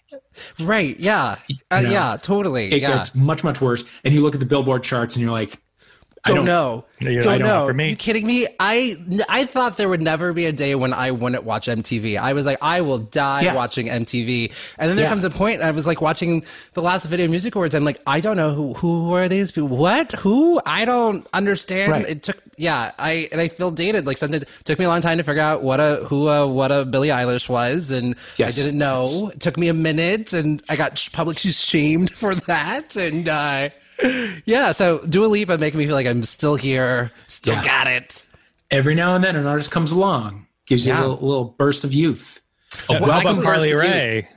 right. 0.59 0.99
Yeah, 0.99 1.37
uh, 1.71 1.83
know, 1.83 1.91
yeah, 1.91 2.17
totally. 2.21 2.73
It 2.73 2.83
yeah. 2.83 2.97
gets 2.97 3.15
much 3.15 3.45
much 3.45 3.61
worse. 3.61 3.85
And 4.03 4.13
you 4.13 4.23
look 4.23 4.35
at 4.35 4.41
the 4.41 4.47
Billboard 4.47 4.83
charts, 4.83 5.15
and 5.15 5.23
you're 5.23 5.31
like, 5.31 5.63
don't, 6.29 6.37
don't 6.37 6.45
know. 6.45 6.85
Don't 7.01 7.19
I 7.19 7.23
don't 7.23 7.39
know. 7.41 7.47
know. 7.63 7.67
For 7.67 7.75
me- 7.75 7.91
you 7.91 7.97
kidding 7.97 8.25
me? 8.27 8.47
I 8.61 8.97
I 9.29 9.45
thought 9.45 9.77
there 9.77 9.89
would 9.89 10.01
never 10.01 10.33
be 10.33 10.47
a 10.47 10.53
day 10.53 10.75
when 10.77 10.93
I 10.93 11.11
wouldn't 11.11 11.43
watch 11.43 11.67
MTV. 11.67 12.17
I 12.17 12.33
was 12.33 12.47
like, 12.47 12.59
I 12.63 12.81
will 12.81 12.99
die 12.99 13.43
Yeah. 13.43 13.55
watching 13.55 13.89
MTV. 13.89 14.53
And 14.79 14.89
then 14.89 14.97
there 14.97 15.07
Yeah. 15.07 15.11
comes 15.11 15.25
a 15.25 15.31
point. 15.31 15.63
I 15.63 15.73
was 15.73 15.85
like 15.87 16.01
watching 16.01 16.45
the 16.75 16.83
last 16.83 17.07
Video 17.07 17.27
Music 17.27 17.57
Awards. 17.57 17.75
I'm 17.75 17.85
like, 17.85 18.01
I 18.07 18.21
don't 18.21 18.37
know 18.37 18.53
who 18.55 18.75
who 18.75 19.13
are 19.15 19.29
these 19.29 19.51
people? 19.51 19.69
What? 19.69 20.13
Who? 20.13 20.61
I 20.65 20.85
don't 20.85 21.27
understand. 21.33 21.91
Right. 21.91 22.09
It 22.09 22.23
took 22.23 22.39
yeah. 22.57 22.93
I 23.01 23.29
and 23.33 23.41
I 23.41 23.49
feel 23.49 23.73
dated. 23.73 24.07
Like 24.07 24.17
sometimes 24.19 24.45
it 24.45 24.49
took 24.65 24.79
me 24.79 24.85
a 24.85 24.89
long 24.89 25.01
time 25.01 25.19
to 25.19 25.25
figure 25.25 25.43
out 25.43 25.65
what 25.65 25.81
a 25.81 26.05
who 26.07 26.29
a 26.29 26.47
what 26.47 26.71
a 26.71 26.85
Billie 26.85 27.09
Eilish 27.09 27.49
was, 27.49 27.91
and 27.91 28.15
Yes. 28.37 28.57
I 28.57 28.63
didn't 28.63 28.79
know. 28.79 29.31
It 29.35 29.41
took 29.41 29.57
me 29.59 29.67
a 29.67 29.75
minute, 29.75 30.33
and 30.33 30.63
I 30.69 30.77
got 30.77 31.05
publicly 31.13 31.51
shamed 31.51 32.11
for 32.15 32.37
that. 32.37 32.95
And 32.95 33.29
uh, 33.29 33.71
yeah, 34.45 34.73
so 34.73 34.99
Dua 35.07 35.27
Lipa 35.27 35.59
making 35.59 35.79
me 35.79 35.87
feel 35.87 35.95
like 35.95 36.07
I'm 36.07 36.25
still 36.25 36.55
here, 36.57 37.11
still 37.27 37.55
Yeah. 37.55 37.65
got 37.65 37.87
it. 37.89 38.27
every 38.71 38.95
now 38.95 39.15
and 39.15 39.23
then 39.23 39.37
an 39.37 39.47
artist 39.47 39.71
comes 39.71 39.93
along, 39.93 40.47
gives 40.67 40.87
you 40.87 40.93
a 40.95 40.99
little, 41.01 41.19
little 41.19 41.45
burst 41.45 41.85
of 41.85 41.93
youth. 41.93 42.41
A 42.89 42.95
How 42.95 43.07
welcome 43.07 43.33
about 43.35 43.45
Carly 43.45 43.73
of. 43.73 43.81
Ray? 43.81 44.29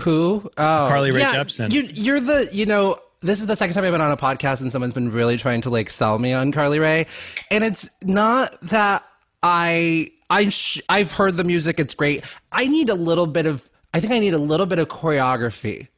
Who? 0.00 0.42
Oh, 0.44 0.86
Carly 0.88 1.10
Rae 1.10 1.20
yeah, 1.20 1.32
Jepsen. 1.34 1.72
You, 1.72 1.88
you're 1.94 2.20
the, 2.20 2.48
you 2.52 2.66
know, 2.66 2.98
this 3.22 3.40
is 3.40 3.46
the 3.46 3.56
second 3.56 3.74
time 3.74 3.84
I've 3.84 3.92
been 3.92 4.02
on 4.02 4.12
a 4.12 4.16
podcast 4.16 4.60
and 4.60 4.70
someone's 4.70 4.92
been 4.92 5.10
really 5.10 5.38
trying 5.38 5.62
to 5.62 5.70
like 5.70 5.88
sell 5.88 6.18
me 6.18 6.34
on 6.34 6.52
Carly 6.52 6.78
Rae, 6.78 7.06
and 7.50 7.64
it's 7.64 7.88
not 8.02 8.56
that 8.68 9.02
I, 9.42 10.10
I, 10.28 10.50
sh- 10.50 10.82
I've 10.90 11.10
heard 11.12 11.36
the 11.38 11.44
music, 11.44 11.80
it's 11.80 11.94
great. 11.94 12.24
I 12.52 12.66
need 12.66 12.90
a 12.90 12.94
little 12.94 13.26
bit 13.26 13.46
of, 13.46 13.68
I 13.94 14.00
think 14.00 14.12
I 14.12 14.18
need 14.18 14.34
a 14.34 14.38
little 14.38 14.66
bit 14.66 14.78
of 14.78 14.88
choreography. 14.88 15.88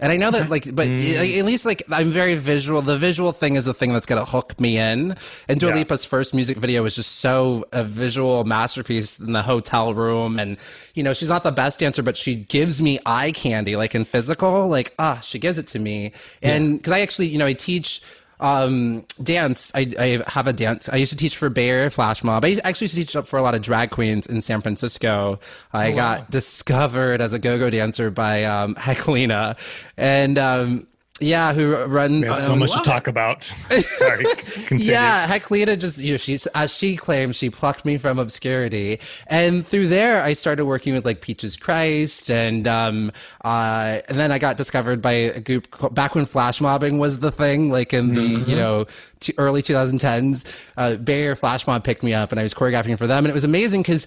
And 0.00 0.12
I 0.12 0.16
know 0.16 0.30
that, 0.30 0.48
like, 0.48 0.72
but 0.76 0.86
Mm. 0.86 1.38
at 1.40 1.44
least, 1.44 1.66
like, 1.66 1.82
I'm 1.90 2.10
very 2.12 2.36
visual. 2.36 2.82
The 2.82 2.96
visual 2.96 3.32
thing 3.32 3.56
is 3.56 3.64
the 3.64 3.74
thing 3.74 3.92
that's 3.92 4.06
going 4.06 4.24
to 4.24 4.30
hook 4.30 4.60
me 4.60 4.78
in. 4.78 5.16
And 5.48 5.58
Dua 5.58 5.70
Yeah. 5.70 5.76
Lipa's 5.78 6.04
first 6.04 6.32
music 6.32 6.56
video 6.58 6.84
was 6.84 6.94
just 6.94 7.16
so 7.16 7.64
a 7.72 7.82
visual 7.82 8.44
masterpiece 8.44 9.18
in 9.18 9.32
the 9.32 9.42
hotel 9.42 9.94
room. 9.94 10.38
And, 10.38 10.56
you 10.94 11.02
know, 11.02 11.14
she's 11.14 11.28
not 11.30 11.42
the 11.42 11.50
best 11.50 11.80
dancer, 11.80 12.04
but 12.04 12.16
she 12.16 12.36
gives 12.36 12.80
me 12.80 13.00
eye 13.06 13.32
candy, 13.32 13.74
like 13.74 13.92
in 13.96 14.04
physical, 14.04 14.68
like, 14.68 14.94
ah, 15.00 15.18
she 15.20 15.40
gives 15.40 15.58
it 15.58 15.66
to 15.68 15.80
me. 15.80 16.12
And 16.42 16.78
because 16.78 16.92
I 16.92 17.00
actually, 17.00 17.26
you 17.28 17.38
know, 17.38 17.46
I 17.46 17.54
teach 17.54 18.00
um 18.40 19.04
dance 19.22 19.72
I, 19.74 19.92
I 19.98 20.22
have 20.26 20.46
a 20.46 20.52
dance. 20.52 20.88
I 20.88 20.96
used 20.96 21.12
to 21.12 21.16
teach 21.18 21.36
for 21.36 21.52
area 21.56 21.90
flash 21.90 22.24
mob. 22.24 22.44
I 22.44 22.48
used- 22.48 22.62
actually 22.64 22.86
used 22.86 22.94
to 22.96 23.00
teach 23.00 23.16
up 23.16 23.28
for 23.28 23.38
a 23.38 23.42
lot 23.42 23.54
of 23.54 23.62
drag 23.62 23.90
queens 23.90 24.26
in 24.26 24.42
san 24.42 24.60
francisco. 24.60 25.38
I 25.72 25.92
got 25.92 26.30
discovered 26.30 27.20
as 27.20 27.32
a 27.32 27.38
go-go 27.38 27.70
dancer 27.70 28.10
by 28.10 28.44
um 28.44 28.74
Heklina. 28.88 29.56
and 29.96 30.38
um 30.38 30.87
yeah 31.20 31.52
who 31.52 31.76
runs 31.84 32.22
We 32.22 32.28
have 32.28 32.38
so 32.40 32.52
um, 32.52 32.60
much 32.60 32.72
to 32.72 32.80
talk 32.80 33.06
about. 33.06 33.44
Sorry, 33.80 34.24
continue. 34.66 34.92
yeah, 34.92 35.26
Heklina 35.26 35.78
just 35.78 36.00
you 36.00 36.12
know 36.12 36.16
she's 36.16 36.46
as 36.48 36.74
she 36.74 36.96
claims 36.96 37.36
she 37.36 37.50
plucked 37.50 37.84
me 37.84 37.96
from 37.96 38.18
obscurity, 38.18 39.00
and 39.26 39.66
through 39.66 39.88
there 39.88 40.22
I 40.22 40.32
started 40.32 40.64
working 40.64 40.94
with 40.94 41.04
like 41.04 41.20
Peaches 41.20 41.56
Christ, 41.56 42.30
and 42.30 42.66
um 42.66 43.12
uh 43.44 44.00
and 44.08 44.18
then 44.18 44.32
I 44.32 44.38
got 44.38 44.56
discovered 44.56 45.02
by 45.02 45.12
a 45.12 45.40
group 45.40 45.70
called, 45.70 45.94
back 45.94 46.14
when 46.14 46.26
flash 46.26 46.60
mobbing 46.60 46.98
was 46.98 47.20
the 47.20 47.30
thing, 47.30 47.70
like 47.70 47.92
in 47.92 48.14
the 48.14 48.44
you 48.50 48.56
know 48.56 48.86
t- 49.20 49.34
early 49.38 49.62
2010s. 49.62 50.44
Uh, 50.76 50.96
Bay 50.96 51.34
Flash 51.34 51.66
Mob 51.66 51.84
picked 51.84 52.02
me 52.02 52.14
up, 52.14 52.30
and 52.30 52.40
I 52.40 52.42
was 52.42 52.54
choreographing 52.54 52.96
for 52.98 53.06
them, 53.06 53.24
and 53.24 53.30
it 53.30 53.34
was 53.34 53.44
amazing 53.44 53.82
because. 53.82 54.06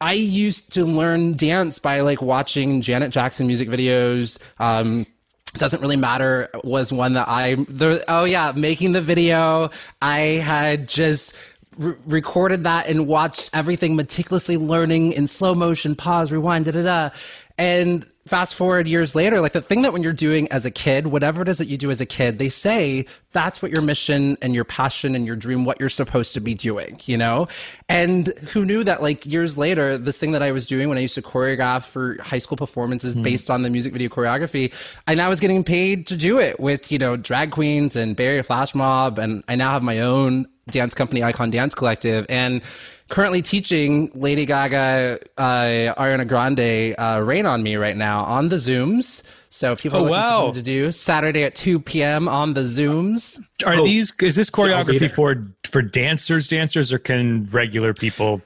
I 0.00 0.14
used 0.14 0.72
to 0.72 0.84
learn 0.84 1.36
dance 1.36 1.78
by 1.78 2.00
like 2.00 2.20
watching 2.20 2.80
Janet 2.80 3.12
Jackson 3.12 3.46
music 3.46 3.68
videos. 3.68 4.36
Um, 4.58 5.06
doesn't 5.54 5.80
really 5.80 5.96
matter 5.96 6.48
was 6.64 6.92
one 6.92 7.12
that 7.12 7.28
I 7.28 7.54
the 7.68 8.04
oh 8.08 8.24
yeah 8.24 8.52
making 8.54 8.92
the 8.92 9.02
video 9.02 9.70
I 10.00 10.18
had 10.18 10.88
just 10.88 11.34
re- 11.78 11.94
recorded 12.06 12.64
that 12.64 12.88
and 12.88 13.06
watched 13.06 13.50
everything 13.52 13.96
meticulously 13.96 14.56
learning 14.56 15.12
in 15.12 15.28
slow 15.28 15.54
motion 15.54 15.94
pause 15.94 16.32
rewind 16.32 16.66
da 16.66 16.72
da 16.72 16.82
da. 16.82 17.10
And 17.58 18.06
fast 18.26 18.54
forward 18.54 18.86
years 18.86 19.16
later 19.16 19.40
like 19.40 19.52
the 19.52 19.60
thing 19.60 19.82
that 19.82 19.92
when 19.92 20.02
you're 20.02 20.12
doing 20.12 20.46
as 20.52 20.64
a 20.64 20.70
kid 20.70 21.08
whatever 21.08 21.42
it 21.42 21.48
is 21.48 21.58
that 21.58 21.66
you 21.66 21.76
do 21.76 21.90
as 21.90 22.00
a 22.00 22.06
kid 22.06 22.38
they 22.38 22.48
say 22.48 23.04
that's 23.32 23.60
what 23.60 23.72
your 23.72 23.82
mission 23.82 24.38
and 24.40 24.54
your 24.54 24.64
passion 24.64 25.16
and 25.16 25.26
your 25.26 25.34
dream 25.34 25.64
what 25.64 25.80
you're 25.80 25.88
supposed 25.88 26.32
to 26.32 26.40
be 26.40 26.54
doing 26.54 27.00
you 27.04 27.16
know? 27.16 27.48
And 27.88 28.28
who 28.52 28.64
knew 28.64 28.84
that 28.84 29.02
like 29.02 29.26
years 29.26 29.58
later 29.58 29.98
this 29.98 30.18
thing 30.18 30.32
that 30.32 30.42
i 30.42 30.52
was 30.52 30.66
doing 30.66 30.88
when 30.88 30.98
i 30.98 31.00
used 31.00 31.16
to 31.16 31.22
choreograph 31.22 31.84
for 31.84 32.20
high 32.22 32.38
school 32.38 32.56
performances 32.56 33.14
hmm. 33.14 33.22
based 33.22 33.50
on 33.50 33.62
the 33.62 33.70
music 33.70 33.92
video 33.92 34.08
choreography 34.08 34.72
i 35.08 35.14
now 35.14 35.28
was 35.28 35.40
getting 35.40 35.64
paid 35.64 36.06
to 36.06 36.16
do 36.16 36.38
it 36.38 36.60
with 36.60 36.92
you 36.92 36.98
know 36.98 37.16
drag 37.16 37.50
queens 37.50 37.96
and 37.96 38.14
Barry 38.14 38.42
flash 38.42 38.74
mob 38.74 39.18
and 39.18 39.42
i 39.48 39.56
now 39.56 39.70
have 39.70 39.82
my 39.82 40.00
own 40.00 40.46
dance 40.68 40.94
company 40.94 41.24
icon 41.24 41.50
dance 41.50 41.74
collective 41.74 42.24
and 42.28 42.62
currently 43.12 43.42
teaching 43.42 44.10
lady 44.14 44.46
gaga 44.46 45.18
uh, 45.36 45.94
ariana 46.02 46.26
grande 46.26 46.94
uh, 46.98 47.20
rain 47.22 47.44
on 47.44 47.62
me 47.62 47.76
right 47.76 47.96
now 47.96 48.24
on 48.24 48.48
the 48.48 48.56
zooms 48.56 49.22
so 49.50 49.72
if 49.72 49.82
people 49.82 49.98
Oh, 49.98 50.04
are 50.06 50.10
looking 50.10 50.46
wow. 50.46 50.52
to 50.52 50.62
do 50.62 50.90
saturday 50.92 51.44
at 51.44 51.54
2 51.54 51.78
p.m 51.80 52.26
on 52.26 52.54
the 52.54 52.62
zooms 52.62 53.38
Are 53.66 53.74
Oh. 53.74 53.84
these 53.84 54.12
is 54.22 54.34
this 54.34 54.48
choreography 54.50 55.00
there. 55.00 55.08
for 55.10 55.36
for 55.64 55.82
dancers 55.82 56.48
dancers 56.48 56.90
or 56.90 56.98
can 56.98 57.48
regular 57.52 57.92
people 57.92 58.40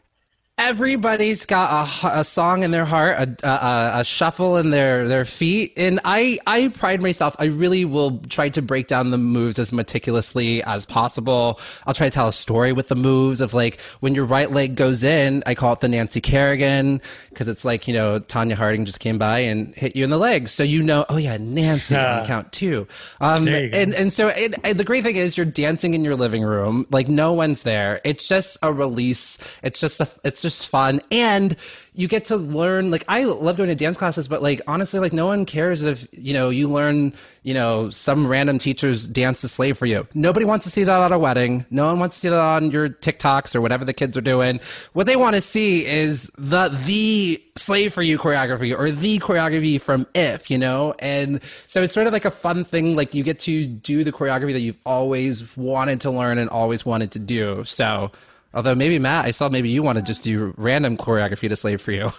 everybody's 0.59 1.45
got 1.45 1.87
a, 2.03 2.21
a 2.21 2.25
song 2.25 2.63
in 2.63 2.71
their 2.71 2.87
heart, 2.87 3.19
a, 3.19 3.47
a, 3.47 4.01
a 4.01 4.05
shuffle 4.05 4.57
in 4.57 4.71
their, 4.71 5.07
their 5.07 5.27
feet. 5.27 5.73
And 5.77 6.01
I, 6.05 6.39
I 6.47 6.69
pride 6.69 7.03
myself. 7.03 7.37
I 7.39 7.45
really 7.47 7.85
will 7.85 8.19
try 8.31 8.49
to 8.49 8.63
break 8.63 8.87
down 8.87 9.11
the 9.11 9.19
moves 9.19 9.59
as 9.59 9.71
meticulously 9.71 10.63
as 10.63 10.87
possible. 10.87 11.61
I'll 11.87 11.93
try 11.93 12.07
to 12.09 12.11
tell 12.11 12.29
a 12.29 12.33
story 12.33 12.73
with 12.73 12.89
the 12.89 12.95
moves 12.95 13.43
of 13.43 13.53
like 13.53 13.81
when 14.01 14.15
your 14.15 14.25
right 14.25 14.51
leg 14.51 14.77
goes 14.77 15.05
in, 15.05 15.43
I 15.45 15.55
call 15.55 15.75
it 15.75 15.81
the 15.81 15.89
Nancy 15.89 16.23
Kerrigan 16.23 17.03
because 17.29 17.49
it's 17.49 17.65
like, 17.65 17.87
you 17.87 17.93
know, 17.93 18.19
Tonya 18.21 18.55
Harding 18.55 18.87
just 18.87 18.99
came 19.01 19.19
by 19.19 19.41
and 19.41 19.75
hit 19.75 19.95
you 19.95 20.05
in 20.05 20.11
the 20.11 20.19
legs. 20.19 20.53
So 20.53 20.63
you 20.63 20.83
know, 20.83 21.05
oh 21.11 21.19
yeah, 21.19 21.37
Nancy 21.37 21.97
on 21.97 22.25
count 22.25 22.53
two. 22.53 22.89
Um, 23.21 23.45
There 23.45 23.65
you 23.65 23.71
go. 23.71 23.77
and, 23.79 23.95
and 23.95 24.13
so 24.13 24.29
it, 24.29 24.55
and 24.65 24.79
the 24.81 24.85
great 24.85 25.05
thing 25.05 25.17
is 25.17 25.37
you're 25.37 25.45
dancing 25.45 25.93
in 25.93 26.03
your 26.03 26.17
living 26.17 26.43
room 26.43 26.87
like 26.91 27.09
no 27.09 27.33
one's 27.33 27.63
there 27.63 28.01
it's 28.05 28.27
just 28.29 28.57
a 28.63 28.73
release 28.73 29.39
it's 29.63 29.81
just 29.81 30.01
a, 30.01 30.09
it's 30.25 30.43
just 30.47 30.69
fun. 30.69 31.01
And 31.11 31.57
you 31.95 32.07
get 32.07 32.27
to 32.27 32.37
learn 32.37 32.91
like 32.91 33.05
i 33.09 33.25
love 33.25 33.57
going 33.57 33.71
to 33.71 33.75
dance 33.75 33.97
classes 33.97 34.29
but 34.29 34.43
like 34.43 34.61
honestly 34.67 35.01
like 35.01 35.15
no 35.15 35.25
one 35.25 35.47
cares 35.47 35.83
if 35.83 36.07
you 36.13 36.35
know 36.35 36.51
you 36.51 36.69
learn 36.69 37.11
you 37.43 37.55
know 37.55 37.89
some 37.89 38.27
random 38.27 38.59
teachers 38.59 39.07
dance 39.07 39.41
the 39.41 39.49
slave 39.49 39.79
for 39.79 39.87
you. 39.87 40.07
Nobody 40.15 40.45
wants 40.45 40.65
to 40.65 40.71
see 40.71 40.83
that 40.83 41.01
at 41.01 41.13
a 41.13 41.19
wedding. 41.19 41.65
No 41.71 41.87
one 41.87 42.01
wants 42.01 42.17
to 42.17 42.21
see 42.21 42.29
that 42.29 42.39
on 42.39 42.73
your 42.73 42.89
tiktoks 42.89 43.55
or 43.55 43.61
whatever 43.61 43.85
the 43.85 43.93
kids 43.93 44.17
are 44.17 44.21
doing. 44.21 44.59
What 44.95 45.07
they 45.07 45.15
want 45.15 45.37
to 45.37 45.41
see 45.41 45.87
is 45.87 46.29
the 46.37 46.69
the 46.87 47.41
slave 47.55 47.95
for 47.95 48.03
you 48.03 48.19
choreography 48.19 48.77
or 48.77 48.91
the 48.91 49.21
choreography 49.21 49.81
from 49.81 50.09
if 50.13 50.51
you 50.51 50.59
know? 50.59 50.95
And 50.99 51.41
so 51.69 51.85
it's 51.85 51.95
sort 51.95 52.09
of 52.09 52.13
like 52.13 52.25
a 52.25 52.33
fun 52.33 52.65
thing 52.65 52.97
like 52.97 53.15
you 53.15 53.23
get 53.23 53.39
to 53.41 53.65
do 53.65 54.03
the 54.03 54.13
choreography 54.13 54.53
that 54.53 54.61
you've 54.61 54.81
always 54.85 55.57
wanted 55.57 56.01
to 56.01 56.11
learn 56.11 56.39
and 56.39 56.51
always 56.51 56.85
wanted 56.85 57.13
to 57.13 57.21
do. 57.21 57.63
So 57.63 58.11
although 58.57 58.75
maybe 58.75 58.99
matt 58.99 59.25
i 59.25 59.31
saw 59.31 59.49
maybe 59.49 59.69
you 59.69 59.83
want 59.83 59.97
to 59.99 60.03
just 60.03 60.25
do 60.25 60.53
random 60.57 60.97
choreography 60.97 61.49
to 61.49 61.55
slave 61.55 61.81
for 61.81 61.93
you 61.93 62.11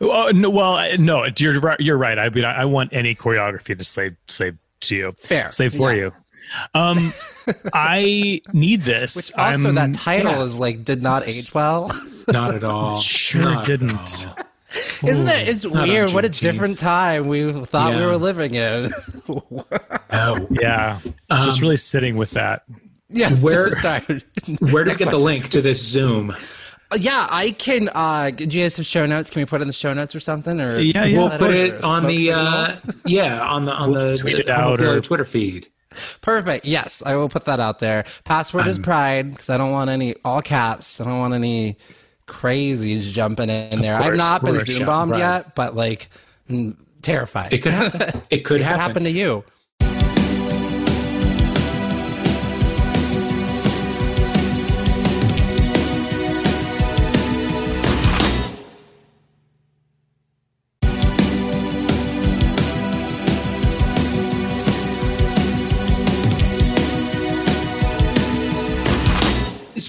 Oh 0.00 0.30
no, 0.34 0.48
well, 0.48 0.74
uh, 0.74 0.94
no, 0.96 1.26
you're 1.36 1.58
right. 1.58 1.80
You're 1.80 1.98
right. 1.98 2.20
I 2.20 2.28
mean, 2.28 2.44
I 2.44 2.62
I 2.62 2.64
want 2.66 2.92
any 2.92 3.16
choreography 3.16 3.76
to 3.76 3.82
slave 3.82 4.14
slave 4.28 4.56
to 4.82 4.94
you, 4.94 5.12
Fair. 5.18 5.50
slave 5.50 5.74
for 5.74 5.92
Yeah. 5.92 5.98
you. 5.98 6.12
Um, 6.72 7.12
I 7.74 8.42
need 8.52 8.82
this. 8.82 9.16
which 9.16 9.32
also 9.36 9.64
I'm- 9.66 9.74
that 9.74 9.94
title 9.94 10.30
yeah. 10.30 10.42
is 10.44 10.56
like 10.56 10.84
did 10.84 11.02
not 11.02 11.26
age 11.26 11.52
well 11.52 11.90
Not 12.28 12.54
at 12.54 12.62
all. 12.62 13.00
Sure 13.00 13.42
Not 13.42 13.64
didn't. 13.64 14.28
all. 14.28 15.08
isn't 15.08 15.26
it 15.28 15.48
it's 15.48 15.66
weird 15.66 16.12
what 16.12 16.24
a 16.24 16.28
different 16.28 16.78
time 16.78 17.26
we 17.26 17.52
thought 17.64 17.92
we 17.94 18.06
were 18.06 18.16
living 18.18 18.54
in 18.54 18.90
No. 19.28 20.46
Yeah, 20.50 21.00
um, 21.30 21.42
just 21.44 21.60
really 21.60 21.76
sitting 21.76 22.14
with 22.16 22.30
that. 22.32 22.62
Yes. 23.08 23.40
Where- 23.40 23.70
Sorry. 23.72 24.00
Where 24.60 24.84
do 24.84 24.90
we 24.92 24.96
get 24.96 25.10
the 25.10 25.18
link 25.18 25.48
to 25.50 25.60
this 25.62 25.84
Zoom? 25.84 26.30
Uh, 26.90 26.96
yeah, 27.00 27.26
I 27.30 27.50
can. 27.50 27.88
Uh, 27.94 28.30
do 28.30 28.44
you 28.44 28.62
guys 28.62 28.76
have 28.76 28.86
show 28.86 29.06
notes? 29.06 29.30
Can 29.30 29.40
we 29.42 29.46
put 29.46 29.60
it 29.60 29.62
in 29.62 29.66
the 29.68 29.72
show 29.74 29.92
notes 29.92 30.14
or 30.14 30.20
something? 30.20 30.60
Or 30.60 30.78
Yeah, 30.78 31.04
yeah. 31.04 31.18
We'll 31.18 31.38
put 31.38 31.50
it 31.52 31.82
on 31.82 32.06
the 32.06 32.32
uh, 32.32 32.76
yeah 33.04 33.40
on 33.44 33.64
the 33.64 33.72
on 33.72 33.92
the, 33.92 34.16
tweet 34.16 34.36
the 34.36 34.42
it 34.42 34.48
out 34.48 34.78
Homophile 34.78 34.96
or- 34.96 35.00
Twitter 35.00 35.24
feed. 35.24 35.68
Perfect. 36.20 36.64
Yes, 36.66 37.02
I 37.06 37.16
will 37.16 37.28
put 37.28 37.46
that 37.46 37.58
out 37.58 37.78
there. 37.78 38.04
Password 38.24 38.66
is 38.66 38.78
pride 38.78 39.30
because 39.30 39.48
I 39.50 39.56
don't 39.56 39.72
want 39.72 39.88
any 39.90 40.14
all 40.24 40.42
caps. 40.42 41.00
I 41.00 41.04
don't 41.04 41.18
want 41.18 41.32
any 41.34 41.78
crazies 42.28 43.12
jumping 43.12 43.48
in 43.48 43.80
there. 43.80 43.94
I've 43.96 44.14
not 44.14 44.44
been 44.44 44.56
course, 44.56 44.68
Zoom 44.68 44.86
bombed 44.86 45.12
right. 45.12 45.18
yet, 45.18 45.54
but 45.54 45.74
like, 45.74 46.10
mm, 46.50 46.76
terrified. 47.02 47.52
It 47.52 47.58
could 47.62 47.72
happen. 47.72 48.20
It 48.30 48.44
could 48.44 48.60
What 48.60 48.66
happen. 48.66 48.80
happened 48.80 49.06
to 49.06 49.12
you? 49.12 49.44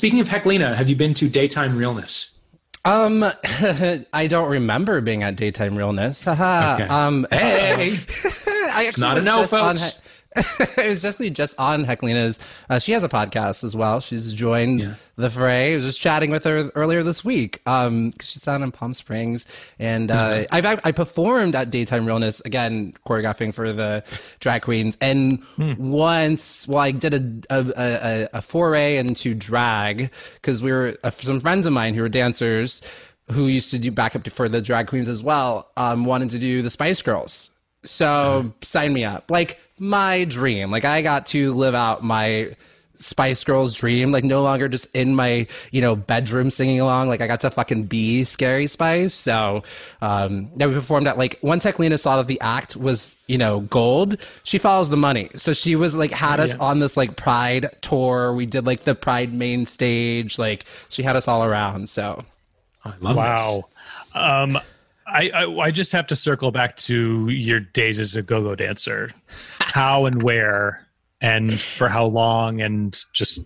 Speaking 0.08 0.22
of 0.22 0.30
Heklina, 0.30 0.74
have 0.74 0.88
you 0.88 0.96
been 0.96 1.14
to 1.16 1.28
Daytime 1.28 1.78
Realness? 1.78 2.32
Um, 2.86 3.26
I 4.14 4.28
don't 4.30 4.50
remember 4.50 5.02
being 5.02 5.22
at 5.22 5.36
daytime 5.36 5.76
realness. 5.76 6.24
Haha. 6.24 6.76
Okay. 6.76 6.88
Um, 6.88 7.28
Hey, 7.30 7.98
I 8.72 8.86
actually 8.86 9.02
not 9.02 9.18
a 9.18 9.22
no, 9.22 9.44
folks. 9.44 10.00
He- 10.76 10.82
I 10.84 10.88
was 10.90 11.04
actually 11.04 11.32
just 11.32 11.60
on 11.60 11.86
Heklina's. 11.86 12.40
Uh, 12.70 12.80
she 12.80 12.92
has 12.92 13.04
a 13.04 13.10
podcast 13.10 13.64
as 13.64 13.76
well. 13.76 14.00
She's 14.00 14.34
joined 14.34 14.82
the 15.16 15.30
fray. 15.30 15.72
I 15.74 15.76
was 15.76 15.84
just 15.86 16.00
chatting 16.00 16.30
with 16.30 16.44
her 16.44 16.72
earlier 16.76 17.02
this 17.04 17.26
week. 17.26 17.62
Um, 17.66 18.14
she's 18.22 18.42
down 18.44 18.62
in 18.64 18.72
Palm 18.72 18.94
Springs, 18.94 19.46
and 19.80 20.12
uh, 20.12 20.46
I've 20.52 20.66
I 20.66 20.92
performed 20.92 21.56
at 21.56 21.72
Daytime 21.72 22.06
Realness 22.06 22.40
again, 22.42 22.94
choreographing 23.08 23.54
for 23.54 23.74
the 23.74 24.04
drag 24.40 24.62
queens. 24.62 24.96
And 25.02 25.44
once, 25.92 26.68
well, 26.68 26.80
I 26.80 26.92
did 26.92 27.14
a 27.14 27.44
a, 27.50 27.74
a, 27.76 28.30
a 28.34 28.42
foray 28.42 28.98
into 28.98 29.34
drag 29.34 30.12
because 30.36 30.62
we 30.62 30.72
were 30.72 30.96
uh, 31.04 31.10
some 31.12 31.40
friends 31.40 31.66
of 31.66 31.74
mine 31.74 31.94
who 31.96 32.02
were 32.02 32.10
dancers 32.10 32.82
who 33.32 33.48
used 33.48 33.72
to 33.72 33.80
do 33.80 33.92
backup 33.92 34.28
for 34.30 34.48
the 34.48 34.62
drag 34.62 34.88
queens 34.88 35.10
as 35.10 35.22
well. 35.22 35.70
Um, 35.76 36.06
wanted 36.06 36.30
to 36.30 36.40
do 36.40 36.62
the 36.62 36.70
Spice 36.70 37.02
Girls. 37.02 37.50
So 37.84 38.54
sign 38.62 38.94
me 38.94 39.04
up. 39.04 39.30
Like 39.30 39.60
my 39.80 40.26
dream. 40.26 40.72
Like 40.72 40.86
I 40.86 41.02
got 41.02 41.28
to 41.28 41.54
live 41.54 41.76
out 41.76 42.04
my 42.04 42.56
Spice 43.00 43.44
Girls 43.44 43.76
dream. 43.76 44.12
Like 44.12 44.24
no 44.24 44.42
longer 44.42 44.68
just 44.68 44.94
in 44.96 45.16
my, 45.16 45.48
you 45.72 45.82
know, 45.82 45.96
bedroom 45.96 46.50
singing 46.50 46.80
along. 46.80 47.10
Like 47.10 47.22
I 47.22 47.28
got 47.28 47.42
to 47.42 47.52
fucking 47.52 47.84
be 47.84 48.24
Scary 48.24 48.68
Spice. 48.68 49.14
So 49.14 49.64
um 50.02 50.50
yeah, 50.56 50.66
we 50.68 50.74
performed 50.74 51.08
at 51.08 51.18
like 51.18 51.40
once 51.42 51.64
Heklina 51.64 52.00
saw 52.00 52.18
that 52.18 52.28
the 52.28 52.42
act 52.42 52.76
was, 52.76 53.16
you 53.28 53.38
know, 53.38 53.62
gold, 53.62 54.18
she 54.44 54.58
follows 54.58 54.90
the 54.90 54.98
money. 54.98 55.30
So 55.36 55.54
she 55.54 55.76
was 55.76 55.96
like 55.96 56.12
had 56.12 56.40
us 56.40 56.56
on 56.56 56.80
this 56.80 56.98
like 56.98 57.16
pride 57.16 57.70
tour. 57.82 58.34
We 58.34 58.46
did 58.46 58.66
like 58.66 58.84
the 58.84 58.96
pride 58.96 59.34
main 59.34 59.66
stage. 59.66 60.40
Like 60.40 60.66
she 60.90 61.04
had 61.04 61.16
us 61.16 61.28
all 61.28 61.44
around. 61.44 61.90
So 61.90 62.26
I 62.84 62.94
love 63.02 63.16
this. 63.16 63.16
Wow. 63.16 63.64
Um, 64.16 64.60
I, 65.08 65.30
I 65.34 65.46
I 65.66 65.72
just 65.72 65.92
have 65.94 66.08
to 66.08 66.16
circle 66.16 66.52
back 66.52 66.76
to 66.78 67.30
your 67.30 67.60
days 67.60 68.00
as 68.00 68.16
a 68.16 68.22
go-go 68.22 68.56
dancer. 68.56 69.12
How 69.60 70.06
and 70.06 70.22
where 70.22 70.86
and 71.22 71.58
for 71.58 71.88
how 71.88 72.06
long 72.06 72.62
and 72.62 73.00
just 73.14 73.42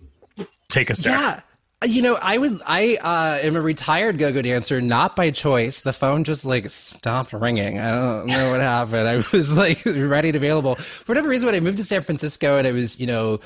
take 0.68 0.90
us 0.90 1.00
there. 1.00 1.12
Yeah. 1.12 1.40
You 1.84 2.00
know, 2.00 2.16
I 2.22 2.38
would. 2.38 2.60
I 2.64 2.96
uh, 2.96 3.44
am 3.44 3.56
a 3.56 3.60
retired 3.60 4.16
go-go 4.16 4.40
dancer, 4.40 4.80
not 4.80 5.16
by 5.16 5.32
choice. 5.32 5.80
The 5.80 5.92
phone 5.92 6.22
just 6.22 6.44
like 6.44 6.70
stopped 6.70 7.32
ringing. 7.32 7.80
I 7.80 7.90
don't 7.90 8.26
know 8.26 8.52
what 8.52 8.60
happened. 8.60 9.08
I 9.08 9.16
was 9.32 9.52
like 9.52 9.82
ready 9.86 10.28
and 10.28 10.36
available 10.36 10.76
for 10.76 11.10
whatever 11.10 11.28
reason. 11.28 11.46
When 11.46 11.56
I 11.56 11.60
moved 11.60 11.78
to 11.78 11.84
San 11.84 12.02
Francisco 12.02 12.56
and 12.56 12.68
I 12.68 12.72
was, 12.72 13.00
you 13.00 13.08
know, 13.08 13.40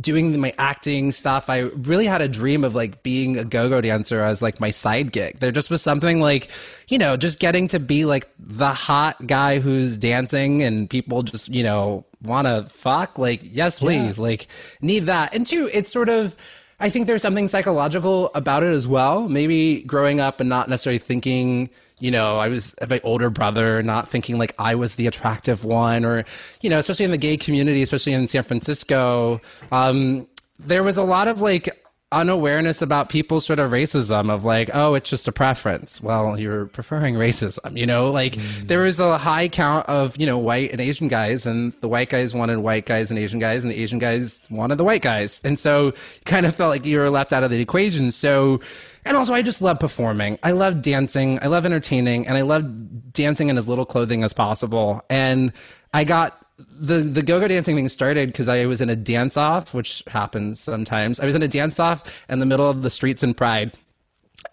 doing 0.00 0.40
my 0.40 0.52
acting 0.58 1.12
stuff, 1.12 1.48
I 1.48 1.60
really 1.60 2.06
had 2.06 2.22
a 2.22 2.28
dream 2.28 2.64
of 2.64 2.74
like 2.74 3.02
being 3.02 3.36
a 3.36 3.44
go-go 3.44 3.80
dancer 3.80 4.22
as 4.22 4.42
like 4.42 4.60
my 4.60 4.70
side 4.70 5.12
gig. 5.12 5.40
There 5.40 5.52
just 5.52 5.70
was 5.70 5.82
something 5.82 6.20
like, 6.20 6.50
you 6.88 6.98
know, 6.98 7.16
just 7.16 7.40
getting 7.40 7.68
to 7.68 7.80
be 7.80 8.04
like 8.04 8.28
the 8.38 8.72
hot 8.72 9.26
guy 9.26 9.58
who's 9.58 9.96
dancing 9.96 10.62
and 10.62 10.88
people 10.88 11.22
just, 11.22 11.48
you 11.48 11.62
know, 11.62 12.04
want 12.22 12.46
to 12.46 12.66
fuck. 12.68 13.18
Like, 13.18 13.40
yes, 13.42 13.78
please. 13.78 14.18
Like, 14.18 14.46
need 14.80 15.06
that. 15.06 15.34
And 15.34 15.46
two, 15.46 15.68
it's 15.72 15.92
sort 15.92 16.08
of. 16.08 16.36
I 16.80 16.90
think 16.90 17.06
there's 17.06 17.22
something 17.22 17.46
psychological 17.46 18.32
about 18.34 18.64
it 18.64 18.72
as 18.72 18.86
well. 18.86 19.28
Maybe 19.28 19.82
growing 19.82 20.20
up 20.20 20.40
and 20.40 20.48
not 20.48 20.68
necessarily 20.68 20.98
thinking, 20.98 21.70
you 22.04 22.10
know, 22.10 22.36
I 22.36 22.48
was 22.48 22.74
my 22.86 23.00
older 23.02 23.30
brother, 23.30 23.82
not 23.82 24.10
thinking 24.10 24.36
like 24.36 24.54
I 24.58 24.74
was 24.74 24.96
the 24.96 25.06
attractive 25.06 25.64
one, 25.64 26.04
or 26.04 26.26
you 26.60 26.68
know, 26.68 26.78
especially 26.78 27.06
in 27.06 27.10
the 27.10 27.16
gay 27.16 27.38
community, 27.38 27.80
especially 27.80 28.12
in 28.12 28.28
San 28.28 28.42
Francisco, 28.42 29.40
um, 29.72 30.26
there 30.58 30.82
was 30.82 30.98
a 30.98 31.02
lot 31.02 31.28
of 31.28 31.40
like 31.40 31.80
unawareness 32.12 32.82
about 32.82 33.08
people's 33.08 33.46
sort 33.46 33.58
of 33.58 33.70
racism 33.70 34.30
of 34.30 34.44
like, 34.44 34.68
oh, 34.74 34.92
it's 34.92 35.08
just 35.08 35.26
a 35.28 35.32
preference. 35.32 35.98
Well, 36.02 36.38
you're 36.38 36.66
preferring 36.66 37.14
racism, 37.14 37.74
you 37.74 37.86
know, 37.86 38.10
like 38.10 38.34
there 38.66 38.82
was 38.82 39.00
a 39.00 39.16
high 39.16 39.48
count 39.48 39.88
of, 39.88 40.14
you 40.18 40.26
know, 40.26 40.36
white 40.36 40.72
and 40.72 40.82
Asian 40.82 41.08
guys 41.08 41.46
and 41.46 41.72
the 41.80 41.88
white 41.88 42.10
guys 42.10 42.34
wanted 42.34 42.58
white 42.58 42.84
guys 42.84 43.10
and 43.10 43.18
Asian 43.18 43.38
guys 43.38 43.64
and 43.64 43.72
the 43.72 43.82
Asian 43.82 43.98
guys 43.98 44.46
wanted 44.50 44.76
the 44.76 44.84
white 44.84 45.02
guys. 45.02 45.40
And 45.42 45.58
so 45.58 45.86
you 45.86 45.92
kind 46.26 46.44
of 46.44 46.54
felt 46.54 46.68
like 46.68 46.84
you 46.84 46.98
were 46.98 47.08
left 47.08 47.32
out 47.32 47.44
of 47.44 47.50
the 47.50 47.60
equation. 47.60 48.10
So, 48.10 48.60
and 49.04 49.16
also 49.16 49.34
I 49.34 49.42
just 49.42 49.62
love 49.62 49.78
performing. 49.78 50.38
I 50.42 50.52
love 50.52 50.82
dancing. 50.82 51.38
I 51.42 51.46
love 51.46 51.66
entertaining 51.66 52.26
and 52.26 52.36
I 52.36 52.42
love 52.42 53.12
dancing 53.12 53.48
in 53.48 53.58
as 53.58 53.68
little 53.68 53.86
clothing 53.86 54.22
as 54.22 54.32
possible. 54.32 55.02
And 55.10 55.52
I 55.92 56.04
got 56.04 56.40
the 56.58 56.98
the 56.98 57.22
go-go 57.22 57.48
dancing 57.48 57.76
thing 57.76 57.88
started 57.88 58.28
because 58.28 58.48
I 58.48 58.66
was 58.66 58.80
in 58.80 58.90
a 58.90 58.96
dance 58.96 59.36
off, 59.36 59.74
which 59.74 60.02
happens 60.06 60.60
sometimes. 60.60 61.20
I 61.20 61.26
was 61.26 61.34
in 61.34 61.42
a 61.42 61.48
dance 61.48 61.78
off 61.80 62.24
in 62.28 62.38
the 62.38 62.46
middle 62.46 62.68
of 62.68 62.82
the 62.82 62.90
streets 62.90 63.22
in 63.22 63.34
Pride. 63.34 63.76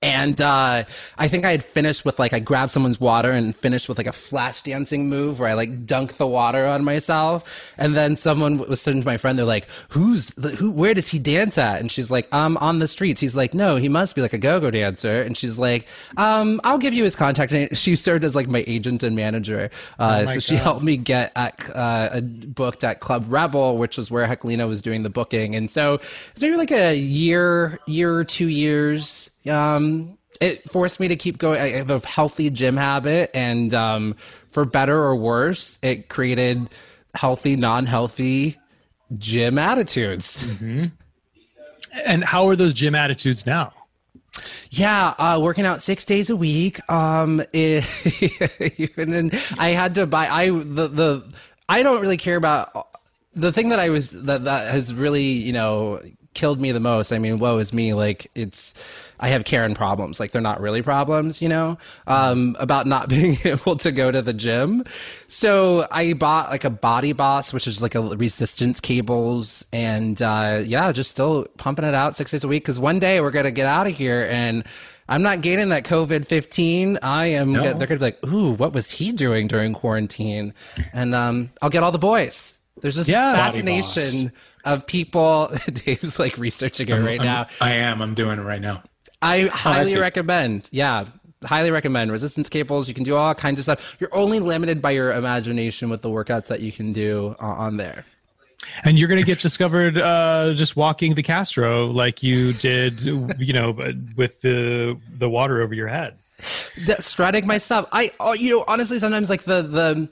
And 0.02 0.42
uh, 0.42 0.84
I 1.18 1.28
think 1.28 1.46
I 1.46 1.52
had 1.52 1.64
finished 1.64 2.06
with 2.06 2.20
like 2.20 2.34
I 2.34 2.40
grabbed 2.40 2.72
someone's 2.72 3.00
water 3.00 3.32
and 3.32 3.56
finished 3.56 3.88
with 3.88 3.98
like 3.98 4.08
a 4.08 4.12
flash 4.12 4.62
dancing 4.62 5.10
move 5.10 5.40
where 5.40 5.50
I 5.50 5.54
like 5.54 5.86
dunked 5.86 6.18
the 6.18 6.28
water 6.28 6.66
on 6.66 6.84
myself. 6.84 7.74
And 7.78 7.96
then 7.96 8.16
someone 8.16 8.58
was 8.58 8.82
saying 8.82 9.02
to 9.02 9.06
my 9.06 9.18
friend, 9.18 9.38
they're 9.38 9.46
like, 9.46 9.68
"Who's 9.90 10.28
the, 10.32 10.50
who? 10.50 10.72
Where 10.72 10.94
does 10.94 11.10
he 11.10 11.20
dance 11.20 11.58
at?" 11.58 11.80
And 11.80 11.92
she's 11.92 12.10
like, 12.10 12.34
"Um, 12.34 12.58
on 12.58 12.80
the 12.80 12.88
streets." 12.88 13.22
He's 13.22 13.36
like, 13.36 13.54
"No, 13.54 13.76
he 13.76 13.90
must 13.90 14.16
be 14.16 14.22
like 14.22 14.34
a 14.34 14.38
go-go 14.38 14.72
dancer." 14.72 15.22
And 15.22 15.38
she's 15.38 15.58
like, 15.58 15.88
"Um, 16.18 16.60
I'll 16.64 16.80
give 16.80 16.94
you 16.94 17.04
his 17.04 17.16
contact." 17.16 17.52
And 17.52 17.78
she 17.78 17.96
served 17.96 18.24
as 18.24 18.36
like 18.36 18.48
my 18.48 18.64
agent 18.68 19.04
and 19.04 19.16
manager. 19.16 19.70
Uh, 20.00 20.26
so 20.26 20.40
she 20.40 20.56
helped 20.56 20.84
me 20.84 20.98
get 20.98 21.32
at 21.36 21.70
uh, 21.76 22.22
booked 22.22 22.84
at 22.84 23.00
Club 23.00 23.26
Rebel, 23.28 23.78
which 23.78 23.98
is 23.98 24.10
where 24.10 24.28
Heklina 24.28 24.68
was 24.68 24.82
doing 24.82 25.04
the 25.04 25.10
booking. 25.10 25.56
And 25.56 25.70
so 25.70 25.96
it's 25.96 26.42
maybe 26.42 26.56
like 26.56 26.72
a 26.72 26.96
year, 26.96 27.80
year 27.88 28.14
or 28.16 28.24
two 28.24 28.48
years. 28.48 29.30
Um, 29.50 30.18
it 30.40 30.70
forced 30.70 31.00
me 31.00 31.08
to 31.08 31.16
keep 31.16 31.38
going. 31.38 31.60
I 31.62 31.70
have 31.70 31.92
a 31.92 32.00
healthy 32.06 32.50
gym 32.50 32.78
habit, 32.78 33.32
and 33.34 33.74
um, 33.74 34.16
for 34.50 34.66
better 34.66 34.98
or 34.98 35.16
worse, 35.16 35.78
it 35.82 36.10
created 36.10 36.70
healthy, 37.16 37.56
non-healthy 37.56 38.58
gym 39.18 39.58
attitudes. 39.58 40.60
And 42.06 42.24
how 42.24 42.48
are 42.48 42.56
those 42.56 42.74
gym 42.74 42.96
attitudes 42.96 43.46
now? 43.46 43.74
Yeah, 44.70 45.14
uh, 45.18 45.40
working 45.42 45.66
out 45.66 45.82
six 45.82 46.06
days 46.06 46.30
a 46.30 46.36
week. 46.36 46.80
Um, 46.90 47.44
it, 47.52 47.84
even 48.80 49.14
in, 49.14 49.32
I 49.60 49.70
had 49.70 49.96
to 49.96 50.08
buy. 50.08 50.28
I 50.28 50.50
the 50.50 50.88
the 50.88 51.34
I 51.68 51.84
don't 51.84 52.02
really 52.02 52.18
care 52.18 52.38
about 52.38 52.88
the 53.34 53.52
thing 53.52 53.70
that 53.70 53.80
I 53.80 53.90
was 53.90 54.12
that 54.24 54.46
that 54.46 54.72
has 54.72 54.94
really 54.94 55.24
you 55.24 55.54
know 55.54 56.02
killed 56.34 56.62
me 56.62 56.72
the 56.72 56.80
most. 56.80 57.12
I 57.12 57.20
mean, 57.20 57.38
woe 57.40 57.58
is 57.58 57.74
me. 57.74 57.94
Like 57.94 58.32
it's 58.36 58.74
I 59.22 59.28
have 59.30 59.46
Karen 59.46 59.76
problems. 59.76 60.20
Like 60.20 60.32
they're 60.32 60.42
not 60.42 60.60
really 60.60 60.82
problems, 60.82 61.42
you 61.42 61.48
know, 61.48 61.78
um, 62.08 62.56
about 62.60 62.88
not 62.88 63.08
being 63.16 63.38
able 63.46 63.76
to 63.78 63.92
go 63.92 64.12
to 64.12 64.22
the 64.22 64.34
gym. 64.34 64.84
So 65.28 65.88
I 65.92 66.14
bought 66.14 66.50
like 66.50 66.64
a 66.64 66.70
Body 66.72 67.14
Boss, 67.14 67.54
which 67.54 67.68
is 67.68 67.82
like 67.82 67.96
a 67.96 68.02
resistance 68.02 68.80
cables, 68.80 69.64
and 69.72 70.22
uh, 70.22 70.62
yeah, 70.66 70.92
just 70.92 71.12
still 71.12 71.46
pumping 71.58 71.86
it 71.86 71.94
out 71.94 72.18
six 72.18 72.32
days 72.32 72.44
a 72.44 72.48
week. 72.48 72.64
Because 72.64 72.80
one 72.80 73.00
day 73.00 73.22
we're 73.22 73.32
gonna 73.32 73.52
get 73.52 73.68
out 73.68 73.88
of 73.88 73.94
here 73.96 74.28
and. 74.30 74.64
I'm 75.10 75.24
not 75.24 75.42
gaining 75.42 75.70
that 75.70 75.84
COVID 75.84 76.26
15. 76.26 77.00
I 77.04 77.26
am, 77.26 77.52
No. 77.52 77.62
they're 77.64 77.74
going 77.74 77.88
to 77.88 77.96
be 77.98 78.00
like, 78.00 78.26
ooh, 78.28 78.52
what 78.52 78.72
was 78.72 78.90
he 78.92 79.12
doing 79.12 79.50
during 79.50 79.74
quarantine? 79.74 80.54
And 80.94 81.14
um, 81.14 81.50
I'll 81.62 81.70
get 81.70 81.84
all 81.84 81.92
the 81.92 81.98
boys. 82.00 82.58
There's 82.80 82.96
this 82.96 83.10
Yeah. 83.10 83.36
Fascination 83.36 84.32
of 84.64 84.88
people. 84.88 85.52
Dave's 85.74 86.18
like 86.18 86.38
researching 86.38 86.88
it 86.88 86.94
right 86.96 87.20
I'm- 87.20 87.26
now. 87.26 87.48
I 87.60 87.72
am. 87.74 88.02
I'm 88.02 88.14
doing 88.16 88.40
it 88.40 88.44
right 88.44 88.62
now. 88.62 88.84
I 89.22 89.48
highly 89.48 89.98
recommend. 89.98 90.70
Yeah, 90.72 91.06
highly 91.44 91.72
recommend 91.72 92.12
resistance 92.12 92.50
cables. 92.50 92.88
You 92.88 92.94
can 92.94 93.04
do 93.04 93.16
all 93.16 93.34
kinds 93.36 93.60
of 93.60 93.64
stuff. 93.64 93.98
You're 94.00 94.14
only 94.16 94.40
limited 94.40 94.82
by 94.82 94.92
your 94.92 95.12
imagination 95.12 95.90
with 95.90 96.02
the 96.02 96.10
workouts 96.10 96.48
that 96.48 96.62
you 96.62 96.72
can 96.72 96.94
do 96.94 97.36
uh, 97.40 97.46
on 97.46 97.78
there. 97.78 98.06
And 98.84 99.00
you're 99.00 99.08
going 99.08 99.20
to 99.20 99.26
get 99.26 99.40
discovered 99.40 99.98
uh, 99.98 100.54
just 100.54 100.76
walking 100.76 101.16
the 101.16 101.24
Castro 101.24 101.88
like 101.88 102.22
you 102.22 102.54
did, 102.54 103.02
you 103.02 103.54
know, 103.54 103.72
with 104.16 104.42
the 104.42 104.98
the 105.18 105.30
water 105.30 105.62
over 105.62 105.74
your 105.74 105.88
head. 105.88 106.16
The- 106.86 107.02
strutting 107.02 107.48
myself. 107.48 107.88
I, 107.92 108.12
oh, 108.20 108.34
you 108.34 108.58
know, 108.58 108.66
honestly, 108.68 109.00
sometimes 109.00 109.30
like 109.30 109.44
the 109.44 109.62
the. 109.64 110.10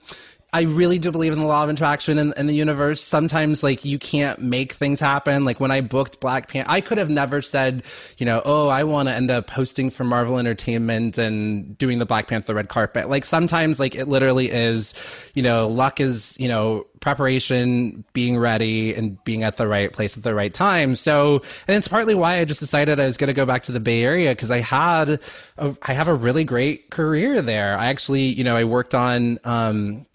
I 0.51 0.61
really 0.63 0.97
do 0.97 1.11
believe 1.11 1.31
in 1.31 1.39
the 1.39 1.45
law 1.45 1.63
of 1.63 1.69
attraction 1.69 2.17
in, 2.17 2.33
in 2.35 2.47
the 2.47 2.55
universe. 2.55 3.03
Sometimes, 3.03 3.61
like, 3.61 3.85
you 3.85 3.99
can't 3.99 4.41
make 4.41 4.73
things 4.73 4.99
happen. 4.99 5.45
Like, 5.45 5.59
when 5.59 5.69
I 5.69 5.81
booked 5.81 6.19
Black 6.19 6.47
Panther, 6.47 6.71
I 6.71 6.81
could 6.81 6.97
have 6.97 7.09
never 7.09 7.41
said, 7.43 7.83
you 8.17 8.25
know, 8.25 8.41
oh, 8.43 8.67
I 8.67 8.83
want 8.83 9.09
to 9.09 9.13
end 9.13 9.29
up 9.29 9.51
hosting 9.51 9.91
for 9.91 10.03
Marvel 10.03 10.39
Entertainment 10.39 11.19
and 11.19 11.77
doing 11.77 11.99
the 11.99 12.05
Black 12.05 12.27
Panther 12.27 12.55
red 12.55 12.67
carpet. 12.67 13.09
Like, 13.09 13.25
sometimes, 13.25 13.79
like, 13.79 13.93
it 13.93 14.07
literally 14.07 14.49
is, 14.49 14.95
you 15.35 15.43
know, 15.43 15.67
luck 15.67 15.99
is, 15.99 16.35
you 16.39 16.47
know, 16.47 16.87
preparation, 16.99 18.03
being 18.13 18.37
ready, 18.37 18.93
and 18.95 19.23
being 19.23 19.43
at 19.43 19.57
the 19.57 19.67
right 19.67 19.93
place 19.93 20.17
at 20.17 20.23
the 20.23 20.33
right 20.33 20.53
time. 20.53 20.95
So, 20.95 21.43
and 21.67 21.77
it's 21.77 21.87
partly 21.87 22.15
why 22.15 22.39
I 22.39 22.45
just 22.45 22.59
decided 22.59 22.99
I 22.99 23.05
was 23.05 23.17
going 23.17 23.29
to 23.29 23.33
go 23.33 23.45
back 23.45 23.63
to 23.63 23.71
the 23.71 23.79
Bay 23.79 24.03
Area 24.03 24.31
because 24.31 24.51
I 24.51 24.59
had, 24.59 25.21
a, 25.57 25.77
I 25.83 25.93
have 25.93 26.07
a 26.07 26.13
really 26.13 26.43
great 26.43 26.89
career 26.89 27.41
there. 27.41 27.77
I 27.77 27.85
actually, 27.85 28.23
you 28.23 28.43
know, 28.43 28.55
I 28.55 28.63
worked 28.63 28.95
on, 28.95 29.39
um, 29.43 30.07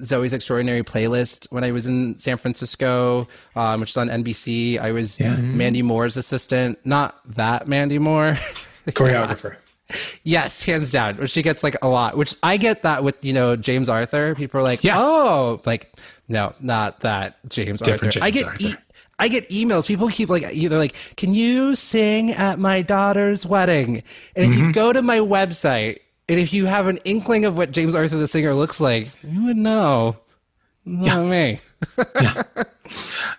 Zoey's 0.00 0.32
Extraordinary 0.32 0.82
Playlist 0.82 1.46
when 1.50 1.64
I 1.64 1.72
was 1.72 1.86
in 1.86 2.18
San 2.18 2.36
Francisco, 2.38 3.26
um, 3.56 3.80
which 3.80 3.90
is 3.90 3.96
on 3.96 4.08
NBC. 4.08 4.78
I 4.78 4.92
was 4.92 5.18
Mandy 5.20 5.82
Moore's 5.82 6.16
assistant. 6.16 6.78
Not 6.84 7.16
that 7.36 7.66
Mandy 7.68 7.98
Moore. 7.98 8.34
Choreographer. 8.88 9.56
yes, 10.22 10.62
hands 10.64 10.92
down. 10.92 11.16
Which 11.16 11.30
she 11.30 11.42
gets 11.42 11.62
like 11.62 11.76
a 11.82 11.88
lot. 11.88 12.16
Which 12.16 12.34
I 12.42 12.56
get 12.56 12.82
that 12.82 13.04
with 13.04 13.16
you 13.22 13.32
know 13.32 13.56
James 13.56 13.88
Arthur. 13.88 14.34
People 14.34 14.60
are 14.60 14.62
like, 14.64 14.84
Yeah. 14.84 14.94
oh, 14.98 15.60
like 15.66 15.92
no, 16.28 16.54
not 16.60 17.00
that 17.00 17.36
James 17.48 17.80
Different 17.82 18.16
Arthur. 18.16 18.24
I 18.24 18.30
James 18.30 18.44
get. 18.44 18.66
Arthur. 18.66 18.78
E- 18.78 18.82
I 19.20 19.26
get 19.28 19.48
emails. 19.50 19.88
People 19.88 20.08
keep 20.10 20.28
like 20.28 20.44
either 20.54 20.78
like, 20.78 20.94
"Can 21.16 21.34
you 21.34 21.74
sing 21.74 22.30
at 22.30 22.58
my 22.60 22.82
daughter's 22.82 23.44
wedding?" 23.44 24.02
And 24.36 24.44
if 24.46 24.50
Mm-hmm. 24.52 24.66
you 24.68 24.72
go 24.72 24.92
to 24.92 25.02
my 25.02 25.18
website, 25.18 25.98
and 26.28 26.38
if 26.38 26.52
you 26.52 26.66
have 26.66 26.86
an 26.86 26.98
inkling 27.04 27.44
of 27.44 27.56
what 27.56 27.70
James 27.72 27.94
Arthur 27.94 28.16
the 28.16 28.28
singer 28.28 28.54
looks 28.54 28.80
like, 28.80 29.08
you 29.22 29.44
would 29.46 29.56
know. 29.56 30.16
Not 30.84 31.24
me. 31.26 31.60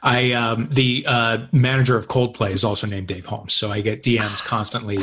I 0.03 0.31
um, 0.33 0.67
the 0.71 1.03
uh, 1.07 1.37
manager 1.51 1.97
of 1.97 2.07
Coldplay 2.07 2.51
is 2.51 2.63
also 2.63 2.87
named 2.87 3.07
Dave 3.07 3.25
Holmes, 3.25 3.53
so 3.53 3.71
I 3.71 3.81
get 3.81 4.03
DMs 4.03 4.43
constantly. 4.45 4.99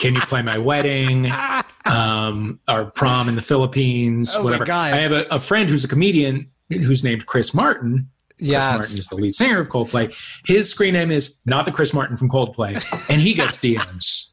Can 0.00 0.14
you 0.14 0.20
play 0.22 0.42
my 0.42 0.58
wedding? 0.58 1.30
Um, 1.86 2.58
our 2.66 2.86
prom 2.86 3.28
in 3.28 3.36
the 3.36 3.42
Philippines, 3.42 4.34
Oh 4.34 4.40
my 4.40 4.44
whatever. 4.46 4.64
God. 4.64 4.92
I 4.92 4.96
have 4.96 5.12
a, 5.12 5.24
a 5.30 5.38
friend 5.38 5.70
who's 5.70 5.84
a 5.84 5.88
comedian 5.88 6.50
who's 6.68 7.04
named 7.04 7.26
Chris 7.26 7.54
Martin. 7.54 8.10
Yes. 8.38 8.64
Chris 8.66 8.76
Martin 8.78 8.98
is 8.98 9.06
the 9.06 9.14
lead 9.14 9.34
singer 9.36 9.60
of 9.60 9.68
Coldplay. 9.68 10.12
His 10.48 10.68
screen 10.68 10.94
name 10.94 11.12
is 11.12 11.40
not 11.46 11.64
the 11.64 11.70
Chris 11.70 11.94
Martin 11.94 12.16
from 12.16 12.28
Coldplay, 12.28 12.74
and 13.08 13.20
he 13.20 13.34
gets 13.34 13.58
DMs. 13.60 14.32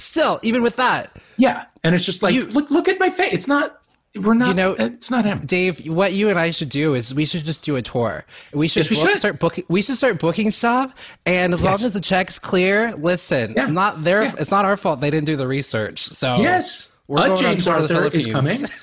Still, 0.00 0.40
even 0.42 0.62
with 0.62 0.76
that, 0.76 1.14
Yeah, 1.36 1.64
and 1.82 1.94
it's 1.94 2.04
just 2.04 2.22
like 2.22 2.34
You- 2.34 2.46
look, 2.46 2.70
look 2.70 2.88
at 2.88 2.98
my 3.00 3.10
face. 3.10 3.32
It's 3.32 3.48
not. 3.48 3.80
We're 4.16 4.34
not. 4.34 4.48
You 4.48 4.54
know- 4.54 4.76
it's 4.78 5.10
not 5.10 5.24
him. 5.24 5.38
Dave, 5.40 5.86
what 5.88 6.12
you 6.12 6.28
and 6.28 6.38
I 6.38 6.52
should 6.52 6.68
do 6.68 6.94
is 6.94 7.12
we 7.12 7.24
should 7.24 7.44
just 7.44 7.64
do 7.64 7.74
a 7.74 7.82
tour. 7.82 8.24
We 8.52 8.68
should, 8.68 8.84
Yes, 8.84 8.90
we 8.90 8.96
book- 8.96 9.08
should. 9.10 9.18
start 9.18 9.38
booking. 9.40 9.64
We 9.68 9.82
should 9.82 9.96
start 9.96 10.20
booking 10.20 10.52
stuff, 10.52 10.94
and 11.26 11.52
as 11.52 11.60
Yes. 11.60 11.64
long 11.80 11.86
as 11.88 11.92
the 11.94 12.00
check's 12.00 12.38
clear, 12.38 12.92
listen, 12.96 13.54
Yeah. 13.56 13.66
not 13.66 14.04
their. 14.04 14.22
Yeah. 14.22 14.32
It's 14.38 14.52
not 14.52 14.64
our 14.64 14.76
fault 14.76 15.00
they 15.00 15.10
didn't 15.10 15.26
do 15.26 15.34
the 15.36 15.48
research. 15.48 16.04
So 16.06 16.40
Yes, 16.40 16.90
a 17.12 17.36
James 17.36 17.66
Arthur 17.66 18.08
is 18.12 18.26
coming. 18.28 18.64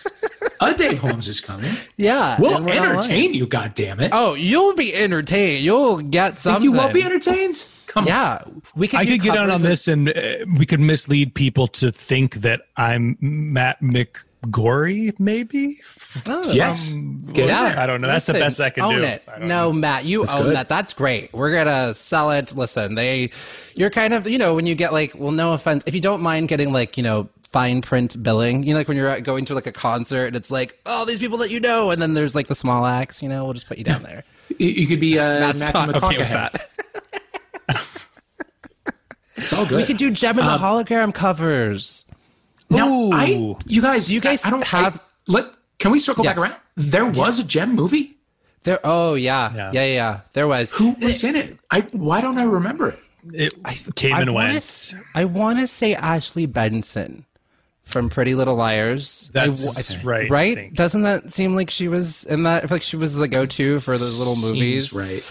A 0.63 0.75
Dave 0.75 0.99
Holmes 0.99 1.27
is 1.27 1.41
coming. 1.41 1.71
yeah, 1.97 2.35
We'll 2.39 2.57
and 2.57 2.65
we're 2.65 2.75
not 2.75 2.83
lying. 2.83 2.97
entertain 2.97 3.33
you. 3.33 3.47
God 3.47 3.73
damn 3.73 3.99
it! 3.99 4.11
Oh, 4.13 4.35
you'll 4.35 4.75
be 4.75 4.93
entertained. 4.93 5.63
You'll 5.63 6.01
get 6.01 6.37
something. 6.37 6.61
you 6.63 6.71
won't 6.71 6.93
be 6.93 7.01
entertained. 7.01 7.67
Come 7.91 8.05
on. 8.05 8.07
Yeah, 8.07 8.43
we 8.75 8.87
could. 8.87 8.99
I 9.01 9.03
do 9.03 9.11
could 9.11 9.21
get 9.21 9.37
out 9.37 9.49
on 9.49 9.61
this 9.61 9.87
and 9.87 10.09
uh, 10.09 10.13
we 10.57 10.65
could 10.65 10.79
mislead 10.79 11.35
people 11.35 11.67
to 11.69 11.91
think 11.91 12.35
that 12.35 12.61
I'm 12.77 13.17
Matt 13.19 13.81
McGorry, 13.81 15.17
maybe? 15.19 15.77
Oh. 16.27 16.51
Yes. 16.51 16.91
Get 17.33 17.47
Yeah, 17.47 17.73
in. 17.73 17.79
I 17.79 17.85
don't 17.85 18.01
know. 18.01 18.07
That's 18.07 18.25
the 18.27 18.33
best 18.33 18.59
I 18.61 18.69
can 18.69 18.83
own 18.83 18.95
do. 18.95 19.03
It. 19.03 19.23
I 19.27 19.39
don't 19.39 19.47
No, 19.47 19.71
Matt, 19.73 20.05
you 20.05 20.21
own 20.25 20.43
good. 20.43 20.55
that. 20.55 20.69
That's 20.69 20.93
great. 20.93 21.33
We're 21.33 21.53
gonna 21.53 21.93
sell 21.93 22.31
it. 22.31 22.55
Listen, 22.55 22.95
they, 22.95 23.29
you're 23.75 23.89
kind 23.89 24.13
of, 24.13 24.27
you 24.27 24.37
know, 24.37 24.55
when 24.55 24.65
you 24.65 24.75
get 24.75 24.93
like, 24.93 25.13
well, 25.17 25.31
no 25.31 25.53
offense, 25.53 25.83
if 25.85 25.93
you 25.93 26.01
don't 26.01 26.21
mind 26.21 26.47
getting 26.47 26.71
like, 26.73 26.95
you 26.97 27.03
know, 27.03 27.27
fine 27.49 27.81
print 27.81 28.21
billing, 28.23 28.63
you 28.63 28.73
know, 28.73 28.79
like 28.79 28.87
when 28.87 28.95
you're 28.95 29.19
going 29.21 29.43
to 29.45 29.53
like 29.53 29.67
a 29.67 29.71
concert, 29.73 30.27
and 30.27 30.35
it's 30.37 30.49
like, 30.51 30.79
oh, 30.85 31.03
these 31.05 31.19
people 31.19 31.37
that 31.39 31.51
you 31.51 31.59
know, 31.59 31.91
and 31.91 32.01
then 32.01 32.13
there's 32.13 32.35
like 32.35 32.47
the 32.47 32.55
small 32.55 32.85
acts, 32.85 33.21
you 33.21 33.27
know, 33.27 33.43
we'll 33.43 33.53
just 33.53 33.67
put 33.67 33.77
you 33.77 33.83
down 33.83 34.03
there. 34.03 34.23
You, 34.59 34.67
you 34.67 34.85
could 34.87 34.99
be 34.99 35.17
uh, 35.17 35.39
Matt's 35.39 35.59
Matthew 35.59 35.79
not 35.93 36.03
okay 36.03 36.17
with 36.17 36.27
McConaughey. 36.27 36.51
that. 36.51 36.69
It's 39.41 39.53
all 39.53 39.65
good. 39.65 39.77
We 39.77 39.83
could 39.85 39.97
do 39.97 40.11
Jem 40.11 40.37
and 40.39 40.47
the 40.47 40.53
um, 40.53 40.59
hologram 40.61 41.13
covers. 41.13 42.05
now, 42.69 42.87
Ooh. 42.87 43.11
I, 43.11 43.55
you 43.65 43.81
guys, 43.81 44.11
You 44.11 44.21
guys 44.21 44.43
I, 44.45 44.47
I 44.47 44.51
don't 44.51 44.63
have- 44.65 44.97
I, 44.97 44.99
let. 45.27 45.45
Can 45.79 45.91
we 45.91 45.99
circle 45.99 46.23
back 46.23 46.37
around? 46.37 46.53
There 46.77 47.05
was 47.05 47.39
a 47.39 47.43
Jem 47.43 47.73
movie. 47.75 48.17
There. 48.63 48.79
Oh 48.83 49.15
yeah, 49.15 49.51
Yeah. 49.55 49.71
yeah, 49.73 49.81
yeah. 49.85 49.93
yeah. 49.93 50.19
There 50.33 50.47
was. 50.47 50.69
Who 50.71 50.91
was 51.01 51.23
in 51.23 51.35
it? 51.35 51.57
I. 51.71 51.81
Why 51.91 52.21
don't 52.21 52.37
I 52.37 52.43
remember 52.43 52.89
it? 52.89 52.99
It 53.33 53.95
came 53.95 54.13
I 54.13 54.21
and 54.21 54.33
wanna 54.33 54.47
went. 54.49 54.57
s- 54.57 54.93
I 55.15 55.25
want 55.25 55.59
to 55.59 55.67
say 55.67 55.95
Ashley 55.95 56.45
Benson 56.45 57.25
from 57.83 58.09
Pretty 58.09 58.35
Little 58.35 58.55
Liars. 58.55 59.29
That's 59.33 59.91
w- 59.93 60.07
right. 60.07 60.25
I 60.25 60.33
right? 60.33 60.55
think. 60.55 60.75
Doesn't 60.75 61.01
that 61.03 61.33
seem 61.33 61.55
like 61.55 61.69
she 61.71 61.87
was 61.87 62.23
in 62.25 62.43
that? 62.43 62.69
Like 62.69 62.83
she 62.83 62.95
was 62.97 63.15
the 63.15 63.27
go-to 63.27 63.79
for 63.79 63.97
those 63.97 64.17
little 64.19 64.35
movies. 64.35 64.91
Seems 64.91 64.93
right. 65.07 65.23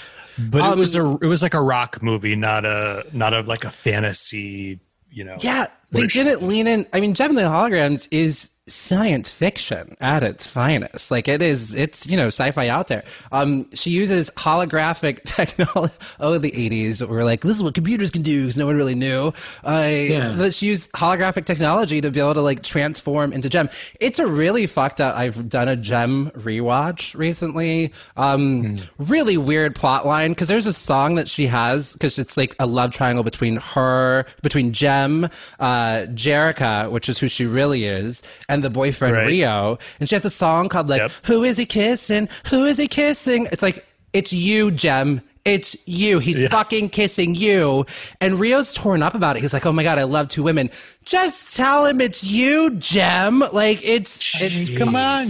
But 0.49 0.59
it 0.59 0.65
um, 0.65 0.79
was 0.79 0.95
a 0.95 1.19
it 1.21 1.27
was 1.27 1.43
like 1.43 1.55
a 1.55 1.61
rock 1.61 2.03
movie, 2.03 2.37
not 2.37 2.65
a 2.65 3.05
not 3.13 3.35
a 3.35 3.41
like 3.41 3.65
a 3.65 3.71
fantasy, 3.71 4.81
you 5.11 5.25
know. 5.25 5.37
Yeah, 5.41 5.67
they 5.93 6.07
didn't 6.07 6.43
lean 6.47 6.67
in. 6.67 6.87
I 6.93 7.01
mean, 7.01 7.15
Jem 7.15 7.31
and 7.31 7.39
the 7.39 7.43
Holograms 7.43 8.09
is 8.11 8.51
science 8.67 9.29
fiction 9.29 9.97
at 10.01 10.23
its 10.23 10.47
finest. 10.47 11.11
Like 11.11 11.27
it 11.27 11.43
is, 11.43 11.75
it's 11.75 12.07
you 12.07 12.17
know 12.17 12.29
sci-fi 12.29 12.69
out 12.69 12.87
there. 12.87 13.03
Um, 13.33 13.69
she 13.75 13.91
uses 13.91 14.31
holographic 14.37 15.23
technology. 15.25 15.93
Oh, 16.21 16.39
the 16.39 16.53
'80s 16.53 17.07
were 17.07 17.25
like, 17.25 17.41
this 17.41 17.53
is 17.57 17.63
what 17.65 17.75
computers 17.75 18.11
can 18.13 18.23
do 18.23 18.43
because 18.43 18.57
no 18.57 18.67
one 18.67 18.77
really 18.77 18.95
knew. 18.95 19.33
Uh, 19.65 19.89
Yeah. 19.91 20.35
But 20.39 20.55
she 20.55 20.67
used 20.67 20.93
holographic 20.93 21.47
technology 21.47 22.01
to 22.01 22.11
be 22.13 22.21
able 22.21 22.35
to 22.35 22.43
like 22.43 22.63
transform 22.63 23.33
into 23.33 23.49
Jem. 23.49 23.69
It's 23.99 24.21
a 24.21 24.27
really 24.27 24.69
fucked 24.69 25.01
up. 25.01 25.17
I've 25.17 25.49
done 25.49 25.67
a 25.67 25.75
Jem 25.75 26.31
rewatch 26.37 27.17
recently. 27.19 27.93
Um, 28.17 28.77
really 28.99 29.37
weird 29.37 29.75
plot 29.75 30.07
line 30.07 30.31
because 30.31 30.47
there's 30.47 30.67
a 30.69 30.73
song 30.73 31.17
that 31.17 31.29
she 31.29 31.47
has 31.49 31.95
because 31.95 32.21
it's 32.21 32.37
like 32.37 32.55
a 32.61 32.67
love 32.67 32.93
triangle 32.93 33.25
between 33.25 33.57
her, 33.57 34.27
between 34.43 34.73
Jem, 34.73 35.25
uh, 35.59 35.80
Jerrica, 36.15 36.91
which 36.91 37.09
is 37.09 37.19
who 37.19 37.29
she 37.29 37.47
really 37.47 37.85
is, 37.87 38.23
and 38.49 38.63
the 38.63 38.71
boyfriend 38.71 39.15
Right. 39.17 39.27
Rio. 39.27 39.79
And 39.99 40.09
she 40.09 40.15
has 40.15 40.25
a 40.25 40.31
song 40.31 40.69
called 40.69 40.89
like, 40.89 41.03
Yep. 41.03 41.13
"Who 41.25 41.45
is 41.45 41.57
he 41.57 41.67
kissing? 41.67 42.29
Who 42.51 42.65
is 42.65 42.79
he 42.79 42.89
kissing?" 42.89 43.47
It's 43.53 43.63
like 43.63 43.87
it's 44.13 44.33
you, 44.33 44.71
Jem. 44.71 45.21
It's 45.45 45.77
you. 45.89 46.19
He's 46.19 46.47
fucking 46.49 46.91
kissing 46.91 47.35
you. 47.35 47.87
And 48.21 48.39
Rio's 48.39 48.75
torn 48.75 49.03
up 49.03 49.15
about 49.15 49.37
it. 49.37 49.41
He's 49.43 49.53
like, 49.55 49.65
"Oh 49.65 49.73
my 49.73 49.83
god, 49.83 49.99
I 49.99 50.03
love 50.03 50.29
two 50.29 50.43
women." 50.43 50.71
Just 51.05 51.57
tell 51.57 51.87
him 51.87 52.01
it's 52.01 52.23
you, 52.23 52.71
Jem. 52.77 53.41
Like 53.53 53.81
it's 53.83 54.41
it's 54.43 54.77
Come 54.77 54.95
on. 54.95 55.21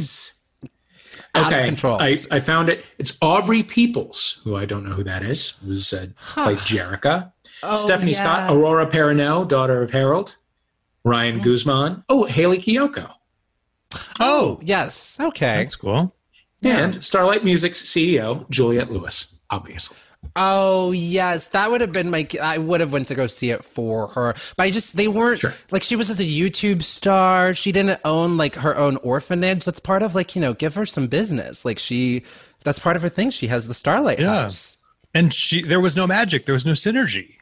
Out 1.35 1.53
Okay. 1.53 1.77
I, 1.85 2.19
I 2.33 2.41
found 2.41 2.69
it. 2.69 2.85
It's 2.99 3.17
Aubrey 3.23 3.63
Peoples, 3.63 4.41
who 4.43 4.57
I 4.57 4.65
don't 4.65 4.85
know 4.85 4.95
who 4.95 5.05
that 5.05 5.23
is. 5.23 5.55
Was 5.65 5.93
uh, 5.93 6.07
played 6.35 6.59
Jerrica. 6.59 7.33
Stefanie 7.63 8.03
Oh, 8.03 8.07
yeah. 8.07 8.13
Scott, 8.15 8.51
Aurora 8.57 8.87
Perrineau, 8.87 9.47
daughter 9.47 9.81
of 9.83 9.91
Harold. 9.91 10.37
Ryan 11.05 11.41
Guzman. 11.41 12.05
Oh, 12.09 12.25
Hayley 12.25 12.59
Kiyoko. 12.59 13.11
Oh, 13.95 14.01
oh. 14.21 14.61
yes. 14.63 15.19
Okay. 15.21 15.57
that's 15.59 15.77
cool. 15.77 16.15
And 16.63 17.03
Starlight 17.03 17.43
Music's 17.45 17.83
CEO, 17.83 18.49
Juliette 18.51 18.93
Lewis, 18.93 19.35
obviously. 19.49 19.97
Oh 20.37 20.93
yes, 20.93 21.49
that 21.49 21.71
would 21.71 21.81
have 21.81 21.93
been 21.93 22.11
my. 22.11 22.29
I 22.43 22.59
would 22.59 22.81
have 22.83 22.93
went 22.93 23.09
to 23.09 23.15
go 23.15 23.27
see 23.27 23.51
it 23.51 23.65
for 23.65 24.09
her, 24.09 24.35
but 24.57 24.65
I 24.65 24.71
just 24.71 24.95
they 24.95 25.09
weren't 25.09 25.39
Sure. 25.41 25.55
like 25.71 25.83
she 25.83 25.97
was 25.97 26.09
just 26.09 26.21
a 26.21 26.25
YouTube 26.25 26.83
star. 26.83 27.55
She 27.55 27.73
didn't 27.73 27.99
own 28.05 28.37
like 28.37 28.55
her 28.57 28.77
own 28.77 28.97
orphanage. 28.99 29.65
That's 29.65 29.81
part 29.81 30.03
of 30.03 30.15
like 30.15 30.37
you 30.37 30.43
know 30.43 30.53
give 30.53 30.75
her 30.75 30.85
some 30.85 31.07
business. 31.07 31.65
Like 31.65 31.79
she, 31.79 32.23
that's 32.65 32.79
part 32.79 32.97
of 32.97 33.03
her 33.03 33.09
thing. 33.09 33.31
She 33.31 33.47
has 33.47 33.67
the 33.67 33.73
Starlight 33.75 34.19
Yeah. 34.21 34.43
House. 34.43 34.77
And 35.15 35.33
she 35.33 35.63
there 35.63 35.81
was 35.81 35.97
no 35.97 36.07
magic, 36.07 36.45
there 36.45 36.53
was 36.53 36.67
no 36.67 36.73
synergy. 36.73 37.37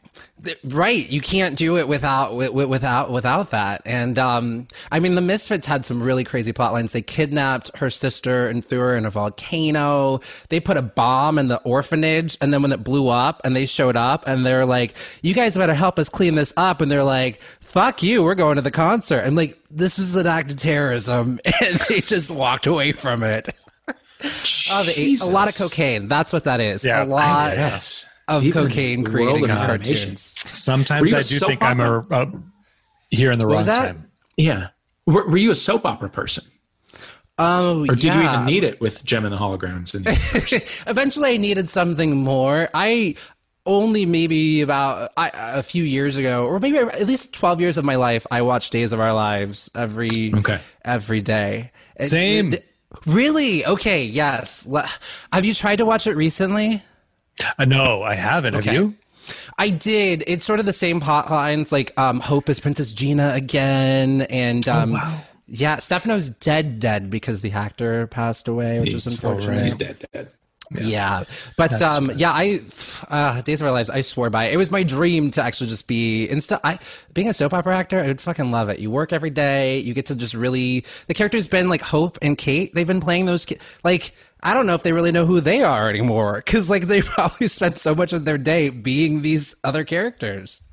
Right, 0.63 1.09
you 1.09 1.19
can't 1.19 1.57
do 1.57 1.77
it 1.77 1.87
without 1.89 2.27
wi- 2.29 2.47
wi- 2.47 2.65
without 2.65 3.11
without 3.11 3.51
that. 3.51 3.81
And 3.85 4.17
um, 4.17 4.67
I 4.91 4.99
mean, 4.99 5.15
the 5.15 5.21
Misfits 5.21 5.67
had 5.67 5.85
some 5.85 6.01
really 6.01 6.23
crazy 6.23 6.53
plot 6.53 6.71
lines. 6.71 6.93
They 6.93 7.01
kidnapped 7.01 7.75
her 7.77 7.89
sister 7.89 8.47
and 8.47 8.63
threw 8.63 8.79
her 8.79 8.95
in 8.95 9.05
a 9.05 9.09
volcano. 9.09 10.21
They 10.47 10.59
put 10.61 10.77
a 10.77 10.81
bomb 10.81 11.37
in 11.39 11.49
the 11.49 11.61
orphanage, 11.63 12.37
and 12.41 12.53
then 12.53 12.61
when 12.61 12.71
it 12.71 12.83
blew 12.83 13.09
up, 13.09 13.41
and 13.43 13.55
they 13.55 13.65
showed 13.65 13.97
up, 13.97 14.27
and 14.27 14.45
they're 14.45 14.65
like, 14.65 14.95
"You 15.21 15.33
guys 15.33 15.57
better 15.57 15.73
help 15.73 15.99
us 15.99 16.07
clean 16.07 16.35
this 16.35 16.53
up." 16.55 16.79
And 16.79 16.89
they're 16.89 17.03
like, 17.03 17.41
"Fuck 17.59 18.01
you, 18.01 18.23
we're 18.23 18.35
going 18.35 18.55
to 18.55 18.61
the 18.61 18.71
concert." 18.71 19.25
I'm 19.25 19.35
like, 19.35 19.57
"This 19.69 19.99
is 19.99 20.15
an 20.15 20.25
act 20.25 20.51
of 20.51 20.57
terrorism," 20.57 21.39
and 21.61 21.79
they 21.89 21.99
just 21.99 22.31
walked 22.31 22.65
away 22.65 22.93
from 22.93 23.23
it. 23.23 23.53
Oh, 24.71 24.83
a 24.85 25.31
lot 25.31 25.47
of 25.49 25.55
cocaine. 25.57 26.09
That's 26.09 26.33
what 26.33 26.43
that 26.43 26.59
is. 26.59 26.83
Yeah, 26.83 27.03
a 27.03 27.05
lot 27.05 27.53
Yes. 27.53 28.05
Of 28.29 28.45
Even 28.45 28.63
cocaine 28.67 29.03
the 29.03 29.09
creating 29.09 29.41
world 29.41 29.49
these 29.49 29.59
cartoons. 29.61 30.21
Sometimes 30.53 31.13
I 31.13 31.17
do 31.17 31.23
soap 31.23 31.49
think 31.49 31.63
I'm 31.63 31.79
a, 31.79 31.99
uh, 32.11 32.25
here 33.09 33.31
in 33.31 33.39
the 33.39 33.47
wrong 33.47 33.57
was 33.57 33.65
that? 33.65 33.87
time. 33.87 34.09
Yeah. 34.37 34.67
Were, 35.07 35.27
were 35.27 35.37
you 35.37 35.49
a 35.51 35.55
soap 35.55 35.85
opera 35.85 36.09
person? 36.09 36.43
Oh, 37.39 37.83
Or 37.89 37.95
did 37.95 38.03
you 38.13 38.21
even 38.21 38.45
need 38.45 38.63
it 38.63 38.79
with 38.81 39.03
Jem 39.05 39.23
and 39.25 39.33
the 39.33 39.37
Holograms? 39.37 39.95
In 39.95 40.03
the 40.03 40.83
Eventually, 40.87 41.31
I 41.31 41.37
needed 41.37 41.69
something 41.69 42.17
more. 42.17 42.69
I 42.73 43.15
only 43.65 44.05
maybe 44.05 44.61
about 44.61 45.11
I, 45.15 45.31
a 45.33 45.63
few 45.63 45.83
years 45.83 46.17
ago, 46.17 46.45
or 46.45 46.59
maybe 46.59 46.77
at 46.79 47.07
least 47.07 47.33
twelve 47.33 47.61
years 47.61 47.77
of 47.77 47.85
my 47.85 47.95
life, 47.95 48.27
I 48.29 48.41
watched 48.41 48.73
Days 48.73 48.91
of 48.93 48.99
Our 48.99 49.13
Lives 49.13 49.71
every 49.73 50.33
Okay. 50.35 50.59
every 50.83 51.21
day. 51.21 51.71
Same. 52.01 52.53
it- 52.53 52.65
really? 53.05 53.65
Okay. 53.65 54.03
Yes. 54.03 54.67
Have 55.31 55.45
you 55.45 55.53
tried 55.53 55.77
to 55.77 55.85
watch 55.85 56.07
it 56.07 56.15
recently? 56.15 56.83
Uh, 57.57 57.65
no, 57.65 58.01
I 58.03 58.15
haven't. 58.15 58.55
Okay. 58.55 58.71
Have 58.71 58.75
you? 58.75 58.95
I 59.57 59.69
did. 59.69 60.23
It's 60.27 60.45
sort 60.45 60.59
of 60.59 60.65
the 60.65 60.73
same 60.73 60.99
plot 60.99 61.29
lines, 61.29 61.71
like 61.71 61.93
um, 61.97 62.19
Hope 62.19 62.49
is 62.49 62.59
Princess 62.59 62.93
Gina 62.93 63.33
again, 63.33 64.23
and 64.23 64.67
um, 64.67 64.99
yeah, 65.47 65.77
Stefano's 65.77 66.29
dead, 66.29 66.79
dead 66.79 67.09
because 67.09 67.41
the 67.41 67.51
actor 67.51 68.07
passed 68.07 68.47
away, 68.47 68.79
which 68.79 68.93
was 68.93 69.05
unfortunate. 69.05 69.63
He's 69.63 69.75
dead, 69.75 70.05
dead. 70.13 70.31
Yeah, 70.71 71.23
but 71.57 71.81
um, 71.81 72.11
yeah, 72.15 72.31
I 72.31 72.61
uh, 73.09 73.41
Days 73.41 73.61
of 73.61 73.67
Our 73.67 73.73
Lives. 73.73 73.89
I 73.89 74.01
swore 74.01 74.29
by 74.29 74.45
it. 74.45 74.53
It 74.53 74.57
was 74.57 74.69
my 74.69 74.83
dream 74.83 75.31
to 75.31 75.41
actually 75.41 75.67
just 75.67 75.87
be 75.87 76.29
instead. 76.29 76.59
I 76.63 76.77
being 77.13 77.27
a 77.27 77.33
soap 77.33 77.53
opera 77.53 77.75
actor, 77.75 77.99
I 77.99 78.07
would 78.07 78.21
fucking 78.21 78.51
love 78.51 78.69
it. 78.69 78.79
You 78.79 78.91
work 78.91 79.11
every 79.11 79.31
day. 79.31 79.79
You 79.79 79.93
get 79.93 80.05
to 80.07 80.15
just 80.15 80.33
really. 80.35 80.85
The 81.07 81.13
characters 81.15 81.47
been 81.47 81.69
like 81.69 81.81
Hope 81.81 82.19
and 82.21 82.37
Kate. 82.37 82.73
They've 82.75 82.85
been 82.87 83.01
playing 83.01 83.25
those 83.25 83.45
ki- 83.45 83.57
like. 83.83 84.13
I 84.41 84.53
don't 84.53 84.67
know 84.67 84.73
if 84.73 84.83
they 84.83 84.93
really 84.93 85.11
know 85.11 85.25
who 85.25 85.41
they 85.41 85.63
are 85.63 85.89
anymore 85.89 86.41
because 86.45 86.69
like 86.69 86.87
they 86.87 87.01
probably 87.03 87.47
spent 87.49 87.77
so 87.77 87.93
much 87.93 88.13
of 88.13 88.23
their 88.23 88.37
day 88.37 88.69
being 88.69 89.21
these 89.21 89.55
other 89.65 89.83
characters. 89.83 90.63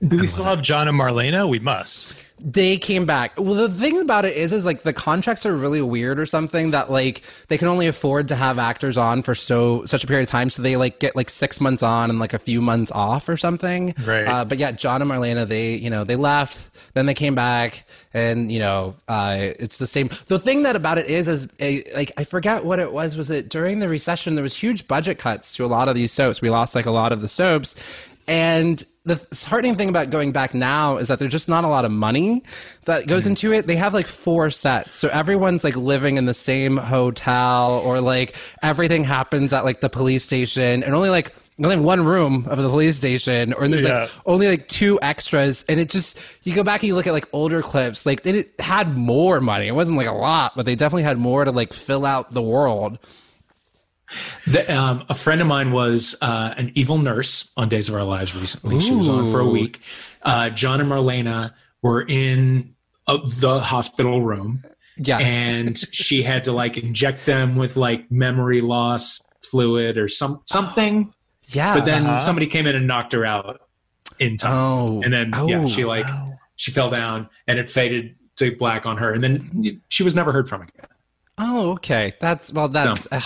Do 0.00 0.18
we 0.18 0.26
still 0.26 0.46
have 0.46 0.62
John 0.62 0.88
and 0.88 0.98
Marlena? 0.98 1.48
We 1.48 1.58
must. 1.60 2.14
They 2.44 2.76
came 2.76 3.06
back. 3.06 3.38
Well, 3.38 3.54
the 3.54 3.68
thing 3.68 4.00
about 4.00 4.24
it 4.24 4.36
is, 4.36 4.52
is 4.52 4.64
like 4.64 4.82
the 4.82 4.92
contracts 4.92 5.46
are 5.46 5.56
really 5.56 5.80
weird 5.80 6.18
or 6.18 6.26
something 6.26 6.72
that 6.72 6.90
like 6.90 7.22
they 7.48 7.56
can 7.56 7.68
only 7.68 7.86
afford 7.86 8.28
to 8.28 8.34
have 8.34 8.58
actors 8.58 8.98
on 8.98 9.22
for 9.22 9.34
so 9.34 9.84
such 9.86 10.02
a 10.02 10.06
period 10.06 10.24
of 10.24 10.28
time. 10.28 10.50
So 10.50 10.62
they 10.62 10.76
like 10.76 10.98
get 10.98 11.14
like 11.14 11.30
six 11.30 11.60
months 11.60 11.82
on 11.82 12.10
and 12.10 12.18
like 12.18 12.34
a 12.34 12.38
few 12.38 12.60
months 12.60 12.90
off 12.92 13.28
or 13.28 13.36
something. 13.36 13.94
Right. 14.04 14.26
Uh, 14.26 14.44
but 14.44 14.58
yeah, 14.58 14.72
John 14.72 15.02
and 15.02 15.10
Marlena, 15.10 15.46
they 15.46 15.74
you 15.74 15.88
know 15.88 16.04
they 16.04 16.16
left, 16.16 16.68
then 16.94 17.06
they 17.06 17.14
came 17.14 17.34
back, 17.34 17.84
and 18.12 18.50
you 18.50 18.58
know 18.58 18.96
uh, 19.08 19.52
it's 19.58 19.78
the 19.78 19.86
same. 19.86 20.10
The 20.26 20.38
thing 20.38 20.64
that 20.64 20.74
about 20.74 20.98
it 20.98 21.06
is, 21.06 21.28
is 21.28 21.48
a, 21.60 21.84
like 21.94 22.12
I 22.16 22.24
forget 22.24 22.64
what 22.64 22.80
it 22.80 22.92
was. 22.92 23.16
Was 23.16 23.30
it 23.30 23.48
during 23.48 23.78
the 23.78 23.88
recession? 23.88 24.34
There 24.34 24.42
was 24.42 24.56
huge 24.56 24.88
budget 24.88 25.18
cuts 25.18 25.54
to 25.56 25.64
a 25.64 25.68
lot 25.68 25.88
of 25.88 25.94
these 25.94 26.12
soaps. 26.12 26.42
We 26.42 26.50
lost 26.50 26.74
like 26.74 26.86
a 26.86 26.90
lot 26.90 27.12
of 27.12 27.20
the 27.20 27.28
soaps, 27.28 27.76
and 28.26 28.82
the 29.04 29.20
heartening 29.46 29.74
thing 29.74 29.88
about 29.88 30.10
going 30.10 30.30
back 30.30 30.54
now 30.54 30.96
is 30.96 31.08
that 31.08 31.18
there's 31.18 31.32
just 31.32 31.48
not 31.48 31.64
a 31.64 31.68
lot 31.68 31.84
of 31.84 31.90
money 31.90 32.42
that 32.84 33.06
goes 33.06 33.24
hmm. 33.24 33.30
into 33.30 33.52
it. 33.52 33.66
They 33.66 33.76
have 33.76 33.94
like 33.94 34.06
four 34.06 34.48
sets. 34.50 34.94
So 34.94 35.08
everyone's 35.08 35.64
like 35.64 35.76
living 35.76 36.18
in 36.18 36.26
the 36.26 36.34
same 36.34 36.76
hotel 36.76 37.82
or 37.84 38.00
like 38.00 38.36
everything 38.62 39.02
happens 39.02 39.52
at 39.52 39.64
like 39.64 39.80
the 39.80 39.88
police 39.88 40.22
station 40.22 40.84
and 40.84 40.94
only 40.94 41.10
like 41.10 41.34
only 41.62 41.76
one 41.76 42.04
room 42.04 42.46
of 42.48 42.58
the 42.58 42.68
police 42.68 42.96
station 42.96 43.52
or 43.52 43.68
there's 43.68 43.84
Yeah. 43.84 44.00
like 44.00 44.10
only 44.26 44.48
like 44.48 44.68
two 44.68 44.98
extras 45.02 45.64
and 45.68 45.78
it 45.78 45.90
just 45.90 46.18
you 46.42 46.54
go 46.54 46.64
back 46.64 46.82
and 46.82 46.88
you 46.88 46.94
look 46.94 47.06
at 47.06 47.12
like 47.12 47.28
older 47.32 47.62
clips 47.62 48.06
like 48.06 48.22
they 48.22 48.46
had 48.58 48.96
more 48.96 49.40
money 49.40 49.68
it 49.68 49.74
wasn't 49.74 49.96
like 49.96 50.08
a 50.08 50.14
lot 50.14 50.54
but 50.56 50.66
they 50.66 50.74
definitely 50.74 51.04
had 51.04 51.18
more 51.18 51.44
to 51.44 51.52
like 51.52 51.72
fill 51.72 52.06
out 52.06 52.32
the 52.32 52.42
world 52.42 52.98
The, 54.46 54.64
um, 54.74 55.04
a 55.08 55.14
friend 55.14 55.40
of 55.40 55.46
mine 55.46 55.72
was 55.72 56.14
uh, 56.20 56.54
an 56.56 56.72
evil 56.74 56.98
nurse 56.98 57.50
on 57.56 57.68
Days 57.68 57.88
of 57.88 57.94
Our 57.94 58.04
Lives 58.04 58.34
recently. 58.34 58.80
She 58.80 58.94
was 58.94 59.08
on 59.08 59.30
for 59.30 59.40
a 59.40 59.46
week. 59.46 59.80
Uh, 60.22 60.50
John 60.50 60.80
and 60.80 60.90
Marlena 60.90 61.52
were 61.82 62.02
in 62.02 62.74
uh, 63.06 63.18
the 63.40 63.60
hospital 63.60 64.22
room, 64.22 64.62
yes 64.96 65.20
and 65.22 65.78
she 65.78 66.22
had 66.22 66.44
to 66.44 66.52
like 66.52 66.76
inject 66.76 67.24
them 67.26 67.56
with 67.56 67.76
like 67.76 68.10
memory 68.10 68.60
loss 68.60 69.20
fluid 69.42 69.96
or 69.98 70.06
some 70.08 70.40
something. 70.46 71.12
yeah 71.48 71.74
But 71.74 71.84
then 71.86 72.06
Uh-huh. 72.06 72.18
somebody 72.18 72.46
came 72.46 72.66
in 72.66 72.76
and 72.76 72.86
knocked 72.86 73.12
her 73.12 73.24
out 73.24 73.62
in 74.18 74.36
time. 74.36 74.52
oh 74.52 75.02
and 75.02 75.12
then 75.12 75.30
yeah, 75.48 75.60
Oh, 75.62 75.66
she 75.66 75.84
like 75.84 76.06
she 76.56 76.70
fell 76.70 76.90
down 76.90 77.28
and 77.48 77.58
it 77.58 77.68
faded 77.70 78.14
to 78.36 78.54
black 78.56 78.86
on 78.86 78.96
her, 78.98 79.12
and 79.12 79.22
then 79.24 79.80
she 79.88 80.02
was 80.04 80.14
never 80.14 80.30
heard 80.32 80.48
from 80.48 80.62
again. 80.62 80.86
Oh, 81.38 81.72
okay. 81.72 82.12
That's 82.20 82.52
well. 82.52 82.68
That's 82.68 83.08
uh, 83.10 83.20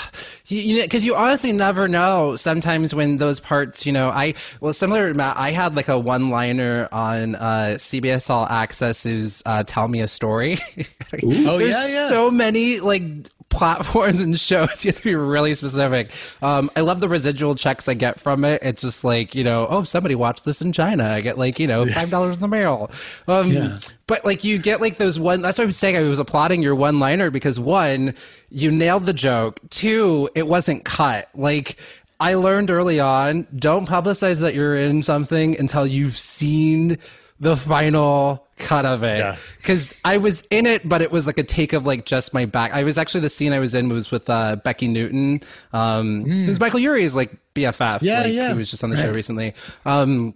you, 0.47 0.61
you 0.61 0.77
know 0.77 0.83
because 0.85 1.05
you 1.05 1.17
honestly 1.17 1.53
never 1.53 1.89
know. 1.89 2.37
Sometimes 2.37 2.95
when 2.95 3.19
those 3.19 3.41
parts, 3.41 3.85
you 3.85 3.93
know, 3.93 4.11
I 4.11 4.35
well 4.61 4.73
similar 4.73 5.09
to 5.09 5.15
Matt, 5.15 5.37
I 5.37 5.51
had 5.51 5.75
like 5.75 5.89
a 5.89 5.99
one 5.99 6.31
liner 6.31 6.89
on 6.93 7.35
uh, 7.35 7.75
CBS 7.79 8.31
All 8.31 8.47
Access's 8.47 9.43
uh, 9.45 9.65
"Tell 9.65 9.89
Me 9.89 10.01
a 10.01 10.09
Story." 10.09 10.59
Oh, 11.23 11.59
There's 11.59 11.71
yeah, 11.71 11.87
yeah. 11.87 12.09
so 12.09 12.31
many 12.33 12.81
like 12.81 13.03
platforms 13.49 14.21
and 14.21 14.39
shows. 14.39 14.67
You 14.85 14.91
have 14.91 14.99
to 14.99 15.05
be 15.05 15.15
really 15.15 15.55
specific. 15.55 16.11
Um, 16.43 16.69
I 16.77 16.81
love 16.81 16.99
the 17.01 17.09
residual 17.09 17.55
checks 17.55 17.89
I 17.89 17.95
get 17.95 18.21
from 18.21 18.45
it. 18.45 18.61
It's 18.63 18.83
just 18.83 19.05
like 19.05 19.35
you 19.35 19.45
know, 19.45 19.67
oh, 19.71 19.85
somebody 19.85 20.15
watched 20.15 20.45
this 20.45 20.61
in 20.63 20.73
China. 20.73 21.05
I 21.09 21.21
get 21.21 21.39
like 21.39 21.59
you 21.59 21.67
know 21.67 21.87
five 21.87 22.11
dollars 22.11 22.37
in 22.37 22.43
the 22.43 22.49
mail. 22.49 22.91
Um, 23.29 23.53
Yeah. 23.53 23.79
But 24.07 24.25
like 24.25 24.45
you 24.45 24.59
get 24.59 24.81
like 24.81 24.99
those 24.99 25.19
one. 25.19 25.43
That's 25.43 25.59
what 25.59 25.65
I 25.65 25.67
was 25.67 25.77
saying. 25.77 25.97
I 25.97 26.03
was 26.03 26.19
applauding 26.19 26.63
your 26.63 26.75
one 26.75 27.01
liner 27.01 27.31
because 27.31 27.59
one, 27.59 28.15
you 28.51 28.71
nailed 28.71 29.07
the 29.07 29.13
joke. 29.13 29.59
Two, 29.71 30.31
it 30.35 30.47
wasn't 30.47 30.85
cut. 30.85 31.29
Like 31.35 31.77
I 32.21 32.35
learned 32.35 32.71
early 32.71 33.01
on, 33.01 33.47
don't 33.57 33.89
publicize 33.89 34.41
that 34.41 34.55
you're 34.55 34.77
in 34.77 35.03
something 35.03 35.59
until 35.59 35.87
you've 35.87 36.17
seen 36.17 36.99
the 37.41 37.57
final 37.57 38.47
cut 38.57 38.87
of 38.87 39.03
it. 39.03 39.19
Yeah. 39.19 39.37
Because 39.59 39.95
I 40.05 40.17
was 40.17 40.43
in 40.51 40.65
it, 40.67 40.89
but 40.89 41.03
it 41.03 41.11
was 41.11 41.27
like 41.27 41.37
a 41.37 41.43
take 41.43 41.73
of 41.73 41.85
like 41.85 42.07
just 42.07 42.33
my 42.33 42.47
back. 42.47 42.73
I 42.73 42.85
was 42.85 42.97
actually 42.97 43.21
the 43.21 43.29
scene 43.29 43.53
I 43.53 43.59
was 43.59 43.75
in 43.75 43.89
was 43.89 44.11
with 44.11 44.31
uh, 44.31 44.57
Becki 44.65 44.89
Newton. 44.89 45.41
Um, 45.73 46.25
It 46.31 46.49
was 46.49 46.61
Michael 46.61 46.81
Urie's 46.81 47.15
like 47.15 47.37
BFF. 47.55 48.01
Yeah, 48.03 48.23
like, 48.23 48.33
yeah. 48.33 48.51
Who 48.51 48.57
was 48.57 48.71
just 48.71 48.83
on 48.83 48.91
the 48.91 48.97
show 48.97 49.13
recently. 49.13 49.53
Um, 49.85 50.35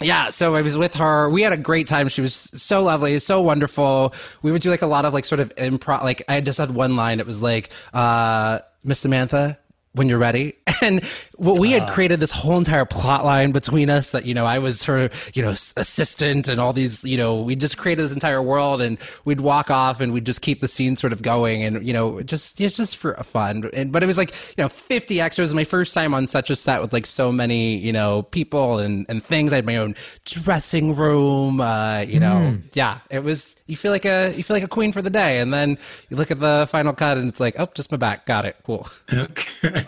yeah, 0.00 0.30
so 0.30 0.54
I 0.54 0.62
was 0.62 0.76
with 0.76 0.94
her. 0.94 1.28
We 1.28 1.42
had 1.42 1.52
a 1.52 1.56
great 1.56 1.86
time. 1.86 2.08
She 2.08 2.20
was 2.20 2.34
so 2.34 2.82
lovely, 2.82 3.18
so 3.18 3.42
wonderful. 3.42 4.14
We 4.42 4.52
would 4.52 4.62
do 4.62 4.70
like 4.70 4.82
a 4.82 4.86
lot 4.86 5.04
of 5.04 5.12
like 5.12 5.24
sort 5.24 5.40
of 5.40 5.54
improv. 5.56 6.02
Like 6.02 6.22
I 6.28 6.40
just 6.40 6.58
had 6.58 6.70
one 6.72 6.96
line. 6.96 7.20
It 7.20 7.26
was 7.26 7.42
like, 7.42 7.70
uh, 7.92 8.60
Miss 8.84 9.00
Samantha, 9.00 9.58
when 9.92 10.08
you're 10.08 10.18
ready. 10.18 10.54
And 10.82 11.04
what 11.42 11.58
we 11.58 11.72
had 11.72 11.88
created 11.88 12.20
this 12.20 12.30
whole 12.30 12.56
entire 12.56 12.84
plot 12.84 13.24
line 13.24 13.50
between 13.50 13.90
us 13.90 14.12
that, 14.12 14.24
you 14.24 14.32
know, 14.32 14.46
I 14.46 14.60
was 14.60 14.84
her, 14.84 15.10
you 15.34 15.42
know, 15.42 15.50
assistant 15.50 16.48
and 16.48 16.60
all 16.60 16.72
these, 16.72 17.02
you 17.02 17.16
know, 17.16 17.42
we 17.42 17.56
just 17.56 17.76
created 17.76 18.04
this 18.04 18.14
entire 18.14 18.40
world 18.40 18.80
and 18.80 18.96
we'd 19.24 19.40
walk 19.40 19.68
off 19.68 20.00
and 20.00 20.12
we'd 20.12 20.24
just 20.24 20.40
keep 20.40 20.60
the 20.60 20.68
scene 20.68 20.94
sort 20.94 21.12
of 21.12 21.20
going 21.20 21.64
and, 21.64 21.84
you 21.84 21.92
know, 21.92 22.22
just, 22.22 22.60
it's 22.60 22.76
just 22.76 22.96
for 22.96 23.14
fun. 23.24 23.68
And, 23.74 23.90
but 23.90 24.04
it 24.04 24.06
was 24.06 24.18
like, 24.18 24.30
you 24.56 24.62
know, 24.62 24.68
50 24.68 25.20
extras. 25.20 25.52
My 25.52 25.64
first 25.64 25.92
time 25.94 26.14
on 26.14 26.28
such 26.28 26.48
a 26.48 26.54
set 26.54 26.80
with 26.80 26.92
like 26.92 27.06
so 27.06 27.32
many, 27.32 27.76
you 27.76 27.92
know, 27.92 28.22
people 28.22 28.78
and, 28.78 29.04
and 29.08 29.22
things. 29.24 29.52
I 29.52 29.56
had 29.56 29.66
my 29.66 29.78
own 29.78 29.96
dressing 30.24 30.94
room, 30.94 31.60
uh, 31.60 32.04
you 32.06 32.20
know, 32.20 32.56
yeah, 32.74 33.00
it 33.10 33.24
was, 33.24 33.56
you 33.66 33.76
feel 33.76 33.90
like 33.90 34.04
a, 34.04 34.32
you 34.36 34.44
feel 34.44 34.54
like 34.54 34.62
a 34.62 34.68
queen 34.68 34.92
for 34.92 35.02
the 35.02 35.10
day. 35.10 35.40
And 35.40 35.52
then 35.52 35.76
you 36.08 36.16
look 36.16 36.30
at 36.30 36.38
the 36.38 36.68
final 36.70 36.92
cut 36.92 37.18
and 37.18 37.28
it's 37.28 37.40
like, 37.40 37.56
oh, 37.58 37.68
just 37.74 37.90
my 37.90 37.98
back. 37.98 38.26
Got 38.26 38.44
it. 38.44 38.56
Cool. 38.64 38.88
Okay. 39.12 39.86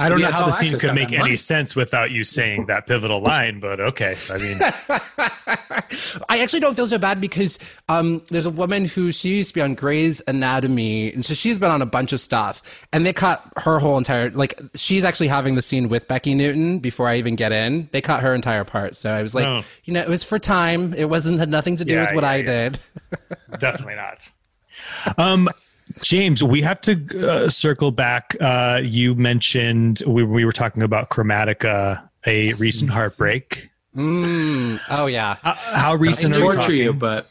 I 0.00 0.08
don't 0.08 0.20
know 0.20 0.30
how 0.30 0.46
the 0.46 0.52
scene 0.52 0.78
could 0.78 0.94
make 0.94 1.12
any 1.12 1.36
sense 1.36 1.76
without 1.76 2.10
you 2.10 2.24
saying 2.24 2.66
that 2.66 2.86
pivotal 2.86 3.20
line, 3.20 3.60
but 3.60 3.78
okay. 3.80 4.14
I 4.30 4.38
mean, 4.38 4.58
I 6.28 6.38
actually 6.40 6.60
don't 6.60 6.74
feel 6.74 6.86
so 6.86 6.98
bad 6.98 7.20
because 7.20 7.58
um, 7.88 8.22
there's 8.28 8.46
a 8.46 8.50
woman 8.50 8.84
who 8.86 9.12
she 9.12 9.30
used 9.36 9.50
to 9.50 9.54
be 9.54 9.60
on 9.60 9.74
Grey's 9.74 10.22
Anatomy, 10.26 11.12
and 11.12 11.24
so 11.24 11.34
she's 11.34 11.58
been 11.58 11.70
on 11.70 11.82
a 11.82 11.86
bunch 11.86 12.12
of 12.12 12.20
stuff, 12.20 12.62
and 12.92 13.04
they 13.04 13.12
cut 13.12 13.44
her 13.58 13.78
whole 13.78 13.98
entire 13.98 14.30
like 14.30 14.58
she's 14.74 15.04
actually 15.04 15.28
having 15.28 15.54
the 15.56 15.62
scene 15.62 15.88
with 15.88 16.08
Becki 16.08 16.34
Newton 16.34 16.78
before 16.78 17.08
I 17.08 17.16
even 17.16 17.36
get 17.36 17.52
in. 17.52 17.88
They 17.92 18.00
cut 18.00 18.22
her 18.22 18.34
entire 18.34 18.64
part, 18.64 18.96
so 18.96 19.10
I 19.10 19.22
was 19.22 19.34
like, 19.34 19.46
Oh. 19.46 19.62
you 19.84 19.92
know, 19.92 20.00
it 20.00 20.08
was 20.08 20.24
for 20.24 20.38
time. 20.38 20.94
It 20.94 21.10
wasn't 21.10 21.38
had 21.38 21.48
nothing 21.50 21.76
to 21.76 21.84
do 21.84 21.94
Yeah, 21.94 22.02
with 22.06 22.14
what 22.14 22.24
yeah, 22.24 22.30
I 22.30 22.36
yeah. 22.36 22.68
did. 22.68 22.78
definitely 23.58 23.96
not. 23.96 24.30
Um, 25.18 25.48
James, 26.02 26.42
we 26.42 26.60
have 26.62 26.80
to 26.82 27.30
uh, 27.30 27.48
circle 27.48 27.90
back. 27.90 28.36
Uh, 28.40 28.80
you 28.82 29.14
mentioned 29.14 30.02
we, 30.06 30.22
we 30.24 30.44
were 30.44 30.52
talking 30.52 30.82
about 30.82 31.08
Chromatica, 31.08 32.08
a 32.26 32.52
recent 32.54 32.90
heartbreak. 32.90 33.70
Mm, 33.96 34.80
oh 34.90 35.06
yeah. 35.06 35.36
How, 35.42 35.52
how 35.52 35.94
recent 35.94 36.36
are 36.36 36.46
we 36.46 36.52
torture 36.52 36.72
you, 36.72 36.92
but 36.92 37.28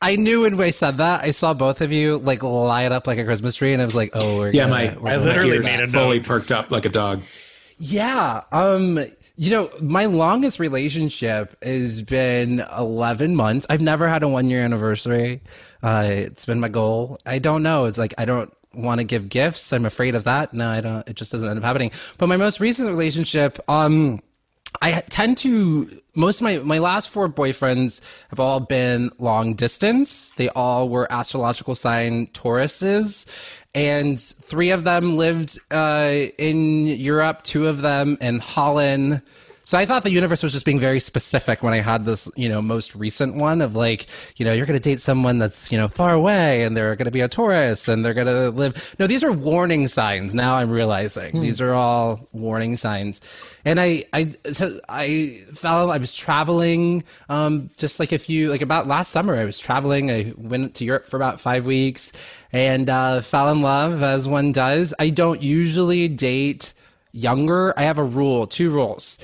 I 0.00 0.16
knew 0.16 0.42
when 0.42 0.56
we 0.56 0.70
said 0.70 0.98
that, 0.98 1.22
I 1.22 1.32
saw 1.32 1.54
both 1.54 1.80
of 1.80 1.92
you 1.92 2.18
like 2.18 2.42
light 2.42 2.92
up 2.92 3.06
like 3.06 3.18
a 3.18 3.24
Christmas 3.24 3.56
tree, 3.56 3.72
and 3.72 3.82
I 3.82 3.84
was 3.84 3.96
like, 3.96 4.10
"Oh, 4.14 4.38
we're 4.38 4.52
yeah, 4.52 4.62
gonna, 4.62 4.70
my 4.70 4.96
we're 4.98 5.10
I 5.10 5.16
literally 5.16 5.58
made 5.58 5.80
a 5.80 5.86
fully 5.88 6.20
perked 6.20 6.52
up 6.52 6.70
like 6.70 6.86
a 6.86 6.88
dog. 6.88 7.22
Yeah. 7.78 8.42
Um, 8.52 9.04
you 9.38 9.52
know, 9.52 9.70
my 9.80 10.06
longest 10.06 10.58
relationship 10.58 11.56
has 11.62 12.02
been 12.02 12.64
11 12.76 13.36
months. 13.36 13.66
I've 13.70 13.80
never 13.80 14.08
had 14.08 14.24
a 14.24 14.28
one 14.28 14.50
year 14.50 14.64
anniversary. 14.64 15.40
Uh, 15.80 16.06
it's 16.08 16.44
been 16.44 16.58
my 16.58 16.68
goal. 16.68 17.18
I 17.24 17.38
don't 17.38 17.62
know. 17.62 17.84
It's 17.84 17.98
like, 17.98 18.14
I 18.18 18.24
don't, 18.24 18.52
want 18.74 19.00
to 19.00 19.04
give 19.04 19.28
gifts. 19.28 19.72
I'm 19.72 19.86
afraid 19.86 20.14
of 20.14 20.24
that. 20.24 20.52
No, 20.52 20.68
I 20.68 20.80
don't. 20.80 21.08
It 21.08 21.16
just 21.16 21.32
doesn't 21.32 21.48
end 21.48 21.58
up 21.58 21.64
happening. 21.64 21.90
But 22.18 22.28
my 22.28 22.36
most 22.36 22.60
recent 22.60 22.88
relationship, 22.88 23.58
um, 23.68 24.20
I 24.80 25.00
tend 25.08 25.38
to 25.38 25.90
most 26.14 26.40
of 26.40 26.44
my 26.44 26.58
my 26.58 26.78
last 26.78 27.08
four 27.08 27.28
boyfriends 27.28 28.00
have 28.30 28.40
all 28.40 28.60
been 28.60 29.10
long 29.18 29.54
distance. 29.54 30.30
They 30.36 30.48
all 30.50 30.88
were 30.88 31.10
astrological 31.10 31.74
sign 31.74 32.28
Tauruses, 32.28 33.26
and 33.74 34.20
three 34.20 34.70
of 34.70 34.84
them 34.84 35.16
lived 35.16 35.58
uh, 35.70 36.26
in 36.38 36.86
Europe. 36.86 37.42
Two 37.42 37.66
of 37.66 37.80
them 37.80 38.18
in 38.20 38.40
Holland. 38.40 39.22
So 39.68 39.76
I 39.76 39.84
thought 39.84 40.02
the 40.02 40.10
universe 40.10 40.42
was 40.42 40.54
just 40.54 40.64
being 40.64 40.80
very 40.80 40.98
specific 40.98 41.62
when 41.62 41.74
I 41.74 41.82
had 41.82 42.06
this, 42.06 42.30
you 42.36 42.48
know, 42.48 42.62
most 42.62 42.94
recent 42.94 43.34
one 43.34 43.60
of 43.60 43.76
like, 43.76 44.06
you 44.38 44.46
know, 44.46 44.54
you're 44.54 44.64
going 44.64 44.80
to 44.80 44.82
date 44.82 44.98
someone 44.98 45.38
that's, 45.38 45.70
you 45.70 45.76
know, 45.76 45.88
far 45.88 46.14
away 46.14 46.62
and 46.62 46.74
they're 46.74 46.96
going 46.96 47.04
to 47.04 47.10
be 47.10 47.20
a 47.20 47.28
Taurus 47.28 47.86
and 47.86 48.02
they're 48.02 48.14
going 48.14 48.28
to 48.28 48.48
live. 48.48 48.96
No, 48.98 49.06
these 49.06 49.22
are 49.22 49.30
warning 49.30 49.86
signs. 49.86 50.34
Now 50.34 50.54
I'm 50.54 50.70
realizing 50.70 51.32
hmm. 51.32 51.40
these 51.42 51.60
are 51.60 51.74
all 51.74 52.26
warning 52.32 52.76
signs. 52.76 53.20
And 53.66 53.78
I, 53.78 54.06
I, 54.14 54.36
so 54.52 54.80
I 54.88 55.42
fell, 55.52 55.90
I 55.90 55.98
was 55.98 56.14
traveling, 56.14 57.04
um, 57.28 57.68
just 57.76 58.00
like 58.00 58.12
a 58.12 58.18
few, 58.18 58.48
like 58.48 58.62
about 58.62 58.86
last 58.86 59.10
summer, 59.10 59.36
I 59.36 59.44
was 59.44 59.58
traveling. 59.58 60.10
I 60.10 60.32
went 60.38 60.76
to 60.76 60.86
Europe 60.86 61.04
for 61.04 61.18
about 61.18 61.42
five 61.42 61.66
weeks 61.66 62.10
and, 62.52 62.88
uh, 62.88 63.20
fell 63.20 63.52
in 63.52 63.60
love 63.60 64.02
as 64.02 64.26
one 64.26 64.50
does. 64.50 64.94
I 64.98 65.10
don't 65.10 65.42
usually 65.42 66.08
date 66.08 66.72
younger. 67.12 67.78
I 67.78 67.82
have 67.82 67.98
a 67.98 68.04
rule, 68.04 68.46
two 68.46 68.70
rules 68.70 69.18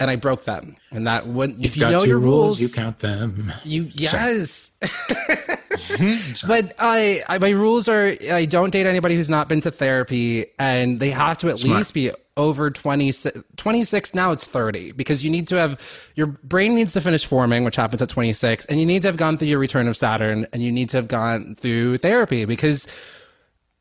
and 0.00 0.10
I 0.10 0.16
broke 0.16 0.44
them. 0.44 0.76
And 0.90 1.06
that 1.06 1.26
would 1.26 1.64
if 1.64 1.76
you 1.76 1.82
know 1.82 2.02
your 2.04 2.18
rules, 2.18 2.60
rules, 2.60 2.60
you 2.60 2.68
count 2.68 3.00
them. 3.00 3.52
You 3.64 3.90
yes. 3.94 4.72
Mm-hmm. 4.80 6.46
but 6.48 6.74
I, 6.78 7.24
I, 7.28 7.38
my 7.38 7.50
rules 7.50 7.88
are 7.88 8.14
I 8.30 8.44
don't 8.44 8.70
date 8.70 8.86
anybody 8.86 9.16
who's 9.16 9.30
not 9.30 9.48
been 9.48 9.60
to 9.62 9.70
therapy 9.70 10.46
and 10.58 11.00
they 11.00 11.10
have 11.10 11.38
to 11.38 11.48
at 11.48 11.58
Smart. 11.58 11.78
least 11.78 11.94
be 11.94 12.12
over 12.36 12.70
20, 12.70 13.12
26 13.56 14.14
now 14.14 14.30
it's 14.30 14.46
30 14.46 14.92
because 14.92 15.24
you 15.24 15.30
need 15.30 15.48
to 15.48 15.56
have 15.56 15.80
your 16.14 16.28
brain 16.28 16.76
needs 16.76 16.92
to 16.92 17.00
finish 17.00 17.26
forming 17.26 17.64
which 17.64 17.74
happens 17.74 18.00
at 18.00 18.08
26 18.08 18.66
and 18.66 18.78
you 18.78 18.86
need 18.86 19.02
to 19.02 19.08
have 19.08 19.16
gone 19.16 19.36
through 19.36 19.48
your 19.48 19.58
return 19.58 19.88
of 19.88 19.96
Saturn 19.96 20.46
and 20.52 20.62
you 20.62 20.70
need 20.70 20.88
to 20.90 20.96
have 20.98 21.08
gone 21.08 21.56
through 21.56 21.98
therapy 21.98 22.44
because 22.44 22.86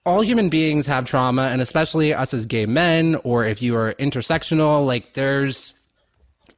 all 0.08 0.22
human 0.22 0.50
beings 0.50 0.88
have 0.88 1.06
trauma 1.06 1.44
and 1.44 1.62
especially 1.62 2.16
us 2.16 2.34
as 2.34 2.48
gay 2.48 2.66
men 2.66 3.16
or 3.24 3.46
if 3.46 3.62
you 3.62 3.76
are 3.76 3.94
intersectional 3.96 4.84
like 4.84 5.14
there's 5.14 5.77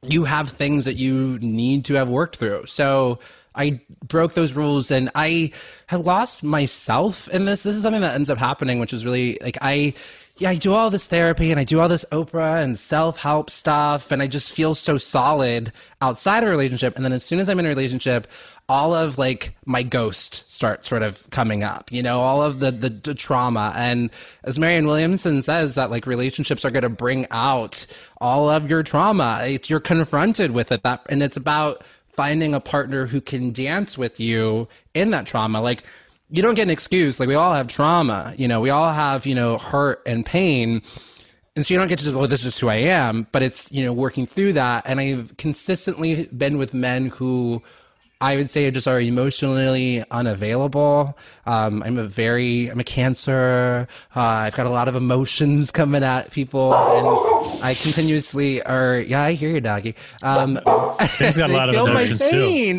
you 0.02 0.24
have 0.24 0.50
things 0.50 0.84
that 0.86 0.94
you 0.94 1.38
need 1.40 1.84
to 1.86 1.94
have 1.94 2.08
worked 2.08 2.36
through. 2.36 2.66
So 2.66 3.18
I 3.54 3.80
broke 4.06 4.34
those 4.34 4.54
rules 4.54 4.90
and 4.90 5.10
I 5.14 5.52
had 5.86 6.00
lost 6.00 6.42
myself 6.42 7.28
in 7.28 7.44
this. 7.44 7.62
This 7.62 7.76
is 7.76 7.82
something 7.82 8.02
that 8.02 8.14
ends 8.14 8.30
up 8.30 8.38
happening, 8.38 8.78
which 8.78 8.92
is 8.92 9.04
really 9.04 9.38
like 9.42 9.58
I 9.60 9.94
yeah, 10.40 10.48
I 10.48 10.56
do 10.56 10.72
all 10.72 10.88
this 10.88 11.06
therapy 11.06 11.50
and 11.50 11.60
I 11.60 11.64
do 11.64 11.80
all 11.80 11.88
this 11.88 12.06
Oprah 12.12 12.64
and 12.64 12.78
self 12.78 13.20
help 13.20 13.50
stuff, 13.50 14.10
and 14.10 14.22
I 14.22 14.26
just 14.26 14.50
feel 14.52 14.74
so 14.74 14.96
solid 14.96 15.70
outside 16.00 16.44
a 16.44 16.48
relationship. 16.48 16.96
And 16.96 17.04
then 17.04 17.12
as 17.12 17.22
soon 17.22 17.40
as 17.40 17.50
I'm 17.50 17.58
in 17.58 17.66
a 17.66 17.68
relationship, 17.68 18.26
all 18.70 18.94
of 18.94 19.18
like 19.18 19.56
my 19.66 19.82
ghost 19.82 20.48
starts 20.48 20.88
sort 20.88 21.02
of 21.02 21.28
coming 21.30 21.64
up, 21.64 21.90
you 21.90 22.04
know, 22.04 22.20
all 22.20 22.40
of 22.40 22.60
the, 22.60 22.70
the, 22.70 22.88
the 22.88 23.14
trauma. 23.16 23.72
And 23.76 24.10
as 24.44 24.60
Marianne 24.60 24.86
Williamson 24.86 25.42
says, 25.42 25.74
that 25.74 25.90
like 25.90 26.06
relationships 26.06 26.64
are 26.64 26.70
going 26.70 26.84
to 26.84 26.88
bring 26.88 27.26
out 27.32 27.84
all 28.20 28.48
of 28.48 28.70
your 28.70 28.84
trauma. 28.84 29.40
It's, 29.42 29.68
you're 29.68 29.80
confronted 29.80 30.52
with 30.52 30.70
it. 30.70 30.84
That, 30.84 31.04
and 31.10 31.20
it's 31.20 31.36
about 31.36 31.82
finding 32.12 32.54
a 32.54 32.60
partner 32.60 33.06
who 33.06 33.20
can 33.20 33.52
dance 33.52 33.98
with 33.98 34.20
you 34.20 34.68
in 34.94 35.10
that 35.10 35.26
trauma. 35.26 35.60
Like, 35.60 35.82
you 36.30 36.40
don't 36.40 36.54
get 36.54 36.62
an 36.62 36.70
excuse. 36.70 37.18
Like 37.18 37.28
we 37.28 37.34
all 37.34 37.52
have 37.52 37.66
trauma, 37.66 38.34
you 38.38 38.46
know, 38.46 38.60
we 38.60 38.70
all 38.70 38.92
have, 38.92 39.26
you 39.26 39.34
know, 39.34 39.58
hurt 39.58 40.00
and 40.06 40.24
pain. 40.24 40.80
And 41.56 41.66
so 41.66 41.74
you 41.74 41.80
don't 41.80 41.88
get 41.88 41.98
to 41.98 42.04
say, 42.04 42.12
well, 42.12 42.22
oh, 42.22 42.26
this 42.28 42.46
is 42.46 42.56
who 42.56 42.68
I 42.68 42.76
am, 42.76 43.26
but 43.32 43.42
it's, 43.42 43.72
you 43.72 43.84
know, 43.84 43.92
working 43.92 44.26
through 44.26 44.52
that. 44.52 44.84
And 44.86 45.00
I've 45.00 45.36
consistently 45.38 46.26
been 46.26 46.56
with 46.56 46.72
men 46.72 47.06
who 47.06 47.60
I 48.22 48.36
would 48.36 48.50
say 48.50 48.70
just 48.70 48.86
are 48.86 49.00
emotionally 49.00 50.04
unavailable. 50.10 51.18
Um, 51.46 51.82
I'm 51.82 51.96
a 51.96 52.04
very, 52.04 52.68
I'm 52.68 52.78
a 52.78 52.84
cancer. 52.84 53.88
Uh, 54.14 54.20
I've 54.20 54.54
got 54.54 54.66
a 54.66 54.70
lot 54.70 54.88
of 54.88 54.96
emotions 54.96 55.70
coming 55.72 56.04
at 56.04 56.30
people, 56.30 56.74
and 56.74 57.62
I 57.62 57.74
continuously 57.74 58.62
are. 58.62 59.00
Yeah, 59.00 59.22
I 59.22 59.32
hear 59.32 59.50
you, 59.50 59.60
doggy. 59.62 59.94
Um, 60.22 60.56
He's 61.18 61.36
got 61.38 61.50
a 61.50 61.52
lot 61.56 61.70
of 61.70 61.74
emotions 61.76 62.20
too. 62.28 62.78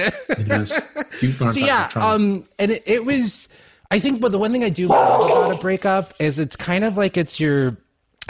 so 0.69 1.59
yeah, 1.59 1.89
um, 1.95 2.43
and 2.59 2.71
it, 2.71 2.83
it 2.85 3.05
was. 3.05 3.47
I 3.89 3.99
think, 3.99 4.21
but 4.21 4.31
the 4.31 4.37
one 4.39 4.53
thing 4.53 4.63
I 4.63 4.69
do 4.69 4.87
love 4.87 5.29
about 5.29 5.57
a 5.57 5.59
breakup 5.59 6.13
is 6.19 6.39
it's 6.39 6.55
kind 6.55 6.85
of 6.85 6.95
like 6.95 7.17
it's 7.17 7.39
your 7.41 7.75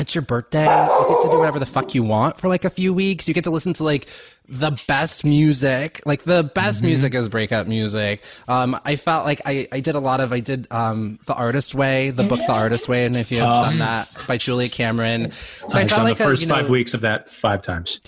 it's 0.01 0.15
your 0.15 0.23
birthday. 0.23 0.63
You 0.63 1.05
get 1.07 1.21
to 1.23 1.29
do 1.31 1.37
whatever 1.37 1.59
the 1.59 1.65
fuck 1.65 1.95
you 1.95 2.03
want 2.03 2.39
for 2.39 2.47
like 2.47 2.65
a 2.65 2.69
few 2.69 2.93
weeks. 2.93 3.27
You 3.27 3.33
get 3.33 3.43
to 3.45 3.51
listen 3.51 3.73
to 3.73 3.83
like 3.83 4.07
the 4.47 4.77
best 4.87 5.23
music. 5.23 6.01
Like 6.05 6.23
the 6.23 6.43
best 6.43 6.79
mm-hmm. 6.79 6.87
music 6.87 7.13
is 7.15 7.29
breakup 7.29 7.67
music. 7.67 8.23
Um, 8.47 8.79
I 8.83 8.95
felt 8.95 9.25
like 9.25 9.41
I, 9.45 9.67
I 9.71 9.79
did 9.79 9.95
a 9.95 9.99
lot 9.99 10.19
of 10.19 10.33
I 10.33 10.39
did 10.39 10.67
um, 10.71 11.19
the 11.25 11.33
Artist 11.33 11.75
Way, 11.75 12.09
the 12.09 12.23
book 12.23 12.39
The 12.45 12.53
Artist 12.53 12.89
Way, 12.89 13.05
and 13.05 13.15
if 13.15 13.31
you 13.31 13.37
have 13.37 13.47
um, 13.47 13.63
done 13.63 13.75
that 13.79 14.25
by 14.27 14.37
Julia 14.37 14.69
Cameron. 14.69 15.31
So 15.31 15.79
I've 15.79 15.85
I 15.85 15.87
felt 15.87 15.89
done 15.89 16.03
like 16.05 16.17
the 16.17 16.23
first 16.23 16.43
a, 16.43 16.47
five 16.47 16.65
know, 16.65 16.71
weeks 16.71 16.93
of 16.93 17.01
that 17.01 17.29
five 17.29 17.61
times. 17.61 18.01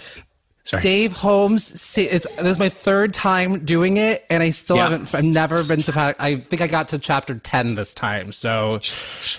Sorry. 0.64 0.82
Dave 0.82 1.12
Holmes. 1.12 1.72
It's 1.98 2.26
this 2.26 2.28
is 2.38 2.58
my 2.58 2.70
third 2.70 3.14
time 3.14 3.66
doing 3.66 3.98
it, 3.98 4.26
and 4.30 4.42
I 4.42 4.52
still 4.52 4.78
yeah. 4.78 4.90
haven't. 4.90 5.14
I've 5.14 5.26
never 5.26 5.62
been 5.62 5.82
to. 5.82 6.16
I 6.20 6.38
think 6.38 6.62
I 6.62 6.68
got 6.68 6.88
to 6.90 7.00
chapter 7.00 7.36
ten 7.36 7.76
this 7.76 7.94
time. 7.94 8.32
So 8.32 8.80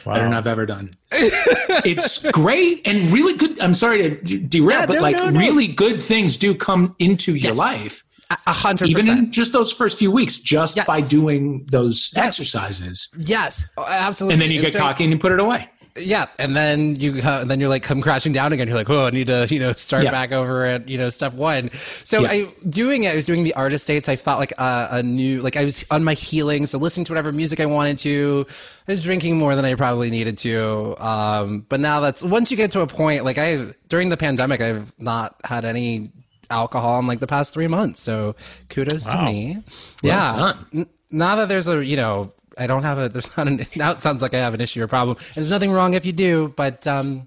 wow. 0.05 0.15
better 0.15 0.25
than 0.25 0.35
I've 0.35 0.47
ever 0.47 0.67
done. 0.67 0.91
it's 1.13 2.31
great 2.33 2.83
and 2.85 3.11
really 3.11 3.39
good. 3.39 3.59
I'm 3.61 3.75
sorry 3.75 4.17
to 4.17 4.39
derail, 4.39 4.81
yeah, 4.81 4.87
but 4.87 4.97
no, 4.97 5.01
like 5.01 5.17
no, 5.17 5.31
no. 5.31 5.41
really 5.41 5.67
good 5.67 6.03
things 6.03 6.37
do 6.37 6.55
come 6.55 6.95
into 6.99 7.35
yes. 7.35 7.45
your 7.45 7.55
life. 7.55 8.05
A 8.47 8.53
hundred 8.53 8.89
Even 8.89 9.09
in 9.09 9.33
just 9.33 9.53
those 9.53 9.73
first 9.73 9.99
few 9.99 10.11
weeks, 10.11 10.39
just 10.39 10.77
yes. 10.77 10.87
by 10.87 11.01
doing 11.01 11.65
those 11.71 12.13
yes. 12.17 12.27
exercises. 12.27 13.09
Yes, 13.19 13.73
oh, 13.79 13.87
absolutely. 13.87 14.35
And 14.35 14.43
then 14.43 14.51
you 14.51 14.61
get 14.61 14.75
cocky 14.75 15.05
and 15.05 15.13
you 15.13 15.19
put 15.19 15.33
it 15.33 15.41
away 15.41 15.69
yeah, 15.97 16.27
and 16.41 16.57
then 16.57 16.97
you 16.97 17.21
uh, 17.23 17.41
and 17.43 17.51
then 17.51 17.61
you're 17.61 17.69
like 17.69 17.85
come 17.85 18.01
crashing 18.01 18.33
down 18.33 18.53
again. 18.53 18.67
You're 18.67 18.77
like, 18.77 18.91
oh, 18.91 19.07
I 19.07 19.11
need 19.11 19.29
to 19.29 19.47
you 19.49 19.61
know 19.61 19.73
start 19.75 20.03
yeah. 20.03 20.11
back 20.11 20.33
over 20.33 20.65
at 20.65 20.89
you 20.89 20.99
know 20.99 21.09
step 21.09 21.35
one. 21.35 21.71
So 22.03 22.23
yeah. 22.23 22.31
I 22.31 22.55
doing 22.69 23.05
it. 23.05 23.13
I 23.13 23.17
was 23.17 23.27
doing 23.27 23.45
the 23.45 23.55
artist 23.55 23.87
dates. 23.87 24.09
I 24.09 24.17
felt 24.17 24.41
like 24.41 24.53
a, 24.59 24.89
a, 24.91 25.03
new 25.05 25.41
like 25.41 25.57
I 25.57 25.65
was 25.65 25.85
on 25.93 26.03
my 26.03 26.15
healing. 26.15 26.67
So 26.67 26.79
listening 26.79 27.05
to 27.07 27.13
whatever 27.13 27.31
music 27.31 27.61
I 27.61 27.67
wanted 27.67 28.01
to. 28.01 28.45
I 28.89 28.93
was 28.93 29.05
drinking 29.05 29.39
more 29.39 29.55
than 29.55 29.65
I 29.65 29.77
probably 29.77 30.11
needed 30.11 30.37
to. 30.39 30.97
Um, 30.99 31.65
but 31.69 31.79
now 31.79 32.01
that's 32.01 32.25
once 32.25 32.51
you 32.51 32.57
get 32.57 32.73
to 32.73 32.81
a 32.81 32.89
point 32.89 33.25
like 33.25 33.39
I 33.39 33.75
during 33.89 34.09
the 34.09 34.17
pandemic, 34.17 34.61
I've 34.61 34.93
not 34.99 35.37
had 35.45 35.65
any 35.65 36.11
alcohol 36.51 36.99
in 36.99 37.07
like 37.07 37.21
the 37.21 37.29
past 37.29 37.55
three 37.55 37.69
months. 37.69 38.01
So 38.01 38.35
kudos 38.69 39.07
wow. 39.07 39.19
to 39.19 39.25
me. 39.27 39.63
Well 40.03 40.59
yeah. 40.73 40.85
now 41.13 41.37
that 41.37 41.49
there's 41.49 41.69
a 41.69 41.85
you 41.85 41.97
know 41.97 42.33
I 42.59 42.67
don't 42.67 42.83
have 42.83 42.99
a. 42.99 43.09
There's 43.09 43.37
not 43.37 43.49
an. 43.49 43.67
Now 43.77 43.93
it 43.93 44.01
sounds 44.03 44.23
like 44.23 44.35
I 44.35 44.39
have 44.39 44.55
an 44.55 44.61
issue 44.61 44.83
or 44.83 44.89
problem. 44.89 45.17
And 45.17 45.35
there's 45.37 45.51
nothing 45.51 45.73
wrong 45.73 45.95
if 45.95 46.07
you 46.07 46.13
do, 46.13 46.53
but 46.57 46.87
um, 46.87 47.27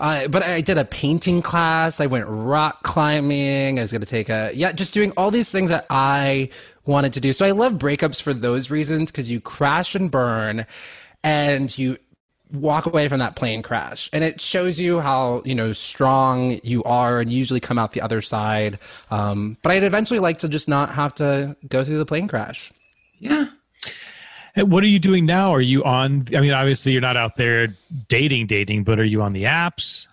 uh, 0.00 0.28
but 0.28 0.42
I 0.42 0.60
did 0.60 0.78
a 0.78 0.84
painting 0.84 1.42
class. 1.42 2.00
I 2.00 2.06
went 2.06 2.26
rock 2.28 2.82
climbing. 2.82 3.78
I 3.78 3.82
was 3.82 3.92
going 3.92 4.02
to 4.02 4.06
take 4.06 4.28
a 4.28 4.52
yeah, 4.54 4.72
just 4.72 4.94
doing 4.94 5.12
all 5.16 5.30
these 5.30 5.50
things 5.50 5.70
that 5.70 5.86
I 5.90 6.50
wanted 6.86 7.12
to 7.14 7.20
do. 7.20 7.32
So 7.32 7.46
I 7.46 7.52
love 7.52 7.74
breakups 7.74 8.20
for 8.20 8.34
those 8.34 8.70
reasons 8.70 9.10
because 9.10 9.30
you 9.30 9.40
crash 9.40 9.94
and 9.94 10.10
burn, 10.10 10.66
and 11.22 11.76
you 11.76 11.98
walk 12.52 12.86
away 12.86 13.08
from 13.08 13.18
that 13.18 13.34
plane 13.36 13.62
crash 13.62 14.08
and 14.12 14.22
it 14.22 14.40
shows 14.40 14.78
you 14.78 15.00
how 15.00 15.42
you 15.44 15.54
know 15.54 15.72
strong 15.72 16.60
you 16.62 16.82
are 16.84 17.20
and 17.20 17.30
you 17.30 17.38
usually 17.38 17.58
come 17.58 17.78
out 17.78 17.92
the 17.92 18.00
other 18.00 18.20
side 18.20 18.78
um, 19.10 19.56
but 19.62 19.72
i'd 19.72 19.82
eventually 19.82 20.20
like 20.20 20.38
to 20.38 20.48
just 20.48 20.68
not 20.68 20.90
have 20.90 21.12
to 21.14 21.56
go 21.68 21.82
through 21.82 21.98
the 21.98 22.06
plane 22.06 22.28
crash 22.28 22.72
yeah 23.18 23.46
what 24.56 24.82
are 24.84 24.88
you 24.88 24.98
doing 24.98 25.26
now? 25.26 25.52
Are 25.52 25.60
you 25.60 25.84
on? 25.84 26.26
I 26.34 26.40
mean, 26.40 26.52
obviously 26.52 26.92
you're 26.92 27.00
not 27.00 27.16
out 27.16 27.36
there 27.36 27.68
dating, 28.08 28.46
dating, 28.46 28.84
but 28.84 29.00
are 29.00 29.04
you 29.04 29.22
on 29.22 29.32
the 29.32 29.44
apps? 29.44 30.06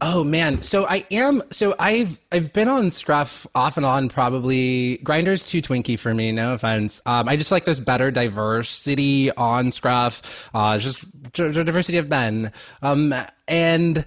Oh 0.00 0.22
man, 0.22 0.60
so 0.62 0.86
I 0.86 1.04
am. 1.10 1.42
So 1.50 1.74
I've 1.78 2.20
I've 2.30 2.52
been 2.52 2.68
on 2.68 2.90
Scruff 2.90 3.46
off 3.54 3.76
and 3.76 3.86
on. 3.86 4.08
Probably 4.08 4.98
Grindr's 4.98 5.46
too 5.46 5.62
twinky 5.62 5.98
for 5.98 6.12
me. 6.12 6.32
No 6.32 6.52
offense. 6.52 7.00
Um, 7.06 7.28
I 7.28 7.36
just 7.36 7.50
like 7.50 7.64
there's 7.64 7.80
better 7.80 8.10
diversity 8.10 9.32
on 9.32 9.72
Scruff. 9.72 10.50
Uh, 10.54 10.78
just 10.78 11.04
diversity 11.32 11.96
of 11.96 12.08
men. 12.08 12.52
Um, 12.82 13.14
and 13.48 14.04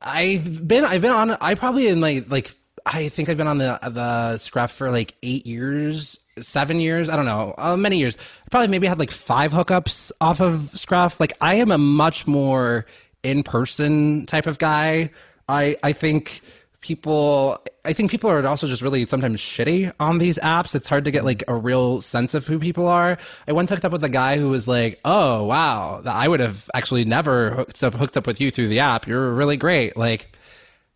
I've 0.00 0.66
been 0.66 0.84
I've 0.84 1.02
been 1.02 1.12
on. 1.12 1.32
I 1.32 1.56
probably 1.56 1.88
in 1.88 2.00
like 2.00 2.30
like 2.30 2.54
I 2.86 3.08
think 3.08 3.28
I've 3.28 3.36
been 3.36 3.48
on 3.48 3.58
the 3.58 3.78
the 3.82 4.38
Scruff 4.38 4.70
for 4.70 4.90
like 4.92 5.16
eight 5.22 5.46
years 5.46 6.18
seven 6.38 6.80
years. 6.80 7.08
I 7.08 7.16
don't 7.16 7.26
know, 7.26 7.54
uh, 7.58 7.76
many 7.76 7.98
years. 7.98 8.16
Probably 8.50 8.68
maybe 8.68 8.86
had 8.86 8.98
like 8.98 9.10
five 9.10 9.52
hookups 9.52 10.12
off 10.20 10.40
of 10.40 10.70
Scruff. 10.78 11.20
Like 11.20 11.32
I 11.40 11.56
am 11.56 11.70
a 11.70 11.78
much 11.78 12.26
more 12.26 12.86
in 13.22 13.42
person 13.42 14.26
type 14.26 14.46
of 14.46 14.58
guy. 14.58 15.10
I 15.48 15.76
I 15.82 15.92
think 15.92 16.42
people 16.82 17.62
i 17.84 17.92
think 17.92 18.10
people 18.10 18.28
are 18.28 18.44
also 18.44 18.66
just 18.66 18.82
really 18.82 19.06
sometimes 19.06 19.40
shitty 19.40 19.92
on 20.00 20.18
these 20.18 20.36
apps 20.40 20.74
it's 20.74 20.88
hard 20.88 21.04
to 21.04 21.12
get 21.12 21.24
like 21.24 21.44
a 21.46 21.54
real 21.54 22.00
sense 22.00 22.34
of 22.34 22.44
who 22.44 22.58
people 22.58 22.88
are 22.88 23.16
i 23.46 23.52
once 23.52 23.70
hooked 23.70 23.84
up 23.84 23.92
with 23.92 24.02
a 24.02 24.08
guy 24.08 24.36
who 24.36 24.48
was 24.50 24.66
like 24.66 25.00
oh 25.04 25.44
wow 25.44 26.02
i 26.04 26.26
would 26.26 26.40
have 26.40 26.68
actually 26.74 27.04
never 27.04 27.50
hooked 27.50 27.82
up 27.84 27.94
hooked 27.94 28.16
up 28.16 28.26
with 28.26 28.40
you 28.40 28.50
through 28.50 28.66
the 28.66 28.80
app 28.80 29.06
you're 29.06 29.32
really 29.32 29.56
great 29.56 29.96
like 29.96 30.36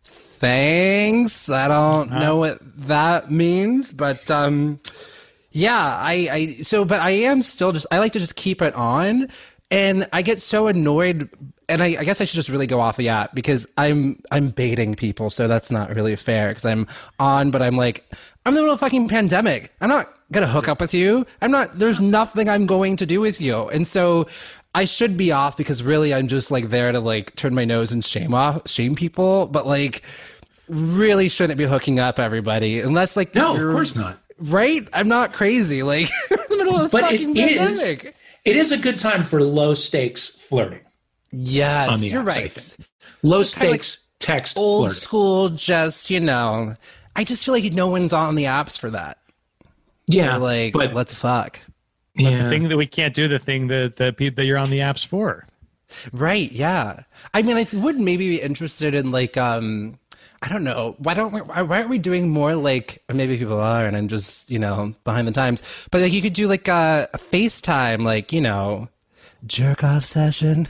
thanks 0.03 1.49
i 1.49 1.69
don't 1.69 2.11
know 2.11 2.35
what 2.35 2.59
that 2.61 3.31
means 3.31 3.93
but 3.93 4.29
um 4.29 4.77
yeah 5.51 5.97
i 5.99 6.29
i 6.31 6.53
so 6.61 6.85
but 6.85 7.01
i 7.01 7.09
am 7.09 7.41
still 7.41 7.71
just 7.71 7.87
i 7.91 7.99
like 7.99 8.13
to 8.13 8.19
just 8.19 8.35
keep 8.35 8.61
it 8.61 8.73
on 8.75 9.27
and 9.71 10.07
i 10.13 10.21
get 10.21 10.39
so 10.39 10.67
annoyed 10.67 11.29
and 11.69 11.83
I, 11.83 11.97
I 11.99 12.03
guess 12.03 12.21
I 12.21 12.23
should 12.23 12.35
just 12.35 12.49
really 12.49 12.67
go 12.67 12.79
off 12.79 12.97
the 12.97 13.09
app 13.09 13.35
because 13.35 13.67
I'm 13.77 14.21
I'm 14.31 14.49
baiting 14.49 14.95
people, 14.95 15.29
so 15.29 15.47
that's 15.47 15.69
not 15.69 15.93
really 15.93 16.15
fair 16.15 16.49
because 16.49 16.65
I'm 16.65 16.87
on, 17.19 17.51
but 17.51 17.61
I'm 17.61 17.75
like 17.75 18.05
I'm 18.45 18.51
in 18.51 18.55
the 18.55 18.61
middle 18.61 18.73
of 18.73 18.81
a 18.81 18.85
fucking 18.85 19.09
pandemic. 19.09 19.73
I'm 19.81 19.89
not 19.89 20.13
gonna 20.31 20.47
hook 20.47 20.67
up 20.67 20.79
with 20.79 20.93
you. 20.93 21.25
I'm 21.41 21.51
not. 21.51 21.77
There's 21.77 21.99
nothing 21.99 22.47
I'm 22.47 22.65
going 22.65 22.95
to 22.97 23.05
do 23.05 23.19
with 23.19 23.41
you, 23.41 23.67
and 23.69 23.85
so 23.87 24.27
I 24.73 24.85
should 24.85 25.17
be 25.17 25.31
off 25.31 25.57
because 25.57 25.83
really 25.83 26.13
I'm 26.13 26.27
just 26.27 26.51
like 26.51 26.69
there 26.69 26.91
to 26.91 26.99
like 26.99 27.35
turn 27.35 27.53
my 27.53 27.65
nose 27.65 27.91
and 27.91 28.03
shame 28.03 28.33
off 28.33 28.67
shame 28.69 28.95
people, 28.95 29.47
but 29.47 29.67
like 29.67 30.03
really 30.69 31.27
shouldn't 31.29 31.57
be 31.57 31.65
hooking 31.65 31.99
up 31.99 32.19
everybody 32.19 32.79
unless 32.79 33.17
like 33.17 33.35
No, 33.35 33.55
of 33.55 33.73
course 33.73 33.95
not. 33.95 34.19
Right. 34.39 34.87
I'm 34.93 35.07
not 35.07 35.33
crazy. 35.33 35.83
Like 35.83 36.09
in 36.31 36.37
the 36.49 36.57
middle 36.57 36.77
of 36.77 36.85
a 36.85 36.89
But 36.89 37.03
it 37.11 37.19
fucking 37.21 37.37
is 37.37 37.81
pandemic. 37.83 38.15
it 38.45 38.55
is 38.55 38.71
a 38.71 38.77
good 38.77 38.99
time 38.99 39.23
for 39.23 39.41
low 39.41 39.73
stakes 39.73 40.29
flirting. 40.29 40.81
Yes, 41.31 41.89
on 41.89 41.99
the 41.99 42.07
you're 42.07 42.23
apps, 42.23 42.77
right. 42.77 42.87
Low 43.23 43.43
So 43.43 43.59
kinda 43.59 43.71
like 43.71 43.83
stakes 43.83 44.07
text 44.19 44.57
old 44.57 44.85
flirting. 44.87 45.01
school 45.01 45.49
just 45.49 46.09
you 46.09 46.19
know 46.19 46.73
i 47.15 47.23
just 47.23 47.45
feel 47.45 47.53
like 47.53 47.71
no 47.73 47.85
one's 47.85 48.13
on 48.13 48.33
the 48.33 48.45
apps 48.45 48.75
for 48.79 48.89
that 48.89 49.19
Yeah, 50.07 50.31
They're 50.31 50.37
like 50.39 50.73
but 50.73 50.93
let's 50.95 51.13
fuck 51.13 51.59
yeah. 52.15 52.41
The 52.41 52.49
thing 52.49 52.69
that 52.69 52.77
we 52.77 52.87
can't 52.87 53.13
do, 53.13 53.27
the 53.27 53.37
thing 53.37 53.67
that 53.67 53.97
that, 53.97 54.17
pe- 54.17 54.29
that 54.29 54.43
you're 54.45 54.57
on 54.57 54.71
the 54.71 54.79
apps 54.79 55.05
for. 55.05 55.45
right 56.11 56.51
yeah 56.51 57.03
i 57.35 57.43
mean 57.43 57.57
i 57.57 57.67
would 57.73 57.99
maybe 57.99 58.27
be 58.29 58.41
interested 58.41 58.95
in 58.95 59.11
like 59.11 59.37
um 59.37 59.99
i 60.41 60.49
don't 60.49 60.63
know. 60.63 60.95
Why 60.99 61.13
don't 61.13 61.33
we 61.33 61.41
why 61.41 61.61
why 61.63 61.77
aren't 61.77 61.89
we 61.89 61.97
doing 61.97 62.29
more 62.29 62.55
like 62.55 63.03
or 63.09 63.15
maybe 63.15 63.37
people 63.37 63.59
are 63.59 63.85
and 63.85 63.97
i'm 63.97 64.07
just 64.07 64.49
you 64.49 64.59
know 64.59 64.93
behind 65.03 65.27
the 65.27 65.31
times. 65.31 65.63
But 65.91 66.01
like 66.01 66.13
you 66.13 66.21
could 66.21 66.33
do 66.33 66.47
like 66.47 66.67
a, 66.67 67.09
a 67.13 67.17
facetime 67.17 68.03
like 68.03 68.31
you 68.31 68.41
know 68.41 68.89
jerk 69.45 69.83
off 69.83 70.05
session. 70.05 70.67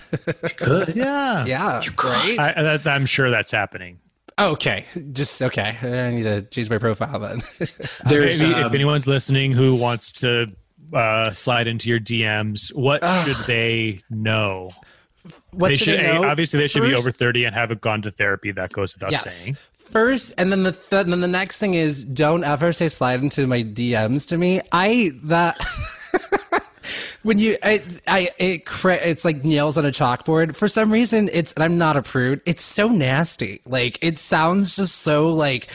Good. 0.57 0.89
Yeah. 0.95 1.45
yeah 1.45 1.81
right? 2.03 2.39
I, 2.39 2.63
that, 2.63 2.87
I'm 2.87 3.05
sure 3.05 3.29
that's 3.29 3.51
happening. 3.51 3.99
okay. 4.39 4.85
Just 5.13 5.41
okay. 5.41 5.75
I 5.81 6.11
need 6.11 6.23
to 6.23 6.41
change 6.43 6.69
my 6.69 6.77
profile 6.77 7.19
then. 7.19 7.41
There's 8.05 8.41
Maybe 8.41 8.53
um, 8.53 8.65
if 8.65 8.73
anyone's 8.73 9.07
listening 9.07 9.51
who 9.51 9.75
wants 9.75 10.11
to 10.13 10.47
uh, 10.93 11.31
slide 11.31 11.67
into 11.67 11.89
your 11.89 11.99
DMs, 11.99 12.73
what 12.73 13.03
should 13.25 13.37
they 13.45 14.01
know? 14.09 14.71
What 15.57 15.69
they 15.69 15.77
should 15.77 16.01
know? 16.01 16.23
obviously 16.23 16.59
they 16.59 16.67
should 16.67 16.83
be 16.83 16.93
over 16.93 17.11
30 17.11 17.45
and 17.45 17.55
have 17.55 17.71
a 17.71 17.75
gone 17.75 18.01
to 18.03 18.11
therapy. 18.11 18.51
That 18.51 18.71
goes 18.71 18.95
without 18.95 19.11
yes. 19.11 19.35
saying. 19.35 19.57
First, 19.77 20.33
and 20.37 20.51
then 20.51 20.63
the 20.63 20.73
th- 20.73 21.05
then 21.05 21.21
the 21.21 21.27
next 21.27 21.59
thing 21.59 21.73
is 21.73 22.03
don't 22.03 22.43
ever 22.43 22.73
say 22.73 22.89
slide 22.89 23.21
into 23.21 23.47
my 23.47 23.63
DMs 23.63 24.27
to 24.27 24.37
me. 24.37 24.61
I 24.71 25.11
that 25.23 25.57
when 27.23 27.39
you 27.39 27.57
I, 27.63 27.81
I 28.05 28.29
it 28.37 28.63
it's 28.85 29.23
like 29.23 29.45
nails 29.45 29.77
on 29.77 29.85
a 29.85 29.91
chalkboard. 29.91 30.55
For 30.55 30.67
some 30.67 30.91
reason, 30.91 31.29
it's 31.31 31.53
and 31.53 31.63
I'm 31.63 31.77
not 31.77 31.95
a 31.95 32.01
prude. 32.01 32.41
It's 32.45 32.63
so 32.63 32.89
nasty. 32.89 33.61
Like 33.65 33.99
it 34.01 34.19
sounds 34.19 34.75
just 34.75 34.99
so 34.99 35.31
like. 35.33 35.67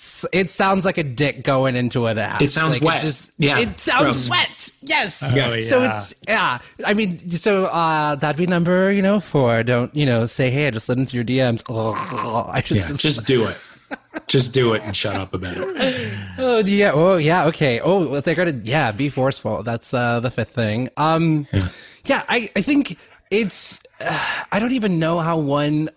S- 0.00 0.24
It 0.32 0.50
sounds 0.50 0.84
like 0.84 0.98
a 0.98 1.04
dick 1.04 1.44
going 1.44 1.76
into 1.76 2.06
an 2.06 2.18
ass. 2.18 2.40
It 2.40 2.50
sounds 2.50 2.74
like 2.74 2.82
wet. 2.82 3.00
just, 3.00 3.32
Yeah. 3.38 3.58
It 3.58 3.78
sounds 3.78 4.04
Gross. 4.04 4.30
wet. 4.30 4.70
Yes. 4.82 5.22
Oh, 5.22 5.34
Yeah. 5.34 5.60
So 5.60 5.82
it's 5.84 6.14
yeah. 6.26 6.58
I 6.86 6.94
mean, 6.94 7.30
so 7.30 7.66
uh 7.66 8.16
that'd 8.16 8.36
be 8.38 8.46
number 8.46 8.90
you 8.90 9.02
know 9.02 9.20
four. 9.20 9.62
Don't 9.62 9.94
you 9.94 10.06
know 10.06 10.26
say 10.26 10.50
hey, 10.50 10.66
I 10.66 10.70
just 10.70 10.86
slid 10.86 10.98
into 10.98 11.16
your 11.16 11.24
DMs. 11.24 11.62
Oh, 11.68 12.46
I 12.50 12.60
just 12.62 12.88
yeah, 12.90 12.96
just 12.96 13.26
do 13.26 13.46
it. 13.46 13.56
Just 14.28 14.54
do 14.54 14.72
it 14.74 14.82
and 14.84 14.96
shut 14.96 15.16
up 15.16 15.34
about 15.34 15.56
it. 15.58 16.12
Oh 16.38 16.58
yeah. 16.60 16.92
Oh 16.94 17.16
yeah. 17.16 17.46
Okay. 17.46 17.80
Oh, 17.80 18.06
well, 18.08 18.20
they're 18.22 18.34
gonna 18.34 18.58
yeah 18.64 18.92
be 18.92 19.08
forceful. 19.10 19.62
That's 19.62 19.92
uh, 19.92 20.20
the 20.20 20.30
fifth 20.30 20.50
thing. 20.54 20.88
Um, 20.96 21.46
yeah. 22.06 22.22
I 22.28 22.48
I 22.56 22.62
think 22.62 22.96
it's 23.30 23.82
uh, 24.00 24.44
I 24.52 24.58
don't 24.60 24.72
even 24.72 24.98
know 24.98 25.18
how 25.18 25.36
one. 25.38 25.90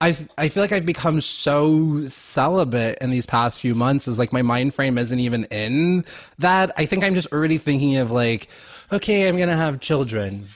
I 0.00 0.16
I 0.36 0.48
feel 0.48 0.62
like 0.62 0.72
I've 0.72 0.86
become 0.86 1.20
so 1.20 2.06
celibate 2.08 2.98
in 3.00 3.10
these 3.10 3.26
past 3.26 3.60
few 3.60 3.74
months. 3.74 4.06
Is 4.08 4.18
like 4.18 4.32
my 4.32 4.42
mind 4.42 4.74
frame 4.74 4.98
isn't 4.98 5.18
even 5.18 5.44
in 5.44 6.04
that. 6.38 6.72
I 6.76 6.86
think 6.86 7.02
I'm 7.04 7.14
just 7.14 7.32
already 7.32 7.58
thinking 7.58 7.96
of 7.96 8.10
like, 8.10 8.48
okay, 8.92 9.28
I'm 9.28 9.38
gonna 9.38 9.56
have 9.56 9.80
children. 9.80 10.46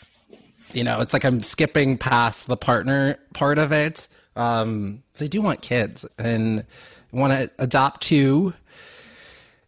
You 0.73 0.85
know, 0.85 1.01
it's 1.01 1.13
like 1.13 1.25
I'm 1.25 1.43
skipping 1.43 1.99
past 1.99 2.47
the 2.47 2.57
partner 2.57 3.19
part 3.33 3.59
of 3.59 3.73
it. 3.73 4.07
Um, 4.37 5.03
they 5.17 5.27
do 5.27 5.43
want 5.43 5.63
kids 5.63 6.05
and 6.19 6.65
want 7.13 7.33
to 7.33 7.51
adopt 7.59 8.03
two. 8.03 8.55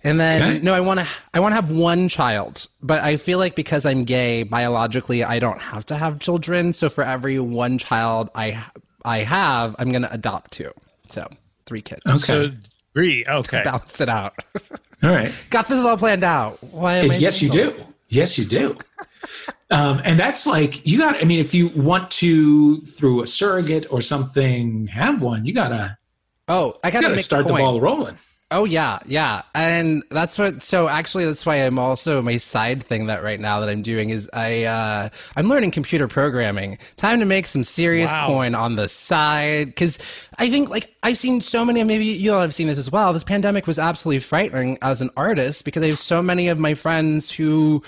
And 0.05 0.21
then 0.21 0.43
Okay. 0.43 0.59
no, 0.61 0.75
I 0.75 0.81
want 0.81 1.01
to 1.01 1.07
I 1.33 1.41
want 1.41 1.53
to 1.53 1.57
have 1.57 1.71
one 1.71 2.09
child, 2.09 2.67
but 2.83 3.03
I 3.03 3.17
feel 3.17 3.39
like 3.39 3.55
because 3.55 3.87
I'm 3.87 4.05
gay 4.05 4.43
biologically, 4.43 5.25
I 5.25 5.39
don't 5.39 5.61
have 5.61 5.87
to 5.87 5.97
have 5.97 6.19
children. 6.19 6.73
So 6.73 6.89
for 6.91 7.03
every 7.05 7.39
one 7.39 7.79
child 7.79 8.29
I 8.35 8.63
I 9.05 9.19
have, 9.19 9.77
I'm 9.79 9.91
going 9.91 10.03
to 10.03 10.13
adopt 10.13 10.53
two. 10.53 10.73
So 11.11 11.29
three 11.67 11.83
kids. 11.83 12.03
Okay. 12.07 12.19
So 12.19 12.51
three. 12.95 13.25
Okay. 13.27 13.63
Balance 13.65 14.01
it 14.01 14.09
out. 14.09 14.35
All 15.03 15.11
right. 15.11 15.33
Got 15.51 15.69
this 15.69 15.85
all 15.85 15.97
planned 15.97 16.25
out. 16.25 16.59
Why 16.63 16.97
am 16.97 17.11
I 17.11 17.17
yes, 17.17 17.43
you 17.43 17.51
do. 17.51 17.75
Yes, 18.09 18.39
you 18.39 18.45
do. 18.45 18.77
Um, 19.71 20.03
and 20.05 20.19
that's 20.19 20.47
like 20.47 20.87
you 20.87 20.99
got. 20.99 21.17
I 21.17 21.25
mean, 21.25 21.41
if 21.41 21.55
you 21.55 21.69
want 21.69 22.11
to 22.11 22.79
through 22.81 23.23
a 23.23 23.27
surrogate 23.27 23.87
or 23.91 24.03
something 24.03 24.87
have 24.89 25.23
one, 25.23 25.47
you 25.47 25.55
gotta 25.55 25.97
Oh, 26.49 26.79
I 26.83 26.91
got 26.91 27.03
to 27.03 27.09
gotta 27.09 27.23
start 27.23 27.47
the 27.47 27.55
the 27.55 27.59
ball 27.59 27.81
rolling. 27.81 28.17
Oh 28.53 28.65
yeah, 28.65 28.99
yeah, 29.07 29.43
and 29.55 30.03
that's 30.11 30.39
what. 30.39 30.63
So 30.63 30.89
actually, 30.89 31.25
that's 31.25 31.45
why 31.45 31.57
I'm 31.57 31.79
also 31.79 32.23
my 32.23 32.37
side 32.37 32.83
thing 32.85 33.07
that 33.07 33.23
right 33.23 33.41
now 33.41 33.61
that 33.61 33.69
I'm 33.69 33.83
doing 33.83 34.11
is 34.11 34.29
I 34.33 34.65
uh, 34.65 35.09
I'm 35.37 35.49
learning 35.49 35.71
computer 35.73 36.07
programming. 36.07 36.79
Time 36.97 37.19
to 37.21 37.25
make 37.27 37.47
some 37.47 37.65
serious 37.65 38.13
Wow. 38.13 38.27
coin 38.27 38.55
on 38.55 38.77
the 38.77 38.89
side 38.89 39.67
because 39.69 39.99
I 40.39 40.49
think 40.51 40.69
like 40.69 40.95
I've 41.03 41.19
seen 41.19 41.41
so 41.41 41.65
many. 41.65 41.83
Maybe 41.83 42.05
you 42.07 42.33
all 42.33 42.41
have 42.41 42.55
seen 42.55 42.69
this 42.69 42.79
as 42.79 42.93
well. 42.93 43.13
This 43.13 43.25
pandemic 43.25 43.67
was 43.67 43.79
absolutely 43.79 44.21
frightening 44.21 44.79
as 44.83 45.01
an 45.01 45.11
artist 45.17 45.65
because 45.65 45.83
I 45.83 45.87
have 45.87 45.99
so 45.99 46.23
many 46.23 46.49
of 46.49 46.59
my 46.59 46.75
friends 46.75 47.31
who 47.31 47.83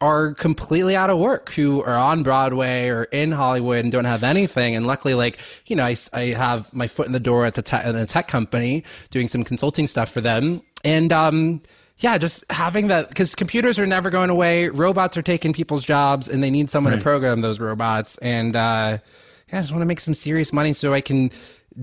are 0.00 0.34
completely 0.34 0.94
out 0.94 1.10
of 1.10 1.18
work 1.18 1.50
who 1.50 1.82
are 1.82 1.96
on 1.96 2.22
Broadway 2.22 2.88
or 2.88 3.04
in 3.04 3.32
Hollywood 3.32 3.80
and 3.80 3.90
don't 3.90 4.04
have 4.04 4.22
anything. 4.22 4.76
And 4.76 4.86
luckily, 4.86 5.14
like, 5.14 5.38
you 5.66 5.74
know, 5.74 5.84
I, 5.84 5.96
I 6.12 6.20
have 6.26 6.72
my 6.72 6.86
foot 6.86 7.06
in 7.06 7.12
the 7.12 7.20
door 7.20 7.46
at 7.46 7.54
the 7.54 7.82
a 7.84 8.06
tech 8.06 8.28
company 8.28 8.84
doing 9.10 9.26
some 9.26 9.42
consulting 9.42 9.86
stuff 9.86 10.10
for 10.10 10.20
them. 10.20 10.62
And, 10.84 11.12
um, 11.12 11.60
yeah, 11.98 12.16
just 12.16 12.44
having 12.52 12.88
that 12.88 13.08
because 13.08 13.34
computers 13.34 13.78
are 13.80 13.86
never 13.86 14.08
going 14.08 14.30
away. 14.30 14.68
Robots 14.68 15.16
are 15.16 15.22
taking 15.22 15.52
people's 15.52 15.84
jobs 15.84 16.28
and 16.28 16.44
they 16.44 16.50
need 16.50 16.70
someone 16.70 16.92
to 16.92 17.02
program 17.02 17.40
those 17.40 17.58
robots. 17.58 18.18
And, 18.18 18.54
uh, 18.54 18.98
yeah, 19.52 19.58
I 19.58 19.62
just 19.62 19.72
want 19.72 19.82
to 19.82 19.86
make 19.86 19.98
some 19.98 20.14
serious 20.14 20.52
money 20.52 20.72
so 20.72 20.94
I 20.94 21.00
can 21.00 21.32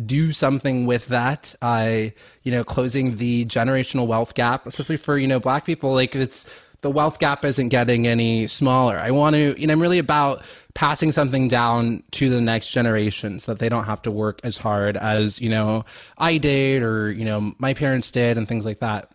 do 0.06 0.32
something 0.32 0.86
with 0.86 1.08
that. 1.08 1.54
I, 1.62 2.14
you 2.44 2.52
know, 2.52 2.64
closing 2.64 3.18
the 3.18 3.46
generational 3.46 4.08
wealth 4.08 4.36
gap, 4.36 4.66
especially 4.66 4.98
for, 4.98 5.18
you 5.18 5.28
know, 5.28 5.40
black 5.42 5.66
people. 5.66 5.94
Like 5.94 6.16
it's, 6.16 6.46
the 6.86 6.92
wealth 6.92 7.18
gap 7.18 7.44
isn't 7.44 7.70
getting 7.70 8.06
any 8.06 8.46
smaller. 8.46 9.00
I 9.00 9.10
want 9.10 9.36
to, 9.36 9.60
you 9.60 9.66
know, 9.66 9.74
I'm 9.74 9.82
really 9.82 9.98
about 9.98 10.44
passing 10.76 11.12
something 11.12 11.48
down 11.48 12.04
to 12.12 12.30
the 12.30 12.40
next 12.40 12.70
generation 12.70 13.40
so 13.40 13.54
that 13.54 13.60
they 13.60 13.70
don't 13.70 13.86
have 13.86 14.04
to 14.04 14.12
work 14.12 14.40
as 14.44 14.56
hard 14.56 14.96
as, 14.96 15.42
you 15.42 15.50
know, 15.50 15.84
I 16.20 16.38
did 16.38 16.84
or, 16.84 17.12
you 17.12 17.26
know, 17.26 17.56
my 17.58 17.74
parents 17.74 18.12
did 18.12 18.38
and 18.38 18.48
things 18.48 18.68
like 18.68 18.82
that. 18.82 19.10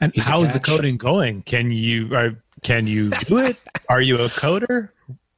And 0.00 0.12
how's 0.16 0.52
the 0.52 0.60
coding 0.60 0.96
going? 0.96 1.42
Can 1.42 1.72
you 1.72 2.14
uh, 2.14 2.30
can 2.62 2.86
you 2.86 3.10
do 3.10 3.38
it? 3.38 3.60
Are 3.88 4.00
you 4.00 4.14
a 4.14 4.28
coder? 4.28 4.90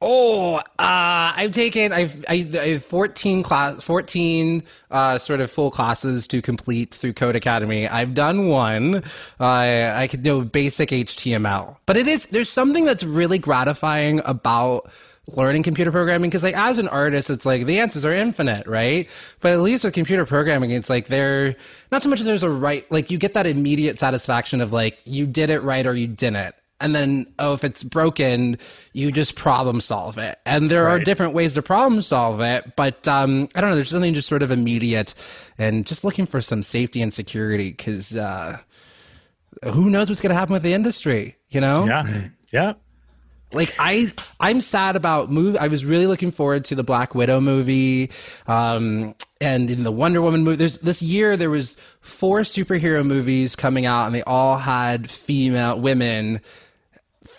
Oh, 0.03 0.55
uh, 0.55 0.63
I've 0.79 1.51
taken 1.51 1.93
I've 1.93 2.25
I, 2.27 2.47
I 2.53 2.67
have 2.69 2.83
fourteen 2.83 3.43
class 3.43 3.83
fourteen 3.83 4.63
uh, 4.89 5.19
sort 5.19 5.41
of 5.41 5.51
full 5.51 5.69
classes 5.69 6.27
to 6.29 6.41
complete 6.41 6.95
through 6.95 7.13
Codecademy. 7.13 7.89
I've 7.89 8.15
done 8.15 8.47
one. 8.47 9.03
Uh, 9.39 9.93
I 9.95 10.07
could 10.09 10.25
know 10.25 10.41
basic 10.41 10.89
HTML, 10.89 11.77
but 11.85 11.97
it 11.97 12.07
is 12.07 12.25
there's 12.27 12.49
something 12.49 12.85
that's 12.85 13.03
really 13.03 13.37
gratifying 13.37 14.21
about 14.25 14.89
learning 15.27 15.61
computer 15.61 15.91
programming 15.91 16.31
because 16.31 16.43
like 16.43 16.57
as 16.57 16.79
an 16.79 16.87
artist 16.87 17.29
it's 17.29 17.45
like 17.45 17.65
the 17.65 17.79
answers 17.79 18.03
are 18.03 18.11
infinite 18.11 18.65
right 18.65 19.07
but 19.39 19.53
at 19.53 19.59
least 19.59 19.83
with 19.83 19.93
computer 19.93 20.25
programming 20.25 20.71
it's 20.71 20.89
like 20.89 21.07
there 21.07 21.55
not 21.91 22.01
so 22.01 22.09
much 22.09 22.19
as 22.19 22.25
there's 22.25 22.43
a 22.43 22.49
right 22.49 22.91
like 22.91 23.11
you 23.11 23.19
get 23.19 23.35
that 23.35 23.45
immediate 23.45 23.99
satisfaction 23.99 24.59
of 24.61 24.73
like 24.73 24.99
you 25.05 25.27
did 25.27 25.51
it 25.51 25.61
right 25.61 25.85
or 25.85 25.93
you 25.93 26.07
didn't 26.07 26.55
and 26.81 26.95
then 26.95 27.25
oh 27.39 27.53
if 27.53 27.63
it's 27.63 27.83
broken 27.83 28.57
you 28.93 29.11
just 29.11 29.35
problem 29.35 29.79
solve 29.79 30.17
it 30.17 30.37
and 30.45 30.69
there 30.71 30.87
are 30.89 30.99
different 30.99 31.33
ways 31.33 31.53
to 31.53 31.61
problem 31.61 32.01
solve 32.01 32.41
it 32.41 32.75
but 32.75 33.07
um 33.07 33.47
i 33.55 33.61
don't 33.61 33.69
know 33.69 33.75
there's 33.75 33.89
something 33.89 34.13
just 34.13 34.27
sort 34.27 34.43
of 34.43 34.51
immediate 34.51 35.13
and 35.57 35.85
just 35.85 36.03
looking 36.03 36.25
for 36.25 36.41
some 36.41 36.63
safety 36.63 37.01
and 37.01 37.13
security 37.13 37.69
because 37.71 38.15
uh 38.15 38.57
who 39.65 39.89
knows 39.89 40.09
what's 40.09 40.21
going 40.21 40.29
to 40.31 40.35
happen 40.35 40.53
with 40.53 40.63
the 40.63 40.73
industry 40.73 41.35
you 41.49 41.61
know 41.61 41.85
Yeah. 41.85 42.27
Yeah. 42.51 42.73
like 43.53 43.73
I 43.79 44.11
I'm 44.39 44.61
sad 44.61 44.95
about 44.95 45.29
move 45.31 45.55
I 45.59 45.67
was 45.67 45.85
really 45.85 46.07
looking 46.07 46.31
forward 46.31 46.65
to 46.65 46.75
the 46.75 46.83
Black 46.83 47.13
Widow 47.15 47.39
movie 47.41 48.11
um 48.47 49.13
and 49.39 49.71
in 49.71 49.83
the 49.83 49.91
Wonder 49.91 50.21
Woman 50.21 50.43
movie 50.43 50.57
there's 50.57 50.77
this 50.79 51.01
year 51.01 51.35
there 51.35 51.49
was 51.49 51.75
four 52.01 52.41
superhero 52.41 53.05
movies 53.05 53.55
coming 53.55 53.85
out 53.85 54.05
and 54.05 54.15
they 54.15 54.23
all 54.23 54.57
had 54.57 55.09
female 55.09 55.79
women 55.79 56.41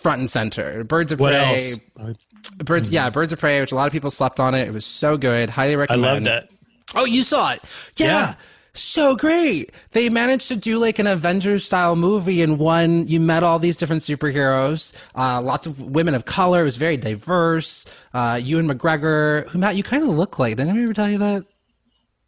front 0.03 0.19
and 0.19 0.29
center 0.29 0.83
Birds 0.83 1.11
of 1.11 1.19
What 1.19 1.31
Prey 1.31 1.55
else? 1.55 2.17
Birds 2.63 2.89
yeah 2.89 3.09
Birds 3.09 3.33
of 3.33 3.39
Prey 3.39 3.59
which 3.61 3.71
a 3.71 3.75
lot 3.75 3.87
of 3.87 3.93
people 3.93 4.11
slept 4.11 4.39
on 4.39 4.53
it 4.53 4.67
it 4.67 4.71
was 4.71 4.85
so 4.85 5.17
good 5.17 5.49
highly 5.49 5.75
recommend. 5.75 6.05
I 6.05 6.13
loved 6.13 6.27
it. 6.27 6.53
Oh, 6.95 7.05
you 7.05 7.23
saw 7.23 7.53
it? 7.53 7.61
Yeah. 7.95 8.05
Yeah. 8.05 8.35
So 8.75 9.15
great. 9.15 9.71
They 9.91 10.09
managed 10.09 10.47
to 10.47 10.55
do 10.55 10.79
like 10.79 10.97
an 10.97 11.05
Avengers 11.05 11.63
style 11.63 11.95
movie 11.95 12.41
in 12.41 12.57
one. 12.57 13.07
You 13.07 13.19
met 13.19 13.43
all 13.43 13.59
these 13.59 13.77
different 13.77 14.01
superheroes, 14.01 14.95
uh, 15.15 15.41
lots 15.41 15.67
of 15.67 15.79
women 15.79 16.15
of 16.15 16.25
color. 16.25 16.61
It 16.61 16.65
was 16.65 16.77
very 16.77 16.97
diverse. 16.97 17.85
Uh, 18.15 18.39
Ewan 18.41 18.67
McGregor, 18.67 19.47
who 19.49 19.59
Matt, 19.59 19.75
you 19.75 19.83
kind 19.83 20.01
of 20.01 20.09
look 20.09 20.39
like. 20.39 20.57
Didn't 20.57 20.75
I 20.75 20.81
ever 20.83 20.93
tell 20.93 21.09
you 21.09 21.19
that? 21.19 21.45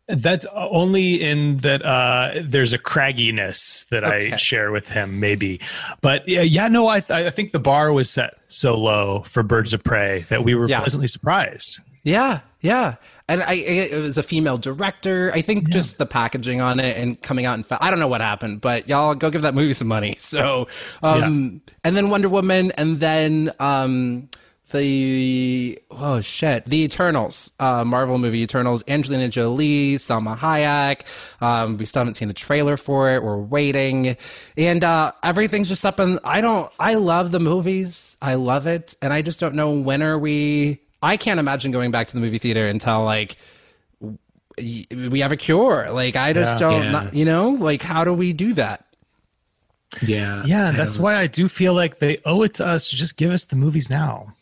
That's 0.07 0.45
only 0.53 1.15
in 1.21 1.57
that 1.57 1.83
uh, 1.83 2.33
there's 2.43 2.73
a 2.73 2.77
cragginess 2.77 3.87
that 3.89 4.03
Okay. 4.03 4.33
I 4.33 4.35
share 4.35 4.71
with 4.71 4.87
him, 4.89 5.19
maybe. 5.19 5.59
But 6.01 6.27
yeah, 6.27 6.41
yeah 6.41 6.67
no, 6.67 6.87
I, 6.87 6.99
th- 6.99 7.25
I 7.25 7.29
think 7.31 7.51
the 7.53 7.59
bar 7.59 7.91
was 7.91 8.09
set 8.09 8.35
so 8.47 8.77
low 8.77 9.21
for 9.21 9.41
Birds 9.41 9.73
of 9.73 9.83
Prey 9.83 10.21
that 10.29 10.43
we 10.43 10.53
were 10.53 10.67
Yeah. 10.69 10.79
pleasantly 10.81 11.07
surprised. 11.07 11.79
Yeah, 12.03 12.41
yeah. 12.61 12.97
And 13.27 13.41
I, 13.41 13.53
it 13.53 13.99
was 13.99 14.19
a 14.19 14.21
female 14.23 14.59
director. 14.59 15.31
I 15.33 15.41
think 15.41 15.71
just 15.71 15.97
the 15.97 16.05
packaging 16.05 16.61
on 16.61 16.79
it 16.79 16.95
and 16.97 17.19
coming 17.19 17.47
out 17.47 17.57
in 17.57 17.63
fa- 17.63 17.79
I 17.81 17.89
don't 17.89 17.99
know 17.99 18.07
what 18.07 18.21
happened, 18.21 18.61
but 18.61 18.87
y'all 18.87 19.15
go 19.15 19.31
give 19.31 19.41
that 19.41 19.55
movie 19.55 19.73
some 19.73 19.87
money. 19.87 20.15
So, 20.19 20.67
um, 21.01 21.61
and 21.83 21.95
then 21.97 22.11
Wonder 22.11 22.29
Woman, 22.29 22.71
and 22.73 22.99
then 22.99 23.51
um, 23.59 24.29
the 24.75 25.79
oh 25.91 26.21
shit, 26.21 26.65
the 26.65 26.83
Eternals, 26.83 27.51
uh, 27.59 27.83
Marvel 27.83 28.17
movie 28.17 28.41
Eternals. 28.41 28.83
Angelina 28.87 29.27
Jolie, 29.29 29.95
Salma 29.95 30.37
Hayek. 30.37 31.01
Um, 31.41 31.77
we 31.77 31.85
still 31.85 32.01
haven't 32.01 32.15
seen 32.15 32.27
the 32.27 32.33
trailer 32.33 32.77
for 32.77 33.11
it. 33.15 33.23
We're 33.23 33.37
waiting, 33.37 34.17
and 34.57 34.83
uh, 34.83 35.11
everything's 35.23 35.69
just 35.69 35.85
up. 35.85 35.99
And 35.99 36.19
I 36.23 36.41
don't. 36.41 36.71
I 36.79 36.93
love 36.95 37.31
the 37.31 37.39
movies. 37.39 38.17
I 38.21 38.35
love 38.35 38.67
it, 38.67 38.95
and 39.01 39.11
I 39.11 39.21
just 39.21 39.39
don't 39.39 39.55
know 39.55 39.71
when 39.71 40.03
are 40.03 40.19
we. 40.19 40.79
I 41.01 41.17
can't 41.17 41.39
imagine 41.39 41.71
going 41.71 41.91
back 41.91 42.07
to 42.07 42.13
the 42.15 42.21
movie 42.21 42.37
theater 42.39 42.65
until 42.65 43.03
like 43.03 43.37
we 44.57 45.19
have 45.19 45.31
a 45.31 45.37
cure. 45.37 45.89
Like 45.91 46.15
I 46.15 46.33
just 46.33 46.53
Yeah. 46.53 46.59
don't, 46.69 46.83
Yeah. 46.83 46.91
not- 46.91 47.13
you 47.13 47.25
know, 47.25 47.49
like 47.49 47.81
how 47.81 48.03
do 48.03 48.13
we 48.13 48.33
do 48.33 48.53
that? 48.53 48.85
Yeah. 50.01 50.43
Yeah, 50.45 50.71
that's 50.71 50.97
why 50.97 51.15
I 51.15 51.27
do 51.27 51.47
feel 51.47 51.73
like 51.73 51.99
they 51.99 52.17
owe 52.25 52.41
it 52.43 52.55
to 52.55 52.65
us 52.65 52.89
to 52.89 52.95
just 52.95 53.17
give 53.17 53.31
us 53.31 53.43
the 53.45 53.55
movies 53.55 53.89
now. 53.89 54.33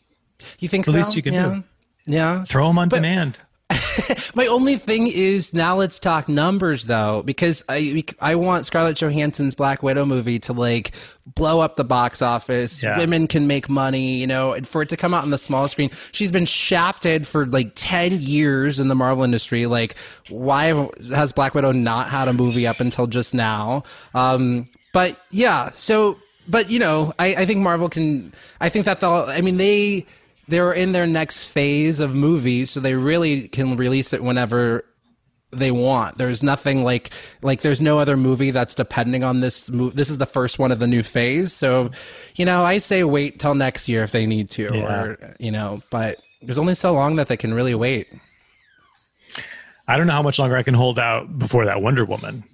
You 0.58 0.68
think 0.68 0.84
The 0.84 0.92
so? 0.92 0.96
least 0.98 1.16
you 1.16 1.22
can 1.22 1.34
yeah. 1.34 1.54
do. 1.54 1.64
Yeah. 2.06 2.44
Throw 2.44 2.68
them 2.68 2.78
on 2.78 2.88
demand. 2.88 3.38
My 4.34 4.46
only 4.46 4.76
thing 4.76 5.06
is 5.08 5.54
now 5.54 5.76
let's 5.76 5.98
talk 5.98 6.28
numbers 6.28 6.84
though, 6.84 7.22
because 7.24 7.64
I 7.68 8.04
I 8.20 8.34
want 8.34 8.66
Scarlett 8.66 8.96
Johansson's 8.96 9.54
Black 9.54 9.82
Widow 9.82 10.04
movie 10.04 10.38
to 10.40 10.52
like 10.52 10.92
blow 11.26 11.60
up 11.60 11.76
the 11.76 11.84
box 11.84 12.20
office. 12.20 12.82
Yeah. 12.82 12.98
Women 12.98 13.26
can 13.26 13.46
make 13.46 13.68
money, 13.70 14.16
you 14.16 14.26
know, 14.26 14.52
and 14.52 14.68
for 14.68 14.82
it 14.82 14.90
to 14.90 14.96
come 14.98 15.14
out 15.14 15.22
on 15.24 15.30
the 15.30 15.38
small 15.38 15.66
screen. 15.68 15.90
She's 16.12 16.30
been 16.30 16.44
shafted 16.44 17.26
for 17.26 17.46
like 17.46 17.72
ten 17.74 18.20
years 18.20 18.78
in 18.78 18.88
the 18.88 18.94
Marvel 18.94 19.24
industry. 19.24 19.64
Like, 19.66 19.96
why 20.28 20.88
has 21.12 21.32
Black 21.32 21.54
Widow 21.54 21.72
not 21.72 22.10
had 22.10 22.28
a 22.28 22.32
movie 22.34 22.66
up 22.66 22.80
until 22.80 23.06
just 23.06 23.34
now? 23.34 23.82
Um, 24.14 24.68
but 24.92 25.18
yeah, 25.30 25.70
so 25.70 26.18
but 26.46 26.68
you 26.68 26.78
know, 26.78 27.14
I, 27.18 27.34
I 27.34 27.46
think 27.46 27.60
Marvel 27.60 27.88
can. 27.88 28.34
I 28.60 28.68
think 28.68 28.84
that 28.84 29.00
they'll. 29.00 29.24
I 29.26 29.40
mean, 29.40 29.56
they 29.56 30.04
they're 30.48 30.72
in 30.72 30.92
their 30.92 31.06
next 31.06 31.46
phase 31.46 32.00
of 32.00 32.14
movies, 32.14 32.70
so 32.70 32.80
they 32.80 32.94
really 32.94 33.48
can 33.48 33.76
release 33.76 34.12
it 34.12 34.22
whenever 34.22 34.84
they 35.50 35.70
want. 35.70 36.18
There's 36.18 36.42
nothing 36.42 36.84
like 36.84 37.10
like 37.42 37.60
there's 37.62 37.80
no 37.80 37.98
other 37.98 38.16
movie 38.16 38.50
that's 38.50 38.74
depending 38.74 39.22
on 39.24 39.40
this 39.40 39.70
move. 39.70 39.94
This 39.96 40.10
is 40.10 40.18
the 40.18 40.26
first 40.26 40.58
one 40.58 40.72
of 40.72 40.78
the 40.78 40.86
new 40.86 41.02
phase, 41.02 41.52
so 41.52 41.90
you 42.34 42.44
know, 42.44 42.64
I 42.64 42.78
say 42.78 43.04
wait 43.04 43.38
till 43.38 43.54
next 43.54 43.88
year 43.88 44.02
if 44.02 44.12
they 44.12 44.26
need 44.26 44.50
to, 44.50 44.84
or 44.84 45.34
you 45.38 45.50
know, 45.52 45.82
but 45.90 46.20
there's 46.42 46.58
only 46.58 46.74
so 46.74 46.92
long 46.92 47.16
that 47.16 47.28
they 47.28 47.36
can 47.36 47.54
really 47.54 47.74
wait. 47.74 48.08
I 49.86 49.96
don't 49.96 50.06
know 50.06 50.14
how 50.14 50.22
much 50.22 50.38
longer 50.38 50.56
I 50.56 50.62
can 50.62 50.74
hold 50.74 50.98
out 50.98 51.38
before 51.38 51.66
that 51.66 51.82
Wonder 51.82 52.04
Woman. 52.04 52.44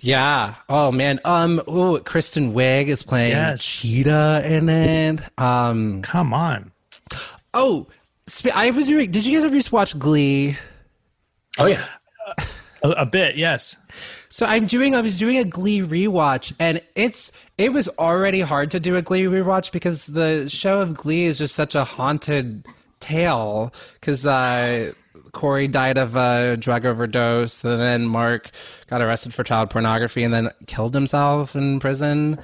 Yeah. 0.00 0.54
Oh 0.68 0.92
man. 0.92 1.20
Um. 1.24 1.60
Oh, 1.66 1.98
Kristen 2.04 2.52
Wiig 2.52 2.86
is 2.88 3.02
playing 3.02 3.32
Yes. 3.32 3.64
Cheetah 3.64 4.42
in 4.44 4.68
it. 4.68 5.20
Um. 5.38 6.02
Come 6.02 6.32
on. 6.34 6.70
Oh, 7.54 7.86
sp- 8.28 8.54
I 8.54 8.70
was 8.70 8.86
doing. 8.86 9.10
Did 9.10 9.26
you 9.26 9.32
guys 9.36 9.44
ever 9.44 9.56
just 9.56 9.72
watch 9.72 9.98
Glee? 9.98 10.56
Oh 11.58 11.66
yeah. 11.66 11.84
A, 12.82 12.90
a 12.90 13.06
bit, 13.06 13.36
yes. 13.36 13.76
So 14.28 14.44
I'm 14.44 14.66
doing. 14.66 14.94
I 14.94 15.00
was 15.00 15.18
doing 15.18 15.38
a 15.38 15.44
Glee 15.44 15.80
rewatch, 15.80 16.52
and 16.58 16.82
it's. 16.94 17.32
It 17.56 17.72
was 17.72 17.88
already 17.98 18.40
hard 18.40 18.70
to 18.72 18.80
do 18.80 18.96
a 18.96 19.02
Glee 19.02 19.24
rewatch 19.24 19.72
because 19.72 20.06
the 20.06 20.48
show 20.48 20.82
of 20.82 20.94
Glee 20.94 21.24
is 21.24 21.38
just 21.38 21.54
such 21.54 21.74
a 21.74 21.84
haunted 21.84 22.66
tale. 23.00 23.72
Because 23.94 24.26
uh, 24.26 24.92
Corey 25.32 25.68
died 25.68 25.96
of 25.96 26.16
a 26.16 26.56
drug 26.58 26.84
overdose, 26.84 27.64
and 27.64 27.80
then 27.80 28.06
Mark 28.06 28.50
got 28.88 29.00
arrested 29.00 29.32
for 29.32 29.42
child 29.42 29.70
pornography, 29.70 30.22
and 30.22 30.34
then 30.34 30.50
killed 30.66 30.94
himself 30.94 31.56
in 31.56 31.80
prison. 31.80 32.38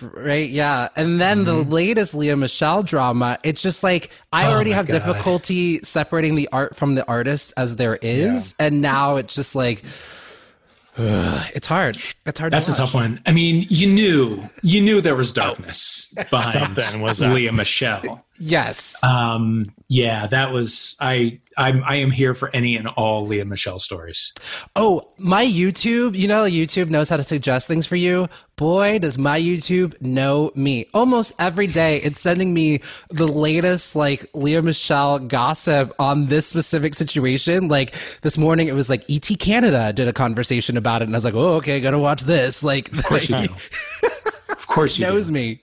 Right, 0.00 0.48
yeah. 0.48 0.88
And 0.96 1.20
then 1.20 1.44
the 1.44 1.54
mm-hmm. 1.54 1.70
latest 1.70 2.14
Lea 2.14 2.34
Michele 2.34 2.82
drama, 2.82 3.38
it's 3.42 3.62
just 3.62 3.82
like 3.82 4.10
I 4.32 4.46
oh 4.46 4.52
already 4.52 4.72
have 4.72 4.86
God. 4.86 4.94
difficulty 4.94 5.78
separating 5.80 6.34
the 6.34 6.48
art 6.52 6.76
from 6.76 6.94
the 6.94 7.06
artist 7.06 7.52
as 7.56 7.76
there 7.76 7.96
is. 7.96 8.54
And 8.58 8.82
now 8.82 9.16
it's 9.16 9.34
just 9.34 9.54
like 9.54 9.84
it's 10.98 11.66
hard. 11.66 11.98
It's 12.24 12.38
hard 12.38 12.52
That's 12.52 12.66
to 12.66 12.72
a 12.72 12.76
tough 12.76 12.94
one. 12.94 13.20
I 13.26 13.32
mean, 13.32 13.66
you 13.68 13.86
knew 13.86 14.42
you 14.62 14.80
knew 14.80 15.00
there 15.00 15.16
was 15.16 15.30
oh, 15.32 15.34
darkness 15.34 16.12
behind 16.30 16.78
Something 16.78 17.00
was. 17.00 17.20
Lea 17.20 17.50
Michele. 17.50 18.25
Yes. 18.38 19.02
Um, 19.02 19.72
yeah, 19.88 20.26
that 20.26 20.52
was 20.52 20.96
I. 21.00 21.40
I'm 21.58 21.82
I 21.84 21.96
am 21.96 22.10
here 22.10 22.34
for 22.34 22.50
any 22.54 22.76
and 22.76 22.86
all 22.86 23.26
Lea 23.26 23.42
Michele 23.44 23.78
stories. 23.78 24.34
Oh, 24.74 25.08
my 25.16 25.42
YouTube, 25.42 26.14
you 26.14 26.28
know, 26.28 26.42
YouTube 26.44 26.90
knows 26.90 27.08
how 27.08 27.16
to 27.16 27.22
suggest 27.22 27.66
things 27.66 27.86
for 27.86 27.96
you. 27.96 28.28
Boy, 28.56 28.98
does 28.98 29.16
my 29.16 29.40
YouTube 29.40 29.98
know 30.02 30.50
me. 30.54 30.84
Almost 30.92 31.32
every 31.38 31.66
day, 31.66 31.96
it's 32.02 32.20
sending 32.20 32.52
me 32.52 32.80
the 33.08 33.26
latest, 33.26 33.96
like, 33.96 34.26
Lea 34.34 34.60
Michele 34.60 35.18
gossip 35.18 35.94
on 35.98 36.26
this 36.26 36.46
specific 36.46 36.94
situation. 36.94 37.68
Like, 37.68 37.94
this 38.20 38.36
morning, 38.36 38.68
it 38.68 38.74
was 38.74 38.90
like 38.90 39.04
ET 39.10 39.30
Canada 39.38 39.94
did 39.94 40.08
a 40.08 40.12
conversation 40.12 40.76
about 40.76 41.00
it, 41.00 41.06
and 41.06 41.14
I 41.14 41.16
was 41.16 41.24
like, 41.24 41.34
oh, 41.34 41.54
okay, 41.54 41.80
gotta 41.80 41.98
watch 41.98 42.22
this. 42.22 42.62
Like, 42.62 42.92
Of 42.92 43.04
course 43.04 43.30
you 43.30 43.46
do. 43.48 43.54
Of 44.50 44.66
course 44.66 44.98
you 44.98 45.06
knows 45.06 45.28
do. 45.28 45.32
me. 45.32 45.62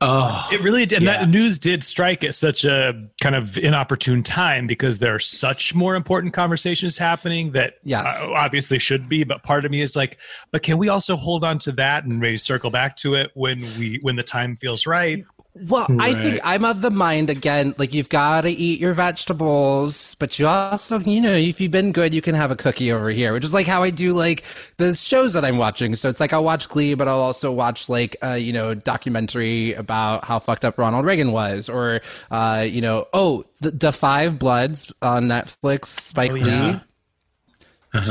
Oh, 0.00 0.48
It 0.52 0.60
really 0.60 0.84
did. 0.86 0.96
And 0.98 1.06
Yeah. 1.06 1.20
that 1.20 1.28
news 1.28 1.58
did 1.58 1.82
strike 1.82 2.22
at 2.24 2.34
such 2.34 2.64
a 2.64 2.92
kind 3.22 3.34
of 3.34 3.56
inopportune 3.56 4.22
time 4.22 4.66
because 4.66 4.98
there 4.98 5.14
are 5.14 5.18
such 5.20 5.74
more 5.74 5.94
important 5.94 6.34
conversations 6.34 6.98
happening 6.98 7.52
that 7.52 7.74
Yes. 7.84 8.06
uh, 8.28 8.34
obviously 8.34 8.78
should 8.78 9.08
be. 9.08 9.24
But 9.24 9.42
part 9.42 9.64
of 9.64 9.70
me 9.70 9.80
is 9.80 9.96
like, 9.96 10.18
but 10.52 10.62
can 10.62 10.78
we 10.78 10.88
also 10.88 11.16
hold 11.16 11.44
on 11.44 11.58
to 11.60 11.72
that 11.72 12.04
and 12.04 12.20
maybe 12.20 12.36
circle 12.36 12.70
back 12.70 12.96
to 12.98 13.14
it 13.14 13.30
when 13.34 13.60
we 13.78 13.98
when 14.02 14.16
the 14.16 14.22
time 14.22 14.56
feels 14.56 14.86
right? 14.86 15.24
Well, 15.56 15.86
I 16.00 16.12
think 16.14 16.40
I'm 16.42 16.64
of 16.64 16.80
the 16.80 16.90
mind 16.90 17.30
again, 17.30 17.76
like 17.78 17.94
you've 17.94 18.08
got 18.08 18.40
to 18.40 18.50
eat 18.50 18.80
your 18.80 18.92
vegetables, 18.92 20.16
but 20.16 20.36
you 20.36 20.48
also, 20.48 20.98
you 20.98 21.20
know, 21.20 21.32
if 21.32 21.60
you've 21.60 21.70
been 21.70 21.92
good, 21.92 22.12
you 22.12 22.20
can 22.20 22.34
have 22.34 22.50
a 22.50 22.56
cookie 22.56 22.90
over 22.90 23.08
here, 23.10 23.32
which 23.32 23.44
is 23.44 23.54
like 23.54 23.68
how 23.68 23.84
I 23.84 23.90
do 23.90 24.14
like 24.14 24.42
the 24.78 24.96
shows 24.96 25.32
that 25.34 25.44
I'm 25.44 25.56
watching. 25.56 25.94
So 25.94 26.08
it's 26.08 26.18
like 26.18 26.32
I'll 26.32 26.42
watch 26.42 26.68
Glee, 26.68 26.94
but 26.94 27.06
I'll 27.06 27.20
also 27.20 27.52
watch 27.52 27.88
like, 27.88 28.16
uh, 28.20 28.32
you 28.32 28.52
know, 28.52 28.74
documentary 28.74 29.74
about 29.74 30.24
how 30.24 30.40
fucked 30.40 30.64
up 30.64 30.76
Ronald 30.76 31.06
Reagan 31.06 31.30
was, 31.30 31.68
or, 31.68 32.00
uh, 32.32 32.66
you 32.68 32.80
know, 32.80 33.06
oh, 33.12 33.44
the, 33.60 33.70
the 33.70 33.92
Five 33.92 34.40
Bloods 34.40 34.92
on 35.02 35.28
Netflix, 35.28 35.84
Spike 35.86 36.32
Oh, 36.32 36.34
Lee. 36.34 36.40
yeah. 36.50 36.80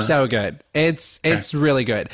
So 0.05 0.27
good. 0.27 0.63
It's 0.73 1.19
it's 1.25 1.53
really 1.53 1.83
good. 1.83 2.09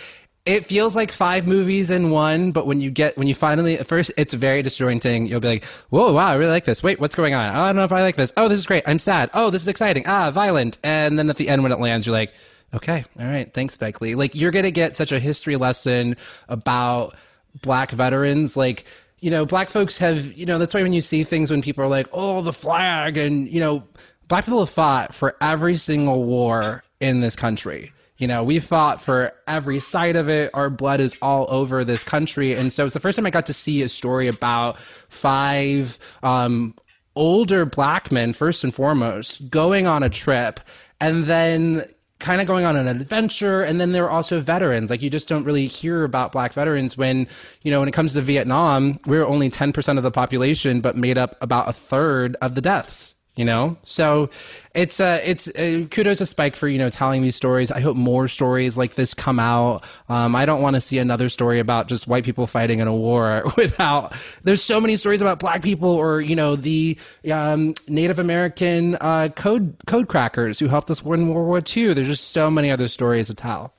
It 0.50 0.66
feels 0.66 0.96
like 0.96 1.12
five 1.12 1.46
movies 1.46 1.92
in 1.92 2.10
one, 2.10 2.52
but 2.52 2.66
when 2.66 2.82
you 2.82 2.90
get 2.90 3.16
when 3.20 3.28
you 3.28 3.36
finally 3.36 3.78
at 3.78 3.86
first 3.86 4.12
it's 4.18 4.34
very 4.34 4.64
disjointing. 4.64 5.28
You'll 5.28 5.42
be 5.42 5.48
like, 5.48 5.64
"Whoa, 5.92 6.12
wow, 6.12 6.30
I 6.30 6.36
really 6.36 6.50
like 6.50 6.66
this. 6.66 6.82
Wait, 6.82 7.00
what's 7.00 7.14
going 7.14 7.36
on? 7.36 7.56
Oh, 7.56 7.62
I 7.62 7.68
don't 7.68 7.76
know 7.76 7.84
if 7.84 7.92
I 7.92 8.02
like 8.02 8.16
this. 8.16 8.34
Oh, 8.36 8.48
this 8.48 8.58
is 8.58 8.66
great. 8.66 8.82
I'm 8.88 8.98
sad. 8.98 9.30
Oh, 9.36 9.52
this 9.52 9.62
is 9.62 9.68
exciting. 9.68 10.06
Ah, 10.08 10.32
violent." 10.32 10.80
And 10.84 11.20
then 11.20 11.30
at 11.30 11.38
the 11.38 11.50
end 11.50 11.62
when 11.62 11.72
it 11.72 11.80
lands, 11.80 12.08
you're 12.08 12.14
like, 12.14 12.34
"Okay, 12.74 13.06
all 13.20 13.28
right, 13.28 13.54
thanks, 13.54 13.78
Lee." 14.02 14.16
Like 14.16 14.34
you're 14.34 14.50
gonna 14.50 14.72
get 14.72 14.96
such 14.96 15.12
a 15.12 15.20
history 15.20 15.56
lesson 15.56 16.18
about 16.48 17.14
black 17.62 17.92
veterans. 17.92 18.58
Like 18.58 18.86
you 19.20 19.30
know, 19.30 19.46
black 19.46 19.70
folks 19.70 19.98
have, 19.98 20.34
you 20.34 20.46
know, 20.46 20.58
that's 20.58 20.74
why 20.74 20.82
when 20.82 20.94
you 20.94 21.02
see 21.02 21.24
things 21.24 21.52
when 21.52 21.62
people 21.62 21.84
are 21.84 21.90
like, 21.90 22.08
oh, 22.14 22.42
the 22.42 22.54
flag, 22.54 23.18
and, 23.18 23.52
you 23.52 23.60
know, 23.60 23.84
black 24.28 24.46
people 24.46 24.62
have 24.62 24.70
fought 24.70 25.14
for 25.14 25.36
every 25.42 25.78
single 25.78 26.24
war 26.24 26.84
in 27.00 27.20
this 27.20 27.36
country. 27.36 27.92
You 28.20 28.28
know, 28.28 28.44
we 28.44 28.60
fought 28.60 29.02
for 29.02 29.34
every 29.48 29.80
side 29.80 30.18
of 30.18 30.30
it. 30.30 30.52
Our 30.54 30.70
blood 30.70 31.00
is 31.00 31.18
all 31.22 31.48
over 31.50 31.84
this 31.86 32.04
country. 32.04 32.54
And 32.54 32.72
so 32.72 32.84
it's 32.84 32.94
the 32.94 33.00
first 33.00 33.16
time 33.16 33.26
I 33.26 33.30
got 33.32 33.46
to 33.48 33.54
see 33.54 33.82
a 33.82 33.90
story 33.90 34.28
about 34.28 34.78
five 34.80 35.98
um, 36.22 36.76
older 37.16 37.66
black 37.66 38.12
men, 38.12 38.34
first 38.34 38.64
and 38.64 38.76
foremost, 38.76 39.50
going 39.50 39.88
on 39.88 40.04
a 40.04 40.10
trip 40.10 40.60
and 41.00 41.26
then 41.26 41.84
kind 42.20 42.42
of 42.42 42.48
going 42.48 42.66
on 42.66 42.76
an 42.76 42.90
adventure 42.90 43.64
and 43.64 43.80
then 43.80 43.94
there 43.94 44.04
are 44.04 44.10
also 44.10 44.42
veterans 44.42 44.90
like 44.90 45.02
you 45.02 45.10
just 45.10 45.30
don't 45.30 45.46
really 45.46 45.68
hear 45.68 46.04
about 46.04 46.34
black 46.34 46.52
veterans 46.52 46.98
when 46.98 47.26
you 47.62 47.72
know 47.72 47.80
when 47.80 47.88
it 47.88 47.94
comes 47.94 48.14
to 48.14 48.20
vietnam 48.20 48.98
we're 49.06 49.26
only 49.26 49.50
10% 49.50 49.98
of 49.98 50.04
the 50.04 50.12
population 50.12 50.82
but 50.82 50.98
made 50.98 51.18
up 51.18 51.38
about 51.42 51.70
a 51.70 51.72
third 51.72 52.36
of 52.42 52.56
the 52.56 52.62
deaths 52.62 53.16
you 53.40 53.46
know? 53.46 53.78
So 53.84 54.30
it's 54.76 55.00
uh 55.00 55.22
it's 55.24 55.48
uh, 55.48 55.86
kudos 55.90 56.18
to 56.18 56.26
spike 56.26 56.58
for 56.58 56.68
you 56.68 56.78
know 56.78 56.90
telling 56.90 57.22
these 57.22 57.38
stories. 57.38 57.72
I 57.72 57.80
hope 57.80 57.96
more 57.96 58.28
stories 58.28 58.78
like 58.78 58.96
this 58.96 59.14
come 59.14 59.40
out. 59.40 59.86
Um 60.10 60.36
i 60.36 60.46
don't 60.46 60.62
want 60.62 60.76
to 60.76 60.82
see 60.82 61.00
another 61.00 61.30
story 61.30 61.60
about 61.60 61.88
just 61.88 62.06
white 62.06 62.26
people 62.26 62.48
fighting 62.48 62.80
in 62.80 62.88
a 62.88 62.96
war 62.96 63.44
without 63.58 64.14
there's 64.44 64.62
so 64.62 64.82
many 64.82 64.98
stories 64.98 65.22
about 65.22 65.40
black 65.40 65.62
people 65.62 65.90
or 65.90 66.20
you 66.20 66.36
know 66.36 66.56
the 66.58 66.98
um 67.32 67.74
native 67.88 68.20
american 68.20 68.96
uh 69.00 69.30
code 69.36 69.76
code 69.88 70.10
crackers 70.10 70.60
who 70.60 70.68
helped 70.68 70.92
us 70.92 71.04
win 71.04 71.30
world 71.30 71.48
war 71.48 71.64
ii 71.78 71.94
there's 71.94 72.08
just 72.08 72.32
so 72.32 72.52
many 72.52 72.70
other 72.70 72.88
stories 72.88 73.28
to 73.28 73.36
tell. 73.36 73.74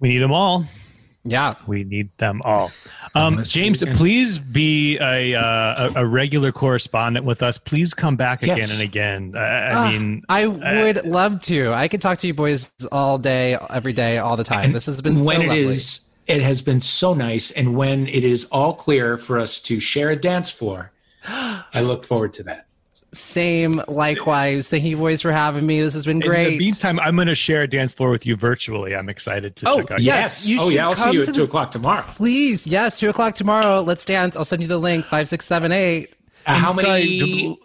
We 0.00 0.08
need 0.08 0.18
them 0.18 0.32
all. 0.32 0.66
Yeah 1.26 1.54
We 1.66 1.84
need 1.84 2.08
them 2.18 2.40
all. 2.44 2.70
Um, 3.14 3.42
James, 3.44 3.82
please 3.94 4.38
be 4.38 4.98
a, 4.98 5.34
uh, 5.34 5.90
a 5.96 6.02
a 6.02 6.06
regular 6.06 6.52
correspondent 6.52 7.24
with 7.26 7.42
us. 7.42 7.58
Please 7.58 7.94
come 7.94 8.16
back 8.16 8.42
again 8.42 8.58
Yes. 8.58 8.72
and 8.72 8.82
again. 8.82 9.34
I, 9.36 9.40
I 9.40 9.92
mean, 9.92 10.22
I 10.28 10.46
would 10.46 11.04
love 11.04 11.40
to. 11.42 11.72
I 11.72 11.88
could 11.88 12.02
talk 12.02 12.18
to 12.18 12.26
you 12.26 12.34
boys 12.34 12.72
all 12.92 13.18
day, 13.18 13.56
every 13.70 13.92
day, 13.92 14.18
all 14.18 14.36
the 14.36 14.44
time. 14.44 14.72
this 14.72 14.86
has 14.86 15.00
been 15.02 15.20
when 15.24 15.36
so 15.38 15.42
it 15.42 15.46
lovely. 15.48 15.64
is 15.64 16.00
it 16.26 16.42
has 16.42 16.60
been 16.62 16.80
so 16.80 17.14
nice 17.14 17.50
and 17.52 17.76
when 17.76 18.06
it 18.08 18.24
is 18.24 18.44
all 18.46 18.74
clear 18.74 19.16
for 19.16 19.38
us 19.38 19.60
to 19.60 19.78
share 19.80 20.10
a 20.10 20.16
dance 20.16 20.50
floor 20.50 20.90
i 21.28 21.80
look 21.80 22.04
forward 22.04 22.32
to 22.32 22.42
that 22.42 22.65
Same, 23.16 23.82
likewise. 23.88 24.68
Thank 24.68 24.84
you, 24.84 24.96
boys, 24.96 25.22
for 25.22 25.32
having 25.32 25.66
me. 25.66 25.80
This 25.80 25.94
has 25.94 26.04
been 26.06 26.20
great. 26.20 26.38
in 26.38 26.44
great. 26.48 26.58
the 26.58 26.64
meantime, 26.64 27.00
I'm 27.00 27.16
going 27.16 27.28
to 27.28 27.34
share 27.34 27.62
a 27.62 27.66
dance 27.68 27.92
floor 27.94 28.10
with 28.10 28.26
you 28.26 28.36
virtually. 28.36 28.94
I'm 28.94 29.08
excited 29.08 29.56
to 29.56 29.68
Oh, 29.68 29.80
check 29.80 29.90
out. 29.92 30.02
yes. 30.02 30.46
you 30.46 30.58
oh 30.60 30.68
yeah 30.68 30.86
i'll 30.86 30.94
see 30.94 31.12
you 31.12 31.22
to 31.22 31.28
at 31.30 31.34
two 31.34 31.44
o'clock 31.44 31.70
tomorrow 31.70 32.04
Please, 32.14 32.66
yes, 32.66 32.98
two 32.98 33.08
o'clock 33.08 33.34
tomorrow. 33.34 33.80
Let's 33.80 34.04
dance. 34.04 34.36
I'll 34.36 34.44
send 34.44 34.62
you 34.62 34.68
the 34.68 34.78
link. 34.78 35.04
Five, 35.04 35.28
six, 35.28 35.44
seven, 35.46 35.72
eight. 35.72 36.14
Uh, 36.46 36.54
how 36.54 36.70
Sorry, 36.72 36.86
many 36.86 37.18
d- 37.18 37.58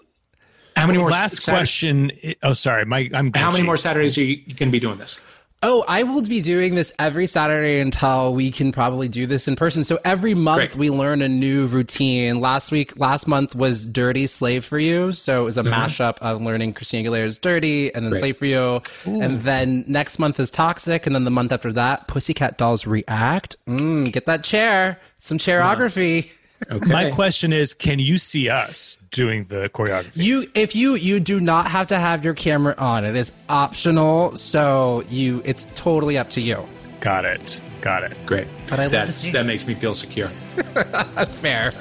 how 0.75 0.87
many 0.87 0.97
more 0.99 1.11
Last 1.11 1.41
Saturdays- 1.41 1.59
question. 1.59 2.11
Oh, 2.41 2.53
sorry. 2.53 2.85
My, 2.85 3.09
I'm 3.13 3.31
how 3.33 3.51
many 3.51 3.63
more 3.63 3.77
saturdays 3.77 4.17
are 4.17 4.21
you, 4.23 4.41
you 4.45 4.53
going 4.55 4.69
to 4.69 4.71
be 4.71 4.79
doing 4.79 4.97
this 4.97 5.19
Oh, 5.63 5.85
I 5.87 6.01
will 6.01 6.23
be 6.23 6.41
doing 6.41 6.73
this 6.73 6.91
every 6.97 7.27
Saturday 7.27 7.79
until 7.79 8.33
we 8.33 8.49
can 8.49 8.71
probably 8.71 9.07
do 9.07 9.27
this 9.27 9.47
in 9.47 9.55
person. 9.55 9.83
So 9.83 9.99
every 10.03 10.33
month 10.33 10.71
Great. 10.71 10.75
we 10.75 10.89
learn 10.89 11.21
a 11.21 11.29
new 11.29 11.67
routine. 11.67 12.41
Last 12.41 12.71
week, 12.71 12.97
last 12.97 13.27
month 13.27 13.55
was 13.55 13.85
Dirty 13.85 14.25
Slave 14.25 14.65
for 14.65 14.79
You. 14.79 15.11
So 15.11 15.41
it 15.41 15.45
was 15.45 15.59
a 15.59 15.63
mashup 15.63 16.17
of 16.17 16.41
learning 16.41 16.73
Christina 16.73 17.07
Aguilera's 17.07 17.37
Dirty 17.37 17.93
and 17.93 18.03
then 18.05 18.11
Great. 18.11 18.19
Slave 18.21 18.37
for 18.37 18.45
You. 18.45 18.81
And 19.05 19.41
then 19.41 19.85
next 19.87 20.17
month 20.17 20.39
is 20.39 20.49
Toxic. 20.49 21.05
And 21.05 21.13
then 21.13 21.25
the 21.25 21.31
month 21.31 21.51
after 21.51 21.71
that, 21.73 22.07
Pussycat 22.07 22.57
Dolls 22.57 22.87
React. 22.87 23.55
Mm, 23.67 24.11
get 24.11 24.25
that 24.25 24.43
chair. 24.43 24.99
Some 25.19 25.37
chairography. 25.37 26.31
Okay 26.69 26.91
My 26.91 27.11
question 27.11 27.53
is, 27.53 27.73
can 27.73 27.99
you 27.99 28.17
see 28.17 28.49
us 28.49 28.97
doing 29.11 29.45
the 29.45 29.69
choreography? 29.69 30.11
You, 30.23 30.49
if 30.53 30.75
you, 30.75 30.95
you 30.95 31.19
do 31.19 31.39
not 31.39 31.69
have 31.71 31.87
to 31.87 31.97
have 31.97 32.23
your 32.23 32.33
camera 32.33 32.75
on. 32.77 33.05
It 33.05 33.15
is 33.15 33.31
optional. 33.49 34.35
So 34.37 35.03
you, 35.09 35.41
it's 35.45 35.65
totally 35.75 36.17
up 36.17 36.29
to 36.31 36.41
you. 36.41 36.63
Got 36.99 37.25
it. 37.25 37.61
Got 37.81 38.03
it. 38.03 38.15
great 38.27 38.47
But 38.69 38.73
I'd 38.79 38.83
love 38.83 38.91
to 38.91 38.97
That's, 38.97 39.15
see- 39.17 39.31
that 39.31 39.45
makes 39.45 39.65
me 39.65 39.73
feel 39.73 39.95
secure 39.95 40.27
Fair. 41.27 41.73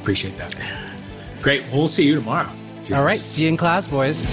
appreciate 0.00 0.36
that 0.36 0.54
great 1.40 1.62
well, 1.68 1.78
we'll 1.78 1.88
see 1.88 2.06
you 2.06 2.16
tomorrow 2.16 2.50
All 2.92 3.02
right. 3.02 3.16
See 3.16 3.44
you 3.44 3.48
in 3.48 3.56
class, 3.56 3.86
boys. 3.86 4.26